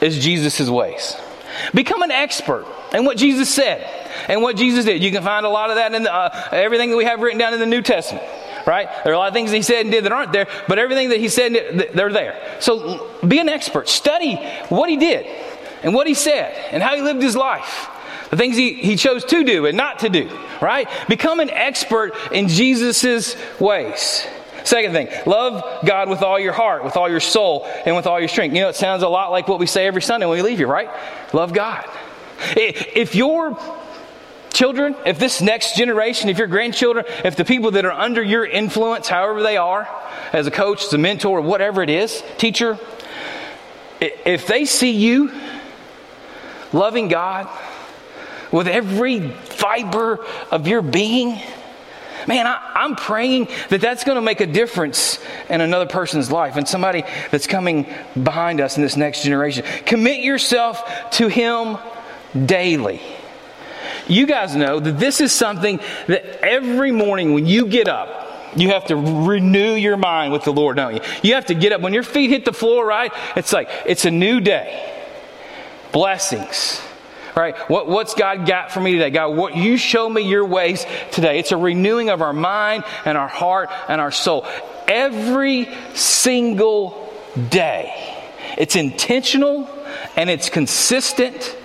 is 0.00 0.18
Jesus' 0.18 0.68
ways. 0.68 1.16
Become 1.74 2.02
an 2.02 2.10
expert 2.10 2.66
in 2.92 3.04
what 3.04 3.16
Jesus 3.16 3.52
said 3.52 3.88
and 4.28 4.42
what 4.42 4.56
Jesus 4.56 4.84
did. 4.84 5.02
You 5.02 5.10
can 5.10 5.22
find 5.22 5.44
a 5.44 5.48
lot 5.48 5.70
of 5.70 5.76
that 5.76 5.92
in 5.92 6.04
the, 6.04 6.12
uh, 6.12 6.48
everything 6.52 6.90
that 6.90 6.96
we 6.96 7.04
have 7.04 7.20
written 7.20 7.38
down 7.38 7.54
in 7.54 7.60
the 7.60 7.66
New 7.66 7.82
Testament 7.82 8.24
right? 8.68 8.88
There 9.02 9.12
are 9.12 9.16
a 9.16 9.18
lot 9.18 9.28
of 9.28 9.34
things 9.34 9.50
he 9.50 9.62
said 9.62 9.82
and 9.82 9.90
did 9.90 10.04
that 10.04 10.12
aren't 10.12 10.32
there, 10.32 10.46
but 10.68 10.78
everything 10.78 11.08
that 11.08 11.18
he 11.18 11.28
said, 11.28 11.90
they're 11.94 12.12
there. 12.12 12.58
So 12.60 13.08
be 13.26 13.38
an 13.38 13.48
expert. 13.48 13.88
Study 13.88 14.36
what 14.68 14.90
he 14.90 14.96
did 14.96 15.26
and 15.82 15.94
what 15.94 16.06
he 16.06 16.14
said 16.14 16.52
and 16.72 16.82
how 16.82 16.96
he 16.96 17.02
lived 17.02 17.22
his 17.22 17.36
life. 17.36 17.88
The 18.30 18.36
things 18.36 18.56
he, 18.56 18.74
he 18.74 18.96
chose 18.96 19.24
to 19.26 19.42
do 19.42 19.66
and 19.66 19.76
not 19.76 20.00
to 20.00 20.08
do, 20.08 20.30
right? 20.60 20.88
Become 21.08 21.40
an 21.40 21.50
expert 21.50 22.12
in 22.32 22.48
Jesus' 22.48 23.36
ways. 23.58 24.26
Second 24.64 24.92
thing, 24.92 25.08
love 25.24 25.86
God 25.86 26.10
with 26.10 26.20
all 26.20 26.38
your 26.38 26.52
heart, 26.52 26.84
with 26.84 26.96
all 26.96 27.08
your 27.08 27.20
soul, 27.20 27.64
and 27.86 27.96
with 27.96 28.06
all 28.06 28.18
your 28.18 28.28
strength. 28.28 28.54
You 28.54 28.60
know, 28.60 28.68
it 28.68 28.76
sounds 28.76 29.02
a 29.02 29.08
lot 29.08 29.30
like 29.30 29.48
what 29.48 29.58
we 29.58 29.66
say 29.66 29.86
every 29.86 30.02
Sunday 30.02 30.26
when 30.26 30.36
we 30.36 30.42
leave 30.42 30.58
here, 30.58 30.66
right? 30.66 30.90
Love 31.32 31.54
God. 31.54 31.88
If 32.54 33.14
your 33.14 33.58
children, 34.52 34.94
if 35.06 35.18
this 35.18 35.40
next 35.40 35.76
generation, 35.76 36.28
if 36.28 36.36
your 36.36 36.48
grandchildren, 36.48 37.06
if 37.24 37.36
the 37.36 37.46
people 37.46 37.70
that 37.72 37.86
are 37.86 37.92
under 37.92 38.22
your 38.22 38.44
influence, 38.44 39.08
however 39.08 39.42
they 39.42 39.56
are, 39.56 39.88
as 40.32 40.46
a 40.46 40.50
coach, 40.50 40.84
as 40.84 40.92
a 40.92 40.98
mentor, 40.98 41.40
whatever 41.40 41.82
it 41.82 41.90
is, 41.90 42.22
teacher, 42.36 42.78
if 44.00 44.46
they 44.46 44.64
see 44.64 44.90
you 44.90 45.32
loving 46.72 47.08
God 47.08 47.48
with 48.50 48.68
every 48.68 49.28
fiber 49.30 50.24
of 50.50 50.66
your 50.66 50.82
being, 50.82 51.40
man, 52.26 52.46
I, 52.46 52.84
am 52.84 52.96
praying 52.96 53.48
that 53.68 53.80
that's 53.80 54.04
going 54.04 54.16
to 54.16 54.22
make 54.22 54.40
a 54.40 54.46
difference 54.46 55.22
in 55.48 55.60
another 55.60 55.86
person's 55.86 56.30
life 56.30 56.56
and 56.56 56.66
somebody 56.66 57.04
that's 57.30 57.46
coming 57.46 57.86
behind 58.20 58.60
us 58.60 58.76
in 58.76 58.82
this 58.82 58.96
next 58.96 59.22
generation. 59.22 59.64
Commit 59.86 60.20
yourself 60.20 61.10
to 61.12 61.28
Him 61.28 61.78
daily. 62.46 63.00
You 64.06 64.26
guys 64.26 64.56
know 64.56 64.80
that 64.80 64.98
this 64.98 65.20
is 65.20 65.32
something 65.32 65.80
that 66.06 66.42
every 66.42 66.92
morning 66.92 67.34
when 67.34 67.46
you 67.46 67.66
get 67.66 67.88
up, 67.88 68.26
you 68.56 68.70
have 68.70 68.86
to 68.86 68.96
renew 68.96 69.74
your 69.74 69.98
mind 69.98 70.32
with 70.32 70.44
the 70.44 70.52
Lord, 70.52 70.76
don't 70.76 70.94
you? 70.94 71.00
You 71.22 71.34
have 71.34 71.46
to 71.46 71.54
get 71.54 71.72
up. 71.72 71.82
When 71.82 71.92
your 71.92 72.02
feet 72.02 72.30
hit 72.30 72.46
the 72.46 72.52
floor, 72.54 72.86
right? 72.86 73.12
It's 73.36 73.52
like, 73.52 73.68
it's 73.84 74.06
a 74.06 74.10
new 74.10 74.40
day 74.40 74.97
blessings. 75.92 76.80
Right? 77.36 77.56
What, 77.70 77.86
what's 77.86 78.14
God 78.14 78.46
got 78.46 78.72
for 78.72 78.80
me 78.80 78.92
today? 78.92 79.10
God, 79.10 79.36
what 79.36 79.54
you 79.54 79.76
show 79.76 80.08
me 80.08 80.22
your 80.22 80.44
ways 80.44 80.84
today. 81.12 81.38
It's 81.38 81.52
a 81.52 81.56
renewing 81.56 82.10
of 82.10 82.20
our 82.20 82.32
mind 82.32 82.82
and 83.04 83.16
our 83.16 83.28
heart 83.28 83.70
and 83.88 84.00
our 84.00 84.10
soul. 84.10 84.44
Every 84.88 85.68
single 85.94 87.14
day. 87.50 87.92
It's 88.56 88.74
intentional 88.74 89.70
and 90.16 90.28
it's 90.28 90.50
consistent. 90.50 91.56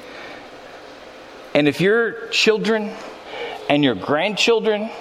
And 1.55 1.67
if 1.67 1.81
your 1.81 2.27
children 2.27 2.91
and 3.67 3.83
your 3.83 3.95
grandchildren 3.95 4.91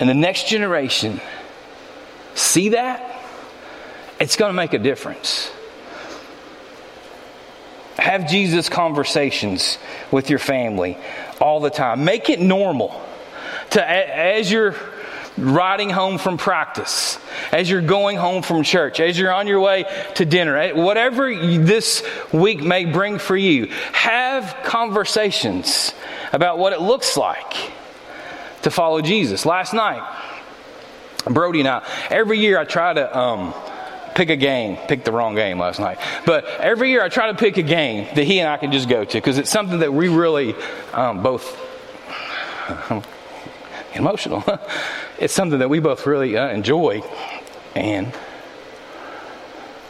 and 0.00 0.08
the 0.08 0.14
next 0.14 0.48
generation 0.48 1.20
see 2.34 2.70
that, 2.70 3.22
it's 4.20 4.36
going 4.36 4.50
to 4.50 4.56
make 4.56 4.74
a 4.74 4.78
difference. 4.78 5.50
Have 7.98 8.28
Jesus 8.28 8.68
conversations 8.68 9.78
with 10.10 10.30
your 10.30 10.38
family 10.38 10.98
all 11.40 11.60
the 11.60 11.70
time. 11.70 12.04
Make 12.04 12.28
it 12.30 12.40
normal 12.40 13.00
to 13.70 13.88
as 13.88 14.50
you're 14.50 14.74
riding 15.38 15.90
home 15.90 16.18
from 16.18 16.38
practice, 16.38 17.18
as 17.52 17.68
you're 17.68 17.82
going 17.82 18.16
home 18.16 18.42
from 18.42 18.62
church, 18.62 19.00
as 19.00 19.18
you're 19.18 19.32
on 19.32 19.46
your 19.46 19.60
way 19.60 19.84
to 20.14 20.24
dinner, 20.24 20.56
eh, 20.56 20.72
whatever 20.72 21.34
this 21.34 22.02
week 22.32 22.62
may 22.62 22.84
bring 22.84 23.18
for 23.18 23.36
you, 23.36 23.66
have 23.92 24.56
conversations 24.64 25.92
about 26.32 26.58
what 26.58 26.72
it 26.72 26.80
looks 26.80 27.16
like 27.16 27.54
to 28.62 28.70
follow 28.70 29.00
Jesus. 29.00 29.44
Last 29.44 29.74
night, 29.74 30.02
Brody 31.26 31.60
and 31.60 31.68
I, 31.68 31.86
every 32.10 32.38
year 32.38 32.58
I 32.58 32.64
try 32.64 32.94
to 32.94 33.18
um, 33.18 33.54
pick 34.16 34.30
a 34.30 34.36
game. 34.36 34.76
Picked 34.88 35.04
the 35.04 35.12
wrong 35.12 35.34
game 35.34 35.58
last 35.60 35.78
night. 35.78 35.98
But 36.24 36.46
every 36.58 36.90
year 36.90 37.04
I 37.04 37.08
try 37.08 37.28
to 37.28 37.34
pick 37.34 37.58
a 37.58 37.62
game 37.62 38.08
that 38.16 38.24
he 38.24 38.40
and 38.40 38.48
I 38.48 38.56
can 38.56 38.72
just 38.72 38.88
go 38.88 39.04
to 39.04 39.12
because 39.12 39.38
it's 39.38 39.50
something 39.50 39.80
that 39.80 39.92
we 39.92 40.08
really 40.08 40.54
um, 40.92 41.22
both 41.22 41.44
emotional. 43.94 44.42
it's 45.20 45.34
something 45.34 45.58
that 45.60 45.68
we 45.68 45.78
both 45.78 46.06
really 46.06 46.36
uh, 46.36 46.48
enjoy, 46.48 47.02
and 47.74 48.12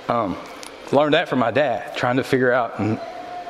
um, 0.09 0.37
learned 0.93 1.15
that 1.15 1.29
from 1.29 1.39
my 1.39 1.53
dad, 1.53 1.97
trying 1.97 2.17
to 2.17 2.25
figure 2.25 2.53
out 2.53 3.01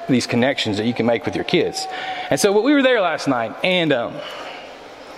these 0.08 0.26
connections 0.26 0.76
that 0.76 0.86
you 0.86 0.94
can 0.94 1.06
make 1.06 1.24
with 1.24 1.34
your 1.34 1.44
kids. 1.44 1.86
And 2.30 2.38
so, 2.38 2.60
we 2.60 2.72
were 2.72 2.82
there 2.82 3.00
last 3.00 3.28
night, 3.28 3.56
and 3.64 3.92
um, 3.92 4.14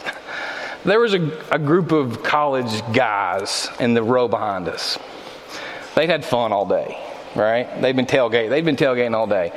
there 0.84 1.00
was 1.00 1.14
a, 1.14 1.44
a 1.50 1.58
group 1.58 1.92
of 1.92 2.22
college 2.22 2.80
guys 2.92 3.68
in 3.80 3.94
the 3.94 4.02
row 4.02 4.28
behind 4.28 4.68
us. 4.68 4.98
They'd 5.98 6.10
had 6.10 6.24
fun 6.24 6.52
all 6.52 6.64
day, 6.64 6.96
right? 7.34 7.82
They'd 7.82 7.96
been 7.96 8.06
tailgating. 8.06 8.50
They'd 8.50 8.64
been 8.64 8.76
tailgating 8.76 9.16
all 9.16 9.26
day, 9.26 9.50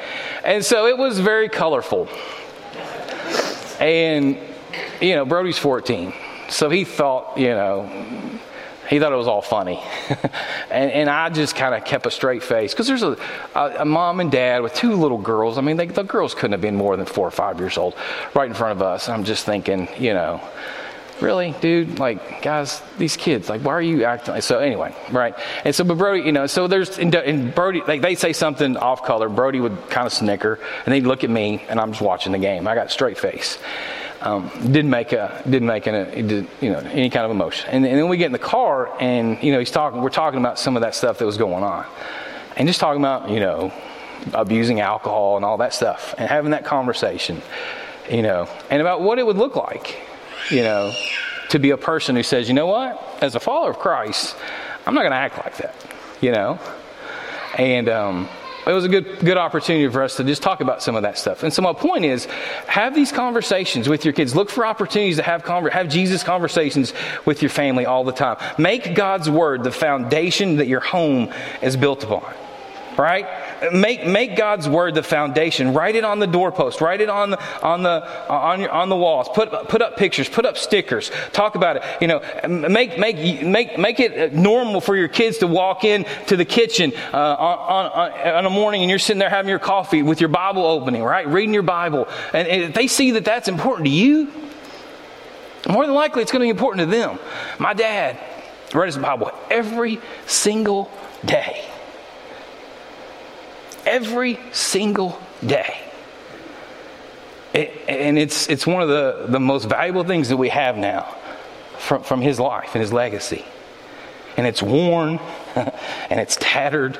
and 0.44 0.66
so 0.66 0.88
it 0.88 0.98
was 0.98 1.20
very 1.20 1.50
colorful. 1.50 2.10
And 3.80 4.40
you 5.00 5.16
know, 5.16 5.24
Brody's 5.24 5.60
14. 5.60 6.12
So 6.50 6.72
he 6.72 6.84
thought, 6.84 7.38
you 7.38 7.50
know, 7.50 8.40
he 8.90 9.00
thought 9.00 9.14
it 9.14 9.18
was 9.18 9.28
all 9.28 9.44
funny. 9.44 9.84
and, 10.72 10.92
and, 10.92 11.10
I 11.12 11.30
just 11.30 11.56
kind 11.56 11.76
of 11.76 11.86
kept 11.86 12.08
a 12.08 12.12
straight 12.12 12.42
face 12.42 12.74
because 12.74 12.88
there's 12.88 13.04
a, 13.04 13.18
a, 13.54 13.76
a, 13.82 13.86
mom 13.86 14.20
and 14.20 14.32
dad 14.32 14.64
with 14.64 14.74
two 14.74 14.96
little 14.96 15.20
girls. 15.20 15.60
I 15.60 15.62
mean, 15.62 15.78
they, 15.78 15.86
the 15.86 16.02
girls 16.02 16.34
couldn't 16.34 16.54
have 16.54 16.62
been 16.62 16.76
more 16.76 16.98
than 16.98 17.06
four 17.06 17.28
or 17.28 17.32
five 17.32 17.60
years 17.60 17.78
old 17.78 17.94
right 18.34 18.50
in 18.50 18.56
front 18.56 18.72
of 18.72 18.82
us. 18.82 19.10
I'm 19.10 19.26
just 19.26 19.46
thinking, 19.46 19.88
you 20.00 20.16
know, 20.16 20.42
really, 21.22 21.56
dude? 21.62 22.00
Like, 22.00 22.42
guys, 22.42 22.82
these 22.98 23.16
kids, 23.18 23.50
like, 23.50 23.62
why 23.62 23.74
are 23.74 23.82
you 23.82 24.04
acting 24.04 24.34
like 24.34 24.44
so? 24.44 24.60
Anyway, 24.60 24.96
right? 25.12 25.36
And 25.64 25.74
so, 25.74 25.84
but 25.84 25.98
Brody, 25.98 26.24
you 26.24 26.32
know, 26.32 26.48
so 26.48 26.68
there's, 26.68 26.98
and 27.00 27.54
Brody, 27.54 27.82
like, 27.88 28.02
they 28.02 28.16
say 28.16 28.34
something 28.34 28.78
off 28.78 29.04
color. 29.04 29.30
Brody 29.30 29.60
would 29.60 29.90
kind 29.90 30.08
of 30.08 30.14
snicker 30.14 30.60
and 30.86 30.94
they'd 30.94 31.06
look 31.06 31.24
at 31.24 31.30
me 31.30 31.64
and 31.70 31.80
I'm 31.80 31.92
just 31.92 32.02
watching 32.02 32.32
the 32.32 32.40
game. 32.40 32.68
I 32.68 32.76
got 32.76 32.92
straight 32.92 33.18
face. 33.18 33.58
Um, 34.22 34.52
didn't 34.72 34.92
make 34.92 35.14
a 35.14 35.42
didn't 35.46 35.68
make 35.68 35.88
an, 35.88 36.48
you 36.62 36.70
know 36.70 36.78
any 36.78 37.10
kind 37.10 37.26
of 37.26 37.32
emotion. 37.32 37.72
And, 37.72 37.84
and, 37.84 37.98
then 37.98 38.08
we 38.08 38.18
get 38.18 38.28
in 38.28 38.34
the 38.34 38.38
car, 38.38 38.96
and 39.02 39.42
you 39.42 39.52
know 39.52 39.58
he's 39.58 39.72
talking. 39.72 40.00
We're 40.00 40.10
talking 40.10 40.40
about 40.40 40.60
some 40.60 40.76
of 40.76 40.84
that 40.84 40.94
stuff 40.94 41.18
that 41.18 41.26
was 41.26 41.38
going 41.38 41.64
on, 41.64 41.88
and 42.56 42.68
just 42.68 42.80
talking 42.80 43.02
about 43.02 43.32
you 43.32 43.40
know 43.40 43.74
abusing 44.36 44.80
alcohol 44.80 45.38
and 45.38 45.46
all 45.46 45.58
that 45.58 45.74
stuff, 45.74 46.14
and 46.20 46.30
having 46.30 46.52
that 46.52 46.66
conversation, 46.66 47.42
you 48.12 48.22
know, 48.22 48.48
and 48.70 48.80
about 48.80 49.02
what 49.02 49.18
it 49.18 49.26
would 49.26 49.38
look 49.38 49.56
like, 49.56 50.00
you 50.52 50.64
know, 50.64 50.94
to 51.50 51.60
be 51.60 51.72
a 51.72 51.78
person 51.78 52.16
who 52.16 52.24
says, 52.24 52.48
you 52.48 52.54
know 52.54 52.68
what, 52.68 53.02
as 53.22 53.36
a 53.36 53.40
follower 53.40 53.72
of 53.72 53.80
Christ, 53.80 54.36
I'm 54.86 54.94
not 54.94 55.02
going 55.02 55.12
to 55.12 55.18
act 55.18 55.38
like 55.38 55.58
that, 55.58 55.76
you 56.22 56.32
know, 56.32 56.60
and 57.58 57.90
um, 57.90 58.30
it 58.66 58.74
was 58.74 58.86
a 58.86 58.90
good 58.90 59.20
good 59.20 59.38
opportunity 59.38 59.92
for 59.92 60.04
us 60.04 60.18
to 60.18 60.24
just 60.24 60.42
talk 60.42 60.62
about 60.62 60.84
some 60.84 60.96
of 60.96 61.04
that 61.04 61.18
stuff. 61.18 61.44
And 61.44 61.52
so 61.52 61.62
my 61.62 61.74
point 61.74 62.06
is, 62.06 62.26
have 62.68 62.94
these 62.94 63.12
conversations 63.12 63.90
with 63.90 64.06
your 64.06 64.14
kids. 64.14 64.36
Look 64.36 64.50
for 64.50 64.66
opportunities 64.66 65.18
to 65.18 65.24
have 65.24 65.44
conver- 65.44 65.72
have 65.72 65.90
Jesus 65.90 66.24
conversations 66.24 66.94
with 67.26 67.42
your 67.42 67.50
family 67.50 67.86
all 67.86 68.04
the 68.04 68.12
time. 68.12 68.38
Make 68.58 68.96
God's 68.96 69.30
word 69.30 69.64
the 69.64 69.72
foundation 69.72 70.58
that 70.58 70.68
your 70.68 70.80
home 70.80 71.34
is 71.62 71.76
built 71.76 72.04
upon 72.04 72.34
right? 72.98 73.26
Make, 73.72 74.08
make 74.08 74.36
God's 74.36 74.68
word 74.68 74.96
the 74.96 75.04
foundation. 75.04 75.74
Write 75.74 75.96
it 75.96 76.04
on 76.04 76.18
the 76.18 76.26
doorpost. 76.26 76.82
Write 76.82 77.00
it 77.00 77.10
on 77.10 77.30
the, 77.30 77.64
on 77.64 77.84
the, 77.84 78.28
on, 78.28 78.62
your, 78.62 78.72
on 78.72 78.90
the 78.90 78.96
walls. 78.96 79.30
Put, 79.30 79.52
put 79.70 79.84
up 79.84 79.98
pictures. 79.98 80.28
Put 80.28 80.46
up 80.46 80.58
stickers. 80.58 81.12
Talk 81.32 81.54
about 81.54 81.76
it. 81.76 81.84
You 82.02 82.08
know, 82.08 82.22
make, 82.48 82.98
make, 82.98 83.44
make, 83.44 83.78
make 83.78 84.00
it 84.00 84.34
normal 84.34 84.82
for 84.82 84.96
your 84.96 85.08
kids 85.08 85.38
to 85.40 85.48
walk 85.48 85.84
in 85.84 86.06
to 86.28 86.36
the 86.36 86.46
kitchen 86.46 86.92
uh, 87.14 87.18
on, 87.18 87.86
on, 87.86 88.12
on 88.12 88.46
a 88.48 88.50
morning 88.50 88.82
and 88.82 88.90
you're 88.90 88.98
sitting 88.98 89.20
there 89.20 89.30
having 89.30 89.50
your 89.50 89.60
coffee 89.60 90.02
with 90.02 90.20
your 90.20 90.30
Bible 90.30 90.66
opening, 90.66 91.04
right? 91.04 91.28
Reading 91.28 91.54
your 91.54 91.62
Bible. 91.62 92.08
And, 92.34 92.48
and 92.48 92.64
if 92.64 92.74
they 92.74 92.88
see 92.88 93.12
that 93.12 93.26
that's 93.26 93.48
important 93.48 93.86
to 93.86 93.94
you, 93.94 94.32
more 95.70 95.86
than 95.86 95.94
likely 95.94 96.24
it's 96.24 96.32
going 96.32 96.42
to 96.42 96.46
be 96.46 96.50
important 96.50 96.90
to 96.90 96.98
them. 96.98 97.20
My 97.60 97.76
dad 97.76 98.18
read 98.74 98.88
his 98.88 98.98
Bible 98.98 99.32
every 99.52 100.00
single 100.26 100.90
day 101.24 101.71
every 103.92 104.40
single 104.54 105.22
day. 105.46 105.78
It, 107.54 107.78
and 107.90 108.18
it's, 108.18 108.50
it's 108.50 108.66
one 108.66 108.82
of 108.82 108.88
the, 108.88 109.26
the 109.28 109.40
most 109.40 109.66
valuable 109.66 110.06
things 110.06 110.30
that 110.30 110.38
we 110.38 110.50
have 110.50 110.78
now 110.78 111.14
from, 111.78 112.02
from 112.04 112.22
his 112.22 112.40
life 112.40 112.74
and 112.74 112.82
his 112.82 112.94
legacy. 112.94 113.44
And 114.38 114.48
it's 114.48 114.64
worn 114.64 115.20
and 115.56 116.20
it's 116.20 116.38
tattered. 116.40 116.98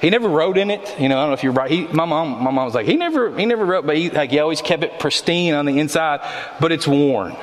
He 0.00 0.10
never 0.10 0.28
wrote 0.28 0.58
in 0.58 0.70
it. 0.72 0.98
You 0.98 1.08
know, 1.08 1.18
I 1.18 1.22
don't 1.22 1.30
know 1.30 1.34
if 1.34 1.44
you're 1.44 1.52
right. 1.52 1.70
He, 1.70 1.86
my 1.86 2.04
mom, 2.04 2.42
my 2.42 2.50
mom 2.50 2.64
was 2.64 2.74
like, 2.74 2.86
he 2.86 2.96
never, 2.96 3.36
he 3.38 3.46
never 3.46 3.64
wrote, 3.64 3.86
but 3.86 3.96
he, 3.96 4.10
like, 4.10 4.30
he 4.30 4.40
always 4.40 4.60
kept 4.60 4.82
it 4.82 4.98
pristine 4.98 5.54
on 5.54 5.66
the 5.66 5.78
inside, 5.78 6.20
but 6.58 6.72
it's 6.72 6.88
worn. 6.88 7.36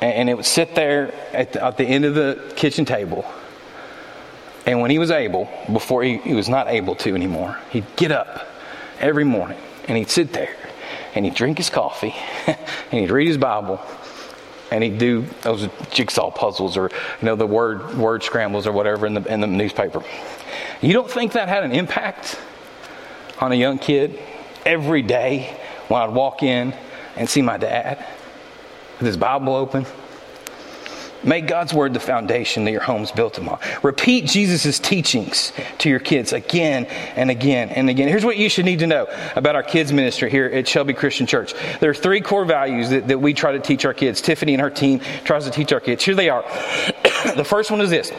And, 0.00 0.14
and 0.14 0.30
it 0.30 0.34
would 0.34 0.46
sit 0.46 0.74
there 0.74 1.12
at 1.34 1.52
the, 1.52 1.62
at 1.62 1.76
the 1.76 1.84
end 1.84 2.06
of 2.06 2.14
the 2.14 2.54
kitchen 2.56 2.86
table 2.86 3.30
and 4.66 4.80
when 4.80 4.90
he 4.90 4.98
was 4.98 5.10
able, 5.10 5.48
before 5.72 6.02
he, 6.02 6.18
he 6.18 6.34
was 6.34 6.48
not 6.48 6.68
able 6.68 6.94
to 6.96 7.14
anymore, 7.14 7.58
he'd 7.70 7.86
get 7.96 8.12
up 8.12 8.46
every 8.98 9.24
morning 9.24 9.58
and 9.88 9.96
he'd 9.96 10.10
sit 10.10 10.32
there 10.32 10.54
and 11.14 11.24
he'd 11.24 11.34
drink 11.34 11.58
his 11.58 11.70
coffee 11.70 12.14
and 12.46 12.56
he'd 12.90 13.10
read 13.10 13.26
his 13.26 13.38
Bible 13.38 13.80
and 14.70 14.84
he'd 14.84 14.98
do 14.98 15.22
those 15.42 15.68
jigsaw 15.90 16.30
puzzles 16.30 16.76
or 16.76 16.90
you 17.20 17.26
know 17.26 17.34
the 17.34 17.46
word 17.46 17.96
word 17.96 18.22
scrambles 18.22 18.66
or 18.66 18.72
whatever 18.72 19.06
in 19.06 19.14
the 19.14 19.32
in 19.32 19.40
the 19.40 19.46
newspaper. 19.46 20.02
You 20.80 20.92
don't 20.92 21.10
think 21.10 21.32
that 21.32 21.48
had 21.48 21.64
an 21.64 21.72
impact 21.72 22.38
on 23.40 23.52
a 23.52 23.54
young 23.54 23.78
kid 23.78 24.18
every 24.64 25.02
day 25.02 25.56
when 25.88 26.00
I'd 26.00 26.14
walk 26.14 26.42
in 26.42 26.74
and 27.16 27.28
see 27.28 27.42
my 27.42 27.56
dad 27.56 28.06
with 28.98 29.06
his 29.06 29.16
Bible 29.16 29.54
open 29.56 29.86
Make 31.22 31.46
God's 31.46 31.74
word 31.74 31.94
the 31.94 32.00
foundation 32.00 32.64
that 32.64 32.70
your 32.70 32.80
home's 32.80 33.12
built 33.12 33.38
upon. 33.38 33.58
Repeat 33.82 34.26
Jesus' 34.26 34.78
teachings 34.78 35.52
to 35.78 35.88
your 35.88 35.98
kids 35.98 36.32
again 36.32 36.86
and 37.16 37.30
again 37.30 37.68
and 37.70 37.90
again. 37.90 38.08
Here's 38.08 38.24
what 38.24 38.36
you 38.36 38.48
should 38.48 38.64
need 38.64 38.78
to 38.78 38.86
know 38.86 39.06
about 39.36 39.54
our 39.54 39.62
kids' 39.62 39.92
ministry 39.92 40.30
here 40.30 40.46
at 40.46 40.66
Shelby 40.66 40.94
Christian 40.94 41.26
Church. 41.26 41.54
There 41.80 41.90
are 41.90 41.94
three 41.94 42.20
core 42.20 42.44
values 42.44 42.90
that, 42.90 43.08
that 43.08 43.18
we 43.18 43.34
try 43.34 43.52
to 43.52 43.60
teach 43.60 43.84
our 43.84 43.94
kids. 43.94 44.20
Tiffany 44.20 44.54
and 44.54 44.60
her 44.62 44.70
team 44.70 45.00
tries 45.24 45.44
to 45.44 45.50
teach 45.50 45.72
our 45.72 45.80
kids. 45.80 46.04
Here 46.04 46.14
they 46.14 46.28
are. 46.28 46.42
the 47.36 47.44
first 47.44 47.70
one 47.70 47.80
is 47.80 47.90
this 47.90 48.12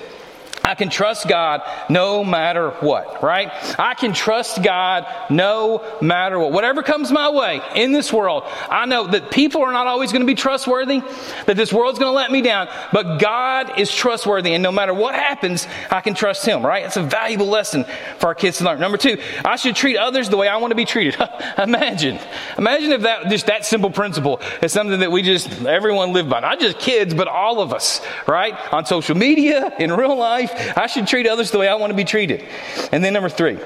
I 0.63 0.75
can 0.75 0.89
trust 0.89 1.27
God 1.27 1.61
no 1.89 2.23
matter 2.23 2.69
what, 2.69 3.23
right? 3.23 3.51
I 3.79 3.95
can 3.95 4.13
trust 4.13 4.61
God 4.61 5.05
no 5.29 5.83
matter 6.01 6.37
what. 6.37 6.51
Whatever 6.51 6.83
comes 6.83 7.11
my 7.11 7.29
way 7.29 7.61
in 7.75 7.91
this 7.91 8.13
world, 8.13 8.43
I 8.69 8.85
know 8.85 9.07
that 9.07 9.31
people 9.31 9.63
are 9.63 9.71
not 9.71 9.87
always 9.87 10.11
going 10.11 10.21
to 10.21 10.27
be 10.27 10.35
trustworthy, 10.35 11.01
that 11.45 11.57
this 11.57 11.73
world's 11.73 11.97
going 11.97 12.11
to 12.11 12.15
let 12.15 12.31
me 12.31 12.41
down, 12.41 12.67
but 12.93 13.17
God 13.17 13.79
is 13.79 13.91
trustworthy, 13.91 14.53
and 14.53 14.61
no 14.61 14.71
matter 14.71 14.93
what 14.93 15.15
happens, 15.15 15.67
I 15.89 16.01
can 16.01 16.13
trust 16.13 16.45
Him, 16.45 16.63
right? 16.63 16.85
It's 16.85 16.97
a 16.97 17.03
valuable 17.03 17.47
lesson 17.47 17.85
for 18.19 18.27
our 18.27 18.35
kids 18.35 18.59
to 18.59 18.65
learn. 18.65 18.79
Number 18.79 18.97
two, 18.97 19.19
I 19.43 19.55
should 19.55 19.75
treat 19.75 19.97
others 19.97 20.29
the 20.29 20.37
way 20.37 20.47
I 20.47 20.57
want 20.57 20.71
to 20.71 20.75
be 20.75 20.85
treated. 20.85 21.19
imagine. 21.57 22.19
Imagine 22.57 22.91
if 22.91 23.01
that, 23.01 23.29
just 23.29 23.47
that 23.47 23.65
simple 23.65 23.89
principle 23.89 24.39
is 24.61 24.71
something 24.71 24.99
that 24.99 25.11
we 25.11 25.23
just, 25.23 25.65
everyone 25.65 26.13
live 26.13 26.29
by. 26.29 26.39
Not 26.39 26.59
just 26.59 26.77
kids, 26.77 27.13
but 27.13 27.27
all 27.27 27.61
of 27.61 27.73
us, 27.73 28.01
right? 28.27 28.55
On 28.71 28.85
social 28.85 29.17
media, 29.17 29.73
in 29.79 29.91
real 29.91 30.15
life, 30.15 30.50
I 30.75 30.87
should 30.87 31.07
treat 31.07 31.27
others 31.27 31.51
the 31.51 31.59
way 31.59 31.67
I 31.67 31.75
want 31.75 31.91
to 31.91 31.97
be 31.97 32.03
treated. 32.03 32.45
And 32.91 33.03
then 33.03 33.13
number 33.13 33.29
three, 33.29 33.59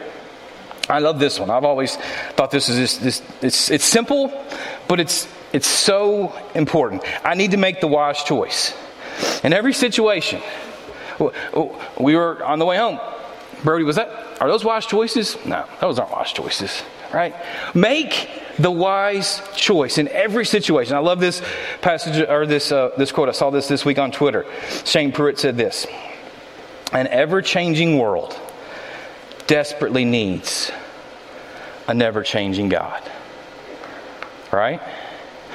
I 0.90 1.00
love 1.00 1.20
this 1.20 1.40
one. 1.40 1.50
I've 1.50 1.64
always 1.64 1.96
thought 2.36 2.52
this 2.52 2.70
is 2.70 2.78
this, 2.78 2.98
this 2.98 3.22
it's, 3.42 3.72
it's 3.72 3.86
simple, 3.86 4.32
but 4.88 5.00
it's, 5.00 5.28
it's 5.52 5.68
so 5.68 6.38
important. 6.54 7.04
I 7.24 7.34
need 7.36 7.52
to 7.52 7.58
make 7.58 7.82
the 7.82 7.88
wise 7.88 8.24
choice. 8.24 8.74
In 9.44 9.54
every 9.54 9.74
situation, 9.74 10.42
we 12.00 12.16
were 12.16 12.44
on 12.44 12.60
the 12.60 12.66
way 12.66 12.78
home. 12.78 13.00
Brody, 13.64 13.84
was 13.84 13.96
that, 13.96 14.10
are 14.42 14.48
those 14.48 14.64
wise 14.64 14.86
choices? 14.86 15.38
No, 15.46 15.66
those 15.82 15.98
aren't 15.98 16.12
wise 16.12 16.32
choices, 16.32 16.84
right? 17.14 17.34
Make 17.74 18.30
the 18.60 18.72
wise 18.72 19.42
choice 19.56 19.98
in 19.98 20.08
every 20.10 20.46
situation. 20.46 20.96
I 20.96 21.00
love 21.00 21.20
this 21.20 21.42
passage 21.82 22.28
or 22.30 22.46
this, 22.46 22.72
uh, 22.72 22.92
this 22.98 23.12
quote. 23.12 23.30
I 23.30 23.32
saw 23.32 23.50
this 23.50 23.68
this 23.68 23.86
week 23.86 23.98
on 23.98 24.12
Twitter. 24.12 24.46
Shane 24.84 25.12
Pruitt 25.12 25.40
said 25.40 25.58
this 25.58 25.88
an 26.92 27.08
ever 27.08 27.42
changing 27.42 27.98
world 27.98 28.40
desperately 29.48 30.06
needs 30.06 30.72
a 31.88 31.94
never 31.94 32.24
changing 32.24 32.70
God. 32.70 33.02
Right? 34.52 34.82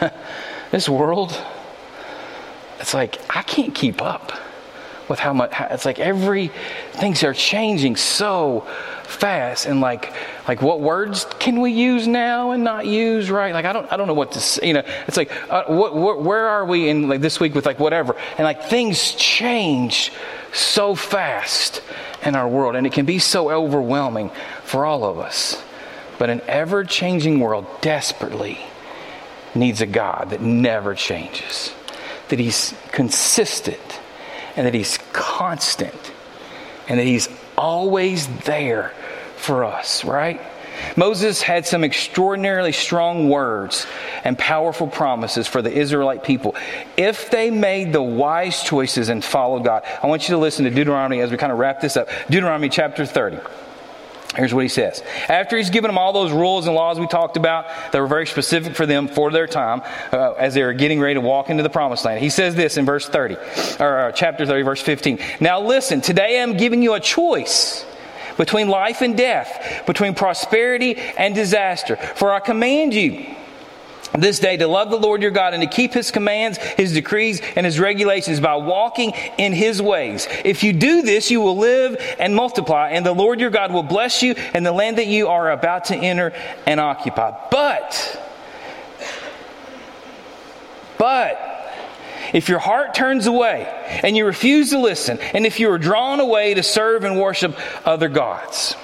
this 0.70 0.88
world, 0.88 1.36
it's 2.78 2.94
like, 2.94 3.18
I 3.34 3.42
can't 3.42 3.74
keep 3.74 4.02
up 4.02 4.32
with 5.08 5.18
how 5.18 5.32
much, 5.32 5.52
it's 5.58 5.84
like 5.84 5.98
every, 5.98 6.52
things 6.92 7.24
are 7.24 7.34
changing 7.34 7.96
so 7.96 8.66
fast 9.10 9.66
and 9.66 9.80
like 9.80 10.12
like 10.46 10.62
what 10.62 10.80
words 10.80 11.26
can 11.40 11.60
we 11.60 11.72
use 11.72 12.06
now 12.06 12.52
and 12.52 12.62
not 12.62 12.86
use 12.86 13.28
right 13.28 13.52
like 13.52 13.64
i 13.64 13.72
don't 13.72 13.92
i 13.92 13.96
don't 13.96 14.06
know 14.06 14.14
what 14.14 14.32
to 14.32 14.40
say 14.40 14.68
you 14.68 14.72
know 14.72 14.82
it's 15.08 15.16
like 15.16 15.30
uh, 15.50 15.64
what, 15.64 15.94
what, 15.94 16.22
where 16.22 16.46
are 16.46 16.64
we 16.64 16.88
in 16.88 17.08
like 17.08 17.20
this 17.20 17.40
week 17.40 17.54
with 17.54 17.66
like 17.66 17.80
whatever 17.80 18.14
and 18.38 18.44
like 18.44 18.64
things 18.64 19.12
change 19.16 20.12
so 20.52 20.94
fast 20.94 21.82
in 22.24 22.34
our 22.34 22.48
world 22.48 22.76
and 22.76 22.86
it 22.86 22.92
can 22.92 23.06
be 23.06 23.18
so 23.18 23.50
overwhelming 23.50 24.30
for 24.64 24.84
all 24.84 25.04
of 25.04 25.18
us 25.18 25.62
but 26.18 26.30
an 26.30 26.40
ever 26.46 26.84
changing 26.84 27.40
world 27.40 27.66
desperately 27.80 28.58
needs 29.54 29.80
a 29.80 29.86
god 29.86 30.30
that 30.30 30.40
never 30.40 30.94
changes 30.94 31.72
that 32.28 32.38
he's 32.38 32.74
consistent 32.92 34.00
and 34.56 34.66
that 34.66 34.74
he's 34.74 34.98
constant 35.12 36.12
and 36.88 36.98
that 36.98 37.06
he's 37.06 37.28
always 37.56 38.26
there 38.44 38.92
for 39.36 39.64
us, 39.64 40.04
right? 40.04 40.40
Moses 40.96 41.42
had 41.42 41.66
some 41.66 41.84
extraordinarily 41.84 42.72
strong 42.72 43.28
words 43.28 43.86
and 44.24 44.38
powerful 44.38 44.86
promises 44.86 45.46
for 45.46 45.62
the 45.62 45.72
Israelite 45.72 46.24
people 46.24 46.54
if 46.96 47.30
they 47.30 47.50
made 47.50 47.92
the 47.92 48.02
wise 48.02 48.62
choices 48.62 49.08
and 49.08 49.24
followed 49.24 49.64
God. 49.64 49.84
I 50.02 50.06
want 50.06 50.28
you 50.28 50.34
to 50.34 50.38
listen 50.38 50.64
to 50.64 50.70
Deuteronomy 50.70 51.20
as 51.20 51.30
we 51.30 51.36
kind 51.36 51.52
of 51.52 51.58
wrap 51.58 51.80
this 51.80 51.96
up. 51.96 52.08
Deuteronomy 52.28 52.68
chapter 52.68 53.06
30. 53.06 53.38
Here's 54.36 54.54
what 54.54 54.62
he 54.62 54.68
says. 54.68 55.02
After 55.28 55.56
he's 55.56 55.70
given 55.70 55.88
them 55.88 55.98
all 55.98 56.12
those 56.12 56.30
rules 56.30 56.66
and 56.66 56.76
laws 56.76 57.00
we 57.00 57.08
talked 57.08 57.36
about 57.36 57.66
that 57.90 57.98
were 57.98 58.06
very 58.06 58.26
specific 58.28 58.76
for 58.76 58.86
them 58.86 59.08
for 59.08 59.32
their 59.32 59.48
time 59.48 59.82
uh, 60.12 60.32
as 60.32 60.54
they 60.54 60.62
were 60.62 60.72
getting 60.72 61.00
ready 61.00 61.14
to 61.14 61.20
walk 61.20 61.50
into 61.50 61.64
the 61.64 61.70
promised 61.70 62.04
land, 62.04 62.20
he 62.22 62.30
says 62.30 62.54
this 62.54 62.76
in 62.76 62.86
verse 62.86 63.08
30, 63.08 63.34
or 63.80 63.98
uh, 63.98 64.12
chapter 64.12 64.46
30, 64.46 64.62
verse 64.62 64.80
15. 64.80 65.18
Now 65.40 65.60
listen, 65.60 66.00
today 66.00 66.40
I'm 66.40 66.56
giving 66.56 66.80
you 66.80 66.94
a 66.94 67.00
choice 67.00 67.84
between 68.40 68.68
life 68.68 69.02
and 69.02 69.18
death, 69.18 69.84
between 69.86 70.14
prosperity 70.14 70.96
and 70.96 71.34
disaster. 71.34 71.96
For 71.96 72.32
I 72.32 72.40
command 72.40 72.94
you 72.94 73.36
this 74.18 74.38
day 74.38 74.56
to 74.56 74.66
love 74.66 74.88
the 74.88 74.96
Lord 74.96 75.20
your 75.20 75.30
God 75.30 75.52
and 75.52 75.62
to 75.62 75.68
keep 75.68 75.92
his 75.92 76.10
commands, 76.10 76.56
his 76.56 76.94
decrees, 76.94 77.42
and 77.54 77.66
his 77.66 77.78
regulations 77.78 78.40
by 78.40 78.56
walking 78.56 79.10
in 79.36 79.52
his 79.52 79.82
ways. 79.82 80.26
If 80.42 80.64
you 80.64 80.72
do 80.72 81.02
this, 81.02 81.30
you 81.30 81.42
will 81.42 81.58
live 81.58 81.98
and 82.18 82.34
multiply, 82.34 82.88
and 82.88 83.04
the 83.04 83.12
Lord 83.12 83.40
your 83.40 83.50
God 83.50 83.74
will 83.74 83.82
bless 83.82 84.22
you 84.22 84.32
and 84.54 84.64
the 84.64 84.72
land 84.72 84.96
that 84.96 85.06
you 85.06 85.28
are 85.28 85.50
about 85.50 85.84
to 85.86 85.94
enter 85.94 86.32
and 86.64 86.80
occupy. 86.80 87.38
But, 87.50 88.24
but, 90.96 91.59
if 92.32 92.48
your 92.48 92.58
heart 92.58 92.94
turns 92.94 93.26
away 93.26 93.64
and 94.02 94.16
you 94.16 94.24
refuse 94.24 94.70
to 94.70 94.78
listen, 94.78 95.18
and 95.34 95.46
if 95.46 95.60
you 95.60 95.70
are 95.70 95.78
drawn 95.78 96.20
away 96.20 96.54
to 96.54 96.62
serve 96.62 97.04
and 97.04 97.18
worship 97.18 97.58
other 97.86 98.08
gods, 98.08 98.74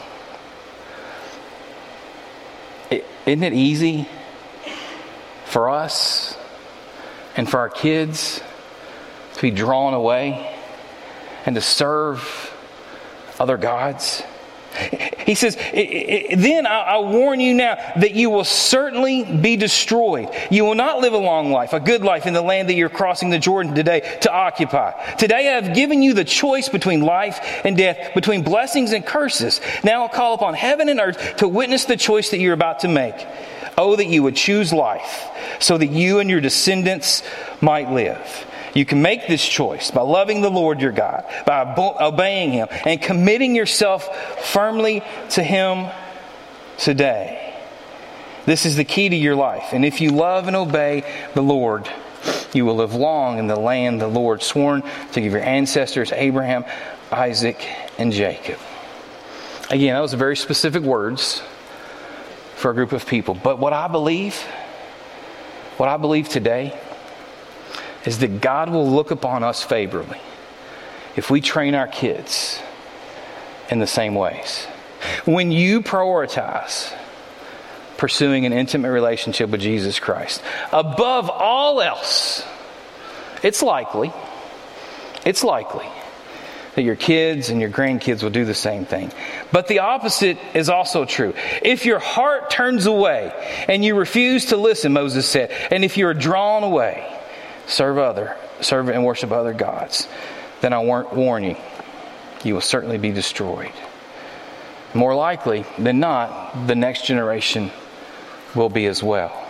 isn't 2.90 3.42
it 3.42 3.52
easy 3.52 4.08
for 5.44 5.68
us 5.68 6.36
and 7.36 7.48
for 7.48 7.58
our 7.58 7.68
kids 7.68 8.40
to 9.34 9.42
be 9.42 9.50
drawn 9.50 9.94
away 9.94 10.56
and 11.44 11.54
to 11.56 11.60
serve 11.60 12.52
other 13.38 13.56
gods? 13.56 14.22
He 15.26 15.34
says, 15.34 15.56
Then 15.56 16.66
I 16.66 16.98
warn 16.98 17.40
you 17.40 17.54
now 17.54 17.76
that 17.96 18.12
you 18.14 18.30
will 18.30 18.44
certainly 18.44 19.24
be 19.24 19.56
destroyed. 19.56 20.28
You 20.50 20.64
will 20.64 20.74
not 20.74 21.00
live 21.00 21.12
a 21.12 21.18
long 21.18 21.50
life, 21.50 21.72
a 21.72 21.80
good 21.80 22.02
life 22.02 22.26
in 22.26 22.34
the 22.34 22.42
land 22.42 22.68
that 22.68 22.74
you're 22.74 22.88
crossing 22.88 23.30
the 23.30 23.38
Jordan 23.38 23.74
today 23.74 24.18
to 24.22 24.32
occupy. 24.32 24.92
Today 25.16 25.48
I 25.48 25.60
have 25.60 25.74
given 25.74 26.02
you 26.02 26.14
the 26.14 26.24
choice 26.24 26.68
between 26.68 27.00
life 27.00 27.40
and 27.64 27.76
death, 27.76 28.14
between 28.14 28.42
blessings 28.42 28.92
and 28.92 29.04
curses. 29.04 29.60
Now 29.82 30.02
I'll 30.02 30.08
call 30.08 30.34
upon 30.34 30.54
heaven 30.54 30.88
and 30.88 31.00
earth 31.00 31.36
to 31.38 31.48
witness 31.48 31.86
the 31.86 31.96
choice 31.96 32.30
that 32.30 32.38
you're 32.38 32.54
about 32.54 32.80
to 32.80 32.88
make. 32.88 33.26
Oh, 33.78 33.96
that 33.96 34.06
you 34.06 34.22
would 34.22 34.36
choose 34.36 34.72
life 34.72 35.28
so 35.58 35.76
that 35.76 35.88
you 35.88 36.18
and 36.20 36.30
your 36.30 36.40
descendants 36.40 37.22
might 37.60 37.90
live. 37.90 38.46
You 38.76 38.84
can 38.84 39.00
make 39.00 39.26
this 39.26 39.42
choice 39.42 39.90
by 39.90 40.02
loving 40.02 40.42
the 40.42 40.50
Lord 40.50 40.82
your 40.82 40.92
God, 40.92 41.24
by 41.46 41.62
obeying 41.98 42.52
Him, 42.52 42.68
and 42.84 43.00
committing 43.00 43.56
yourself 43.56 44.06
firmly 44.52 45.02
to 45.30 45.42
Him 45.42 45.86
today. 46.76 47.54
This 48.44 48.66
is 48.66 48.76
the 48.76 48.84
key 48.84 49.08
to 49.08 49.16
your 49.16 49.34
life. 49.34 49.72
And 49.72 49.82
if 49.82 50.02
you 50.02 50.10
love 50.10 50.46
and 50.46 50.54
obey 50.54 51.10
the 51.32 51.40
Lord, 51.42 51.88
you 52.52 52.66
will 52.66 52.76
live 52.76 52.94
long 52.94 53.38
in 53.38 53.46
the 53.46 53.56
land 53.56 53.98
the 53.98 54.08
Lord 54.08 54.42
sworn 54.42 54.82
to 55.12 55.20
give 55.22 55.32
your 55.32 55.40
ancestors, 55.40 56.12
Abraham, 56.12 56.66
Isaac, 57.10 57.66
and 57.96 58.12
Jacob. 58.12 58.58
Again, 59.70 59.94
those 59.94 60.12
are 60.12 60.18
very 60.18 60.36
specific 60.36 60.82
words 60.82 61.42
for 62.56 62.72
a 62.72 62.74
group 62.74 62.92
of 62.92 63.06
people. 63.06 63.32
But 63.32 63.58
what 63.58 63.72
I 63.72 63.88
believe, 63.88 64.36
what 65.78 65.88
I 65.88 65.96
believe 65.96 66.28
today, 66.28 66.78
is 68.06 68.18
that 68.18 68.40
God 68.40 68.70
will 68.70 68.88
look 68.88 69.10
upon 69.10 69.42
us 69.42 69.62
favorably 69.62 70.20
if 71.16 71.30
we 71.30 71.40
train 71.40 71.74
our 71.74 71.88
kids 71.88 72.62
in 73.70 73.80
the 73.80 73.86
same 73.86 74.14
ways. 74.14 74.64
When 75.24 75.50
you 75.50 75.82
prioritize 75.82 76.96
pursuing 77.96 78.46
an 78.46 78.52
intimate 78.52 78.90
relationship 78.90 79.50
with 79.50 79.60
Jesus 79.60 79.98
Christ 79.98 80.42
above 80.72 81.28
all 81.28 81.82
else, 81.82 82.44
it's 83.42 83.62
likely, 83.62 84.12
it's 85.24 85.42
likely 85.42 85.86
that 86.74 86.82
your 86.82 86.96
kids 86.96 87.48
and 87.48 87.60
your 87.60 87.70
grandkids 87.70 88.22
will 88.22 88.30
do 88.30 88.44
the 88.44 88.54
same 88.54 88.84
thing. 88.84 89.10
But 89.50 89.66
the 89.66 89.80
opposite 89.80 90.38
is 90.54 90.68
also 90.68 91.06
true. 91.06 91.32
If 91.62 91.86
your 91.86 91.98
heart 91.98 92.50
turns 92.50 92.84
away 92.84 93.32
and 93.66 93.82
you 93.82 93.94
refuse 93.94 94.46
to 94.46 94.58
listen, 94.58 94.92
Moses 94.92 95.26
said, 95.26 95.50
and 95.70 95.84
if 95.84 95.96
you're 95.96 96.14
drawn 96.14 96.62
away, 96.62 97.15
serve 97.66 97.98
other, 97.98 98.36
serve 98.60 98.88
and 98.88 99.04
worship 99.04 99.32
other 99.32 99.52
gods, 99.52 100.08
then 100.60 100.72
I 100.72 100.82
warn 100.82 101.44
you, 101.44 101.56
you 102.44 102.54
will 102.54 102.60
certainly 102.60 102.98
be 102.98 103.12
destroyed. 103.12 103.72
More 104.94 105.14
likely 105.14 105.64
than 105.78 106.00
not, 106.00 106.66
the 106.66 106.74
next 106.74 107.04
generation 107.04 107.70
will 108.54 108.68
be 108.68 108.86
as 108.86 109.02
well. 109.02 109.42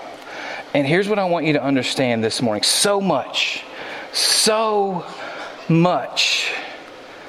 And 0.75 0.87
here's 0.87 1.09
what 1.09 1.19
I 1.19 1.25
want 1.25 1.47
you 1.47 1.55
to 1.55 1.63
understand 1.63 2.25
this 2.25 2.43
morning 2.43 2.63
so 2.63 3.01
much, 3.01 3.63
so 4.13 5.07
much 5.69 6.53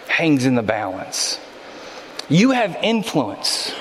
hangs 0.07 0.45
in 0.45 0.55
the 0.55 0.63
balance. 0.63 1.39
You 2.29 2.51
have 2.51 2.77
influence 2.81 3.73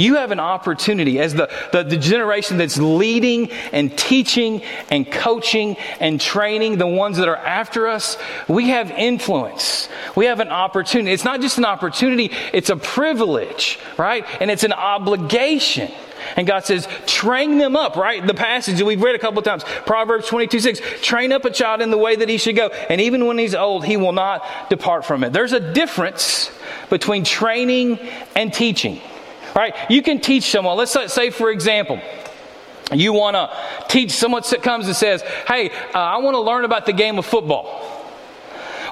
you 0.00 0.16
have 0.16 0.30
an 0.30 0.40
opportunity 0.40 1.20
as 1.20 1.34
the, 1.34 1.50
the, 1.72 1.82
the, 1.82 1.96
generation 1.96 2.56
that's 2.56 2.78
leading 2.78 3.50
and 3.72 3.96
teaching 3.96 4.62
and 4.90 5.10
coaching 5.10 5.76
and 6.00 6.20
training 6.20 6.78
the 6.78 6.86
ones 6.86 7.18
that 7.18 7.28
are 7.28 7.36
after 7.36 7.86
us. 7.86 8.16
We 8.48 8.70
have 8.70 8.90
influence. 8.90 9.88
We 10.16 10.26
have 10.26 10.40
an 10.40 10.48
opportunity. 10.48 11.12
It's 11.12 11.24
not 11.24 11.40
just 11.40 11.58
an 11.58 11.64
opportunity, 11.64 12.30
it's 12.52 12.70
a 12.70 12.76
privilege, 12.76 13.78
right? 13.98 14.24
And 14.40 14.50
it's 14.50 14.64
an 14.64 14.72
obligation. 14.72 15.90
And 16.36 16.46
God 16.46 16.64
says, 16.64 16.86
train 17.06 17.58
them 17.58 17.76
up, 17.76 17.96
right? 17.96 18.24
The 18.26 18.34
passage 18.34 18.78
that 18.78 18.84
we've 18.84 19.02
read 19.02 19.14
a 19.14 19.18
couple 19.18 19.38
of 19.38 19.44
times, 19.44 19.64
Proverbs 19.86 20.28
22 20.28 20.60
6, 20.60 20.80
train 21.02 21.32
up 21.32 21.44
a 21.44 21.50
child 21.50 21.80
in 21.80 21.90
the 21.90 21.98
way 21.98 22.16
that 22.16 22.28
he 22.28 22.38
should 22.38 22.56
go. 22.56 22.68
And 22.68 23.00
even 23.00 23.26
when 23.26 23.38
he's 23.38 23.54
old, 23.54 23.84
he 23.84 23.96
will 23.96 24.12
not 24.12 24.44
depart 24.68 25.04
from 25.04 25.24
it. 25.24 25.32
There's 25.32 25.52
a 25.52 25.72
difference 25.72 26.50
between 26.88 27.24
training 27.24 27.98
and 28.34 28.52
teaching. 28.52 29.00
Right? 29.54 29.74
You 29.88 30.02
can 30.02 30.20
teach 30.20 30.50
someone. 30.50 30.76
Let's 30.76 30.92
say, 31.12 31.30
for 31.30 31.50
example, 31.50 32.00
you 32.92 33.12
want 33.12 33.36
to 33.36 33.50
teach 33.88 34.12
someone 34.12 34.42
that 34.50 34.62
comes 34.62 34.86
and 34.86 34.96
says, 34.96 35.22
Hey, 35.46 35.70
uh, 35.70 35.98
I 35.98 36.18
want 36.18 36.34
to 36.34 36.40
learn 36.40 36.64
about 36.64 36.86
the 36.86 36.92
game 36.92 37.18
of 37.18 37.26
football. 37.26 38.00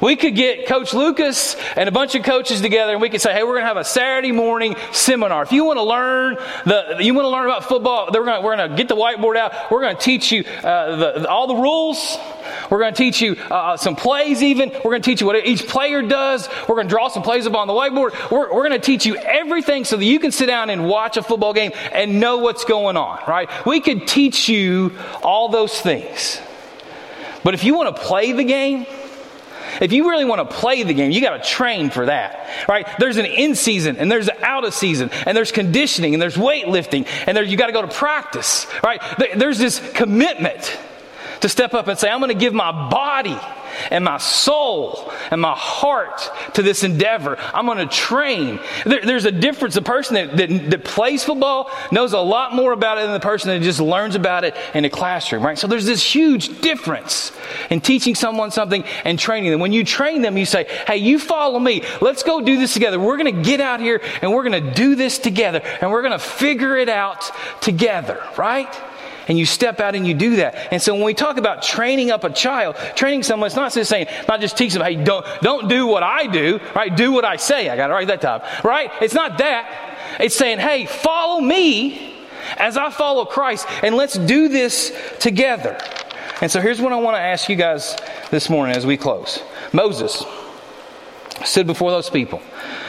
We 0.01 0.17
could 0.17 0.37
get 0.37 0.67
Coach 0.67 0.95
Lucas 0.95 1.57
and 1.77 1.89
a 1.89 1.93
bunch 1.93 2.15
of 2.15 2.23
coaches 2.23 2.61
together, 2.61 2.93
and 2.93 3.01
we 3.01 3.09
could 3.09 3.21
say, 3.21 3.33
"Hey, 3.33 3.43
we're 3.43 3.55
going 3.55 3.63
to 3.63 3.69
have 3.69 3.77
a 3.77 3.85
Saturday 3.85 4.33
morning 4.33 4.77
seminar. 4.93 5.43
If 5.43 5.51
you 5.51 5.65
want 5.65 5.79
to 5.79 5.83
learn 5.83 6.37
the, 6.65 6.99
you 7.01 7.15
want 7.15 7.25
to 7.25 7.31
learn 7.31 7.47
about 7.47 7.65
football, 7.65 8.09
we're 8.13 8.25
going 8.25 8.71
to, 8.71 8.77
get 8.77 8.89
the 8.89 8.95
whiteboard 8.95 9.37
out. 9.37 9.53
We're 9.71 9.81
going 9.81 9.97
to 9.97 10.03
teach 10.03 10.31
you 10.31 10.45
uh, 10.45 10.97
the, 10.97 11.29
all 11.29 11.49
the 11.49 11.57
rules. 11.57 12.17
We're 12.71 12.81
going 12.81 12.93
to 12.93 12.99
teach 12.99 13.21
you 13.21 13.37
uh, 13.51 13.77
some 13.77 13.97
plays. 13.97 14.43
Even 14.43 14.71
we're 14.71 14.91
going 14.91 15.03
to 15.03 15.11
teach 15.11 15.21
you 15.21 15.27
what 15.27 15.37
each 15.45 15.67
player 15.67 16.03
does. 16.03 16.49
We're 16.69 16.75
going 16.75 16.89
to 16.89 16.91
draw 16.91 17.09
some 17.09 17.23
plays 17.23 17.47
up 17.47 17.55
on 17.55 17.67
the 17.67 17.73
whiteboard. 17.73 18.31
We're, 18.31 18.53
we're 18.53 18.69
going 18.69 18.79
to 18.81 18.85
teach 18.85 19.07
you 19.07 19.17
everything 19.17 19.85
so 19.85 19.97
that 19.97 20.05
you 20.05 20.19
can 20.19 20.33
sit 20.33 20.47
down 20.47 20.71
and 20.71 20.87
watch 20.87 21.17
a 21.17 21.23
football 21.23 21.53
game 21.53 21.73
and 21.93 22.21
know 22.21 22.39
what's 22.39 22.65
going 22.65 22.97
on. 22.97 23.21
Right? 23.27 23.49
We 23.67 23.81
could 23.81 24.07
teach 24.07 24.49
you 24.49 24.93
all 25.23 25.49
those 25.49 25.79
things, 25.81 26.41
but 27.45 27.55
if 27.55 27.65
you 27.65 27.75
want 27.75 27.95
to 27.97 28.03
play 28.03 28.33
the 28.33 28.45
game." 28.45 28.87
If 29.81 29.93
you 29.93 30.09
really 30.09 30.25
want 30.25 30.49
to 30.49 30.57
play 30.57 30.83
the 30.83 30.95
game, 30.95 31.11
you 31.11 31.21
got 31.21 31.43
to 31.43 31.49
train 31.49 31.91
for 31.91 32.07
that, 32.07 32.49
right? 32.69 32.87
There's 32.99 33.17
an 33.17 33.27
in 33.27 33.55
season 33.55 33.97
and 33.97 34.11
there's 34.11 34.29
an 34.29 34.37
out 34.43 34.65
of 34.65 34.75
season 34.75 35.11
and 35.27 35.37
there's 35.37 35.53
conditioning 35.53 36.15
and 36.15 36.23
there's 36.23 36.37
weightlifting 36.37 37.07
and 37.27 37.37
there, 37.37 37.45
you 37.45 37.57
got 37.57 37.67
to 37.67 37.73
go 37.73 37.83
to 37.83 37.89
practice, 37.89 38.67
right? 38.83 39.01
There's 39.37 39.59
this 39.59 39.79
commitment 39.93 40.77
to 41.41 41.49
step 41.49 41.75
up 41.75 41.89
and 41.89 41.99
say, 41.99 42.09
I'm 42.09 42.21
going 42.21 42.33
to 42.33 42.39
give 42.39 42.55
my 42.55 42.89
body 42.91 43.39
and 43.91 44.05
my 44.05 44.19
soul 44.19 45.13
and 45.31 45.41
my 45.41 45.55
heart 45.55 46.31
to 46.55 46.63
this 46.63 46.83
endeavor. 46.85 47.37
I'm 47.39 47.67
going 47.67 47.79
to 47.79 47.87
train. 47.87 48.61
There, 48.85 49.01
there's 49.03 49.25
a 49.25 49.33
difference. 49.33 49.75
The 49.75 49.83
person 49.83 50.15
that, 50.15 50.37
that, 50.37 50.71
that, 50.71 50.85
plays 50.85 51.25
football 51.25 51.71
knows 51.93 52.13
a 52.13 52.19
lot 52.19 52.55
more 52.55 52.73
about 52.73 52.99
it 52.99 53.03
than 53.03 53.13
the 53.13 53.21
person 53.21 53.51
that 53.51 53.63
just 53.63 53.81
learns 53.81 54.15
about 54.15 54.45
it 54.45 54.57
in 54.75 54.85
a 54.85 54.91
classroom, 54.91 55.45
right? 55.45 55.59
So 55.59 55.67
there's 55.67 55.87
this 55.87 56.03
huge 56.03 56.61
difference 56.61 57.33
in 57.71 57.81
teaching 57.81 58.15
someone 58.15 58.51
something 58.51 58.85
and 59.05 59.19
training 59.19 59.51
them. 59.51 59.61
When 59.61 59.73
you 59.73 59.85
train 59.85 60.23
them, 60.23 60.37
you 60.37 60.47
say, 60.47 60.65
hey, 60.87 60.97
you 60.97 61.19
follow 61.19 61.59
me. 61.59 61.83
Let's 62.01 62.23
go 62.23 62.41
do 62.41 62.59
this 62.59 62.73
together. 62.73 62.99
We're 62.99 63.19
going 63.19 63.35
to 63.37 63.43
get 63.43 63.61
out 63.61 63.81
here 63.81 64.01
and 64.23 64.33
we're 64.33 64.49
going 64.49 64.65
to 64.65 64.75
do 64.75 64.95
this 64.95 65.19
together 65.19 65.61
and 65.81 65.91
we're 65.91 66.03
going 66.03 66.13
to 66.13 66.19
figure 66.19 66.77
it 66.77 66.89
out 66.89 67.31
together, 67.61 68.23
right? 68.37 68.75
And 69.29 69.39
you 69.39 69.45
step 69.45 69.79
out 69.79 69.95
and 69.95 70.07
you 70.07 70.15
do 70.15 70.37
that. 70.37 70.73
And 70.73 70.81
so 70.81 70.95
when 70.95 71.05
we 71.05 71.15
talk 71.15 71.37
about 71.37 71.63
training 71.63 72.11
up 72.11 72.25
a 72.25 72.31
child, 72.31 72.77
training 72.97 73.23
someone, 73.23 73.47
it's 73.47 73.57
not 73.57 73.73
just 73.73 73.91
saying, 73.91 74.07
not 74.27 74.41
just 74.41 74.57
teach 74.57 74.73
them, 74.73 74.83
hey, 74.83 74.97
don't, 74.97 75.25
don't 75.43 75.69
do 75.69 75.87
what 75.87 76.03
I 76.03 76.27
do, 76.27 76.59
right? 76.75 76.95
Do 76.95 77.13
what 77.13 77.25
I 77.25 77.37
say. 77.37 77.69
I 77.69 77.77
got 77.77 77.91
it 77.91 77.93
right 77.93 78.07
that 78.09 78.23
time, 78.23 78.41
right? 78.65 78.91
It's 79.01 79.15
not 79.15 79.39
that. 79.39 80.17
It's 80.19 80.35
saying, 80.35 80.59
hey, 80.59 80.87
follow 80.87 81.41
me 81.41 82.17
as 82.57 82.77
I 82.77 82.91
follow 82.91 83.25
Christ, 83.27 83.67
and 83.83 83.95
let's 83.95 84.15
do 84.15 84.49
this 84.49 84.97
together. 85.21 85.79
And 86.41 86.51
so 86.51 86.61
here's 86.61 86.81
what 86.81 86.93
I 86.93 86.97
want 86.97 87.17
to 87.17 87.21
ask 87.21 87.49
you 87.49 87.57
guys 87.57 87.97
this 88.31 88.49
morning 88.49 88.77
as 88.77 88.87
we 88.87 88.97
close. 88.97 89.43
Moses 89.73 90.25
stood 91.45 91.67
before 91.67 91.91
those 91.91 92.09
people, 92.09 92.41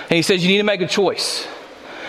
and 0.04 0.12
he 0.12 0.22
says, 0.22 0.44
You 0.44 0.50
need 0.50 0.60
to 0.60 0.64
make 0.64 0.82
a 0.82 0.88
choice. 0.88 1.48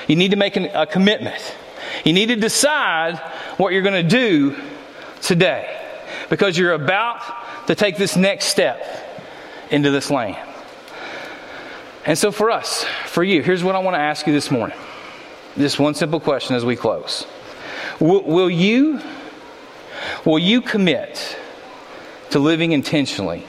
You 0.07 0.17
need 0.17 0.31
to 0.31 0.37
make 0.37 0.57
an, 0.57 0.67
a 0.67 0.87
commitment. 0.87 1.57
You 2.05 2.13
need 2.13 2.27
to 2.27 2.37
decide 2.37 3.21
what 3.61 3.75
you're 3.75 3.83
going 3.83 4.03
to 4.03 4.09
do 4.09 4.57
today 5.21 5.77
because 6.31 6.57
you're 6.57 6.73
about 6.73 7.21
to 7.67 7.75
take 7.75 7.99
this 7.99 8.17
next 8.17 8.47
step 8.47 8.83
into 9.71 9.91
this 9.91 10.11
land. 10.11 10.49
And 12.07 12.17
so, 12.17 12.33
for 12.33 12.51
us, 12.51 12.85
for 13.07 13.23
you, 13.23 13.43
here's 13.43 13.63
what 13.63 13.75
I 13.75 13.81
want 13.81 13.97
to 13.97 14.01
ask 14.01 14.27
you 14.27 14.33
this 14.33 14.51
morning. 14.51 14.79
Just 15.59 15.79
one 15.79 15.95
simple 15.95 16.21
question 16.21 16.57
as 16.57 16.65
we 16.65 16.75
close. 16.75 17.27
Will, 18.01 18.23
will 18.23 18.49
you 18.49 19.01
will 20.25 20.39
you 20.39 20.63
commit 20.63 21.37
to 22.31 22.39
living 22.39 22.73
intentionally 22.73 23.45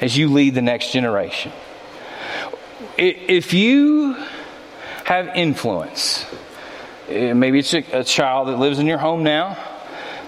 as 0.00 0.16
you 0.16 0.32
lead 0.32 0.54
the 0.54 0.62
next 0.62 0.92
generation? 0.92 1.52
If 2.96 3.52
you 3.52 4.14
have 5.04 5.28
influence, 5.34 6.24
Uh, 7.08 7.34
maybe 7.34 7.58
it's 7.58 7.74
a, 7.74 7.84
a 7.92 8.04
child 8.04 8.48
that 8.48 8.58
lives 8.58 8.78
in 8.78 8.86
your 8.86 8.98
home 8.98 9.22
now. 9.22 9.56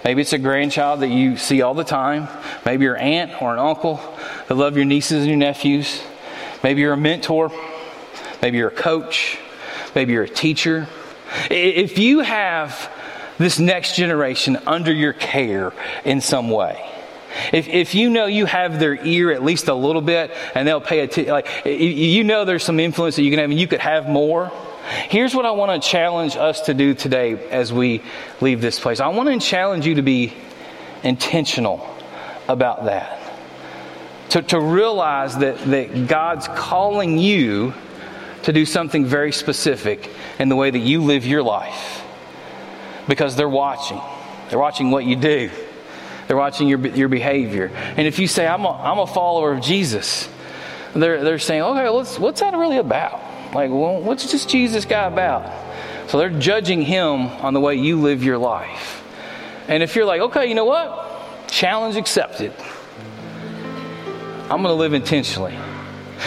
Maybe 0.05 0.20
it's 0.20 0.35
a 0.35 0.39
grandchild 0.39 1.01
that 1.01 1.09
you 1.09 1.39
see 1.39 1.62
all 1.62 1.72
the 1.72 1.85
time. 1.85 2.29
Maybe 2.66 2.85
your 2.85 2.97
aunt 2.97 3.41
or 3.41 3.55
an 3.55 3.59
uncle 3.59 4.01
that 4.49 4.55
love 4.55 4.77
your 4.77 4.85
nieces 4.85 5.20
and 5.20 5.29
your 5.29 5.39
nephews. 5.39 6.03
Maybe 6.62 6.83
you're 6.83 6.93
a 6.93 6.97
mentor. 6.97 7.51
Maybe 8.43 8.59
you're 8.59 8.68
a 8.68 8.70
coach. 8.70 9.39
Maybe 9.95 10.12
you're 10.12 10.25
a 10.25 10.29
teacher. 10.29 10.89
If 11.51 11.99
you 11.99 12.20
have 12.20 12.91
this 13.39 13.59
next 13.59 13.97
generation 13.97 14.59
under 14.66 14.93
your 14.93 15.14
care 15.14 15.72
in 16.05 16.20
some 16.20 16.51
way, 16.51 16.91
if, 17.53 17.68
if 17.68 17.95
you 17.95 18.11
know 18.11 18.27
you 18.27 18.47
have 18.47 18.79
their 18.79 19.03
ear 19.05 19.33
at 19.33 19.43
least 19.43 19.68
a 19.68 19.75
little 19.75 20.03
bit 20.03 20.31
and 20.55 20.68
they'll 20.68 20.81
pay 20.81 21.01
attention, 21.01 21.33
like 21.33 21.49
you 21.64 22.25
know 22.25 22.45
there's 22.45 22.62
some 22.62 22.79
influence 22.79 23.16
that 23.16 23.22
you 23.22 23.31
can 23.31 23.39
have 23.41 23.51
and 23.51 23.59
you 23.59 23.66
could 23.66 23.81
have 23.81 24.09
more, 24.09 24.53
Here's 25.09 25.35
what 25.35 25.47
I 25.47 25.53
want 25.53 25.82
to 25.82 25.89
challenge 25.89 26.37
us 26.37 26.62
to 26.62 26.74
do 26.74 26.95
today 26.95 27.49
as 27.51 27.72
we 27.72 28.03
leave 28.41 28.61
this 28.61 28.78
place. 28.78 29.01
I 29.01 29.09
want 29.09 29.28
to 29.28 29.47
challenge 29.47 29.87
you 29.87 29.95
to 29.97 30.03
be 30.03 30.35
intentional 31.03 31.89
about 32.49 32.85
that. 32.85 33.20
To, 34.30 34.43
to 34.43 34.61
realize 34.61 35.39
that, 35.39 35.59
that 35.66 36.09
God's 36.09 36.49
calling 36.49 37.18
you 37.18 37.72
to 38.43 38.53
do 38.53 38.66
something 38.66 39.07
very 39.07 39.32
specific 39.32 40.11
in 40.39 40.49
the 40.49 40.57
way 40.57 40.70
that 40.70 40.78
you 40.78 41.03
live 41.03 41.24
your 41.24 41.43
life. 41.43 42.03
Because 43.09 43.37
they're 43.37 43.49
watching. 43.49 44.01
They're 44.51 44.59
watching 44.59 44.91
what 44.91 45.05
you 45.05 45.16
do. 45.16 45.51
They're 46.26 46.37
watching 46.37 46.68
your, 46.68 46.87
your 46.89 47.09
behavior. 47.09 47.70
And 47.74 48.07
if 48.07 48.18
you 48.18 48.26
say, 48.26 48.47
I'm 48.47 48.64
a, 48.64 48.70
I'm 48.70 48.99
a 48.99 49.07
follower 49.07 49.53
of 49.53 49.62
Jesus, 49.62 50.28
they're, 50.95 51.24
they're 51.24 51.39
saying, 51.39 51.62
okay, 51.62 51.89
what's, 51.89 52.18
what's 52.18 52.41
that 52.41 52.55
really 52.55 52.78
about? 52.78 53.24
Like, 53.55 53.70
well, 53.70 54.00
what's 54.00 54.30
this 54.32 54.44
Jesus 54.46 54.84
guy 54.84 55.07
about? 55.07 55.50
So 56.11 56.18
they're 56.18 56.28
judging 56.28 56.82
him 56.82 57.28
on 57.28 57.55
the 57.55 57.61
way 57.61 57.76
you 57.76 58.00
live 58.00 58.24
your 58.24 58.36
life. 58.36 59.02
And 59.68 59.82
if 59.82 59.94
you're 59.94 60.05
like, 60.05 60.20
okay, 60.20 60.46
you 60.46 60.55
know 60.55 60.64
what? 60.64 61.48
Challenge 61.48 61.96
accepted. 61.96 62.52
I'm 64.42 64.62
going 64.62 64.64
to 64.64 64.74
live 64.74 64.92
intentionally. 64.92 65.57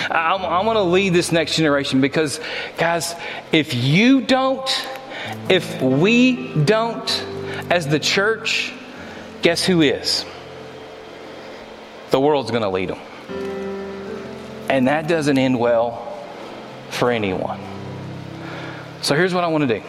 I'm, 0.09 0.43
I'm 0.43 0.65
going 0.65 0.77
to 0.77 0.83
lead 0.83 1.13
this 1.13 1.31
next 1.31 1.57
generation 1.57 2.01
because, 2.01 2.39
guys, 2.77 3.13
if 3.51 3.73
you 3.73 4.21
don't, 4.21 4.87
if 5.49 5.81
we 5.81 6.53
don't, 6.53 7.25
as 7.69 7.87
the 7.87 7.99
church, 7.99 8.73
guess 9.41 9.65
who 9.65 9.81
is? 9.81 10.25
The 12.11 12.19
world's 12.19 12.51
going 12.51 12.63
to 12.63 12.69
lead 12.69 12.89
them. 12.89 12.99
And 14.69 14.87
that 14.87 15.07
doesn't 15.07 15.37
end 15.37 15.59
well 15.59 16.06
for 16.89 17.11
anyone. 17.11 17.59
So 19.01 19.15
here's 19.15 19.33
what 19.33 19.43
I 19.43 19.47
want 19.47 19.67
to 19.67 19.79
do 19.79 19.85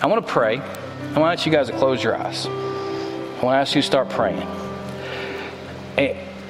I 0.00 0.06
want 0.06 0.26
to 0.26 0.32
pray. 0.32 0.58
I 0.58 1.18
want 1.18 1.36
to 1.36 1.40
ask 1.40 1.46
you 1.46 1.52
guys 1.52 1.68
to 1.68 1.76
close 1.76 2.02
your 2.02 2.16
eyes. 2.16 2.46
I 2.46 3.44
want 3.44 3.54
to 3.54 3.60
ask 3.60 3.74
you 3.74 3.82
to 3.82 3.86
start 3.86 4.08
praying. 4.08 4.46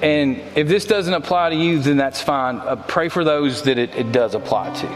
And 0.02 0.40
if 0.56 0.66
this 0.66 0.84
doesn't 0.84 1.14
apply 1.14 1.50
to 1.50 1.56
you, 1.56 1.78
then 1.78 1.96
that's 1.96 2.20
fine. 2.20 2.56
Uh, 2.56 2.74
pray 2.74 3.08
for 3.08 3.22
those 3.22 3.62
that 3.62 3.78
it, 3.78 3.94
it 3.94 4.10
does 4.10 4.34
apply 4.34 4.74
to. 4.74 4.88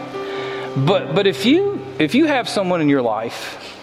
But 0.77 1.15
but 1.15 1.29
if 1.29 1.47
you 1.47 1.81
if 2.01 2.17
you 2.17 2.27
have 2.27 2.49
someone 2.49 2.81
in 2.81 2.89
your 2.89 3.03
life, 3.03 3.79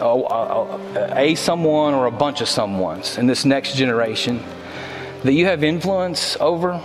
a, 0.00 1.12
a 1.14 1.34
someone 1.34 1.92
or 1.92 2.06
a 2.06 2.10
bunch 2.10 2.40
of 2.40 2.48
someones 2.48 3.18
in 3.18 3.26
this 3.26 3.44
next 3.44 3.76
generation 3.76 4.42
that 5.22 5.34
you 5.34 5.44
have 5.44 5.62
influence 5.62 6.36
over, 6.40 6.82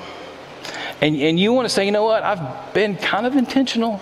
and, 1.03 1.17
and 1.17 1.37
you 1.37 1.51
want 1.51 1.65
to 1.65 1.69
say, 1.69 1.85
you 1.85 1.91
know 1.91 2.05
what, 2.05 2.23
I've 2.23 2.73
been 2.73 2.95
kind 2.95 3.25
of 3.25 3.35
intentional, 3.35 3.99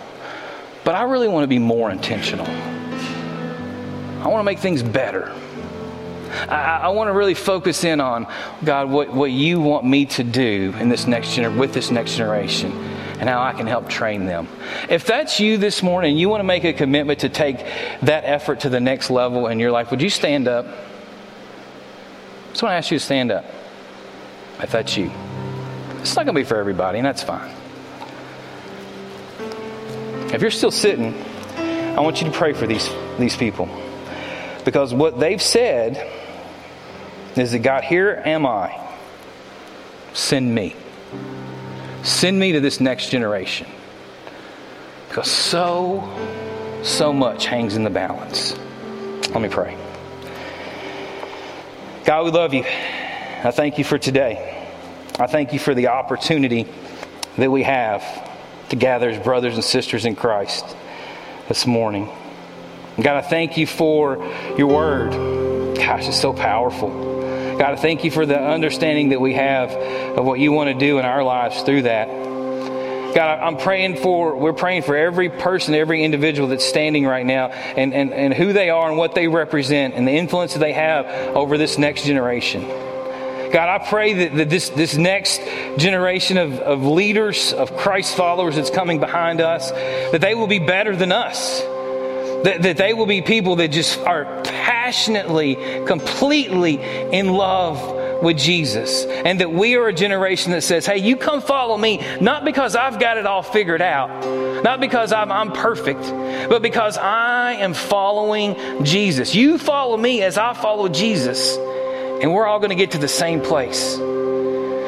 but 0.84 0.94
I 0.94 1.02
really 1.02 1.28
want 1.28 1.46
to 1.46 1.48
be 1.48 1.58
more 1.58 1.90
intentional. 1.90 2.46
I 2.46 4.28
want 4.28 4.40
to 4.40 4.44
make 4.44 4.60
things 4.60 4.84
better. 4.84 5.36
I, 6.48 6.82
I, 6.84 6.88
want 6.90 7.08
to 7.08 7.14
really 7.14 7.34
focus 7.34 7.84
in 7.86 8.00
on 8.00 8.28
God, 8.64 8.92
what, 8.92 9.12
what 9.12 9.32
you 9.32 9.60
want 9.60 9.84
me 9.84 10.06
to 10.06 10.24
do 10.24 10.76
in 10.80 10.90
this 10.90 11.08
next 11.08 11.30
gener- 11.30 11.58
with 11.58 11.74
this 11.74 11.90
next 11.90 12.18
generation 12.18 12.72
and 13.20 13.28
how 13.28 13.42
I 13.42 13.54
can 13.54 13.66
help 13.66 13.90
train 13.90 14.28
them. 14.28 14.48
If 14.88 15.08
that's 15.08 15.40
you 15.40 15.58
this 15.58 15.82
morning, 15.82 16.20
you 16.20 16.30
want 16.30 16.42
to 16.42 16.46
make 16.46 16.66
a 16.66 16.74
commitment 16.74 17.22
to 17.22 17.30
take 17.30 17.66
that 18.04 18.26
effort 18.26 18.60
to 18.60 18.70
the 18.70 18.80
next 18.80 19.10
level 19.10 19.48
in 19.48 19.60
your 19.60 19.72
life, 19.72 19.90
would 19.90 20.04
you 20.04 20.10
stand 20.12 20.48
up? 20.48 20.68
I 20.68 22.50
just 22.52 22.62
want 22.62 22.74
to 22.74 22.78
ask 22.78 22.92
you 22.92 23.00
to 23.00 23.04
stand 23.04 23.32
up 23.32 23.46
if 24.62 24.72
that's 24.72 24.96
you. 24.96 25.12
It's 26.02 26.16
not 26.16 26.26
going 26.26 26.36
to 26.36 26.42
be 26.42 26.46
for 26.46 26.58
everybody, 26.58 26.98
and 26.98 27.06
that's 27.06 27.24
fine. 27.24 27.52
If 30.34 30.42
you're 30.42 30.52
still 30.52 30.72
sitting, 30.72 31.14
I 31.58 32.00
want 32.00 32.22
you 32.22 32.28
to 32.28 32.34
pray 32.34 32.54
for 32.54 32.66
these, 32.66 32.90
these 33.20 33.36
people. 33.36 33.70
Because 34.66 34.94
what 34.94 35.20
they've 35.20 35.42
said 35.42 36.10
is 37.36 37.52
that 37.52 37.60
God, 37.60 37.84
here 37.84 38.22
am 38.26 38.46
I. 38.46 38.78
Send 40.14 40.54
me. 40.54 40.76
Send 42.04 42.40
me 42.40 42.54
to 42.54 42.60
this 42.60 42.80
next 42.80 43.10
generation. 43.10 43.68
Because 45.08 45.30
so, 45.30 46.10
so 46.84 47.14
much 47.14 47.46
hangs 47.46 47.76
in 47.76 47.84
the 47.84 47.90
balance. 47.90 48.58
Let 49.30 49.42
me 49.42 49.50
pray. 49.50 49.78
God, 52.06 52.26
we 52.26 52.32
love 52.32 52.54
you. 52.54 52.64
I 52.64 53.52
thank 53.52 53.78
you 53.78 53.84
for 53.84 53.98
today. 53.98 54.51
I 55.22 55.28
thank 55.28 55.54
you 55.54 55.60
for 55.60 55.76
the 55.76 55.90
opportunity 55.90 56.66
that 57.38 57.52
we 57.52 57.62
have 57.62 58.02
to 58.70 58.76
gather 58.76 59.08
as 59.08 59.24
brothers 59.24 59.54
and 59.54 59.64
sisters 59.64 60.06
in 60.06 60.16
Christ 60.16 60.66
this 61.48 61.68
morning. 61.68 62.10
God, 63.00 63.18
I 63.18 63.22
thank 63.22 63.56
you 63.56 63.68
for 63.68 64.16
your 64.58 64.66
word. 64.66 65.12
Gosh, 65.78 66.08
it's 66.08 66.20
so 66.20 66.34
powerful. 66.34 66.90
God, 67.56 67.70
I 67.70 67.76
thank 67.76 68.04
you 68.04 68.10
for 68.10 68.26
the 68.26 68.42
understanding 68.42 69.10
that 69.10 69.22
we 69.22 69.36
have 69.36 69.70
of 70.18 70.26
what 70.26 70.40
you 70.40 70.52
want 70.52 70.70
to 70.72 70.74
do 70.74 70.98
in 70.98 71.06
our 71.06 71.24
lives 71.24 71.62
through 71.62 71.84
that. 71.84 72.08
God, 73.14 73.40
I'm 73.42 73.58
praying 73.58 73.98
for, 73.98 74.36
we're 74.36 74.54
praying 74.54 74.82
for 74.82 74.96
every 74.96 75.30
person, 75.30 75.76
every 75.76 76.04
individual 76.04 76.48
that's 76.48 76.66
standing 76.66 77.06
right 77.06 77.28
now 77.28 77.50
and, 77.50 77.94
and, 77.94 78.12
and 78.12 78.34
who 78.34 78.54
they 78.54 78.72
are 78.72 78.90
and 78.90 78.98
what 78.98 79.14
they 79.14 79.28
represent 79.28 79.94
and 79.94 80.08
the 80.08 80.14
influence 80.14 80.54
that 80.54 80.60
they 80.60 80.74
have 80.74 81.06
over 81.36 81.60
this 81.60 81.78
next 81.78 82.06
generation. 82.06 82.90
God, 83.52 83.70
I 83.70 83.86
pray 83.86 84.14
that, 84.14 84.36
that 84.36 84.50
this, 84.50 84.70
this 84.70 84.96
next 84.96 85.42
generation 85.78 86.38
of, 86.38 86.60
of 86.60 86.86
leaders, 86.86 87.54
of 87.54 87.76
Christ 87.78 88.16
followers 88.16 88.56
that's 88.56 88.70
coming 88.70 89.00
behind 89.00 89.42
us, 89.42 89.72
that 89.72 90.22
they 90.22 90.36
will 90.36 90.48
be 90.48 90.60
better 90.60 90.96
than 90.96 91.12
us. 91.12 91.62
That, 92.44 92.64
that 92.64 92.78
they 92.78 92.94
will 92.94 93.06
be 93.06 93.22
people 93.22 93.58
that 93.58 93.68
just 93.68 94.00
are 94.00 94.42
passionately, 94.44 95.56
completely 95.86 96.82
in 96.82 97.34
love 97.34 98.24
with 98.24 98.38
Jesus. 98.38 99.06
And 99.06 99.40
that 99.42 99.52
we 99.52 99.76
are 99.76 99.88
a 99.88 99.94
generation 99.94 100.52
that 100.52 100.62
says, 100.62 100.86
hey, 100.86 100.98
you 100.98 101.18
come 101.18 101.42
follow 101.42 101.78
me, 101.78 102.02
not 102.20 102.46
because 102.46 102.76
I've 102.76 103.00
got 103.00 103.18
it 103.18 103.26
all 103.26 103.44
figured 103.44 103.82
out, 103.82 104.64
not 104.64 104.80
because 104.80 105.12
I'm, 105.12 105.32
I'm 105.32 105.52
perfect, 105.52 106.02
but 106.50 106.62
because 106.62 106.98
I 106.98 107.54
am 107.54 107.74
following 107.74 108.84
Jesus. 108.84 109.36
You 109.36 109.58
follow 109.58 109.98
me 109.98 110.22
as 110.24 110.38
I 110.38 110.54
follow 110.54 110.88
Jesus, 110.88 111.58
and 112.22 112.34
we're 112.34 112.46
all 112.46 112.60
going 112.60 112.70
to 112.70 112.76
get 112.76 112.92
to 112.92 112.98
the 112.98 113.08
same 113.08 113.42
place. 113.42 113.98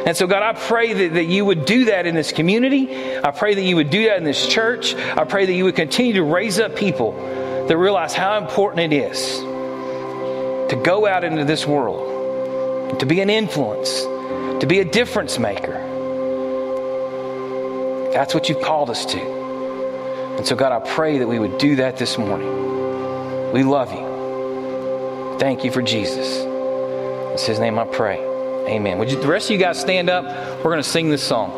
And 0.05 0.17
so, 0.17 0.27
God, 0.27 0.43
I 0.43 0.53
pray 0.53 0.93
that, 0.93 1.13
that 1.13 1.25
you 1.25 1.45
would 1.45 1.65
do 1.65 1.85
that 1.85 2.05
in 2.05 2.13
this 2.13 2.31
community. 2.31 3.17
I 3.17 3.31
pray 3.31 3.55
that 3.55 3.63
you 3.63 3.77
would 3.77 3.89
do 3.89 4.05
that 4.05 4.17
in 4.17 4.25
this 4.25 4.45
church. 4.47 4.95
I 4.95 5.23
pray 5.23 5.45
that 5.45 5.53
you 5.53 5.63
would 5.63 5.75
continue 5.75 6.13
to 6.13 6.23
raise 6.23 6.59
up 6.59 6.75
people 6.75 7.13
that 7.67 7.77
realize 7.77 8.13
how 8.13 8.37
important 8.37 8.91
it 8.91 8.95
is 8.95 9.39
to 9.39 10.81
go 10.83 11.07
out 11.07 11.23
into 11.23 11.45
this 11.45 11.65
world, 11.65 12.99
to 12.99 13.05
be 13.05 13.21
an 13.21 13.29
influence, 13.29 14.01
to 14.61 14.65
be 14.67 14.79
a 14.79 14.85
difference 14.85 15.39
maker. 15.39 15.89
That's 18.11 18.33
what 18.33 18.49
you've 18.49 18.61
called 18.61 18.89
us 18.89 19.05
to. 19.05 19.19
And 20.37 20.45
so, 20.45 20.55
God, 20.55 20.71
I 20.71 20.85
pray 20.85 21.19
that 21.19 21.27
we 21.27 21.39
would 21.39 21.57
do 21.57 21.77
that 21.77 21.97
this 21.97 22.17
morning. 22.17 23.51
We 23.53 23.63
love 23.63 23.91
you. 23.93 25.37
Thank 25.39 25.63
you 25.63 25.71
for 25.71 25.81
Jesus. 25.81 26.52
In 27.33 27.39
his 27.39 27.57
name 27.57 27.79
I 27.79 27.85
pray. 27.85 28.19
Amen. 28.67 28.99
Would 28.99 29.09
you, 29.09 29.19
the 29.19 29.27
rest 29.27 29.47
of 29.47 29.53
you 29.53 29.57
guys 29.57 29.79
stand 29.79 30.07
up? 30.07 30.23
We're 30.57 30.69
going 30.69 30.77
to 30.77 30.83
sing 30.83 31.09
this 31.09 31.23
song. 31.23 31.51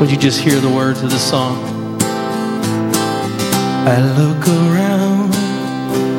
Would 0.00 0.10
you 0.10 0.16
just 0.16 0.40
hear 0.40 0.58
the 0.58 0.72
words 0.74 1.02
of 1.02 1.10
the 1.10 1.18
song? 1.18 1.58
I 3.86 4.00
look 4.16 4.48
around, 4.48 5.34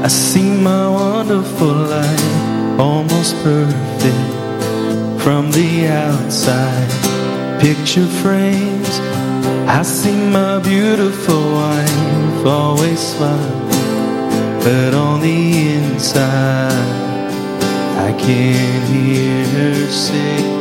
I 0.05 0.07
see 0.07 0.51
my 0.61 0.87
wonderful 0.87 1.67
life, 1.67 2.79
almost 2.79 3.35
perfect 3.41 4.44
from 5.25 5.49
the 5.49 5.87
outside. 5.87 6.87
Picture 7.59 8.05
frames, 8.21 8.99
I 9.67 9.81
see 9.81 10.15
my 10.29 10.59
beautiful 10.59 11.41
wife, 11.51 12.45
always 12.45 12.99
smiling, 12.99 13.69
but 14.63 14.93
on 14.93 15.21
the 15.21 15.77
inside, 15.77 17.31
I 18.07 18.15
can't 18.19 18.87
hear 18.87 19.45
her 19.47 19.91
sing. 19.91 20.54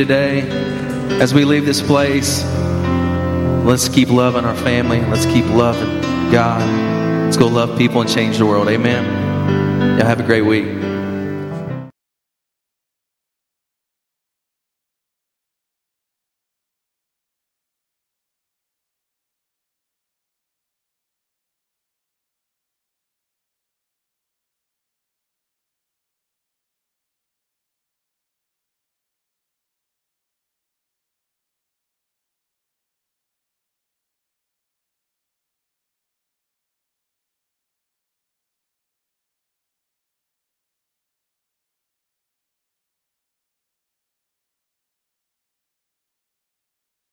Today 0.00 0.48
as 1.20 1.34
we 1.34 1.44
leave 1.44 1.66
this 1.66 1.82
place. 1.82 2.42
Let's 3.64 3.86
keep 3.86 4.08
loving 4.08 4.46
our 4.46 4.56
family. 4.56 5.00
Let's 5.02 5.26
keep 5.26 5.44
loving 5.46 6.00
God. 6.32 6.62
Let's 7.26 7.36
go 7.36 7.46
love 7.46 7.76
people 7.76 8.00
and 8.00 8.08
change 8.08 8.38
the 8.38 8.46
world. 8.46 8.68
Amen. 8.68 9.98
Y'all 9.98 10.06
have 10.06 10.18
a 10.18 10.22
great 10.22 10.40
week. 10.40 10.89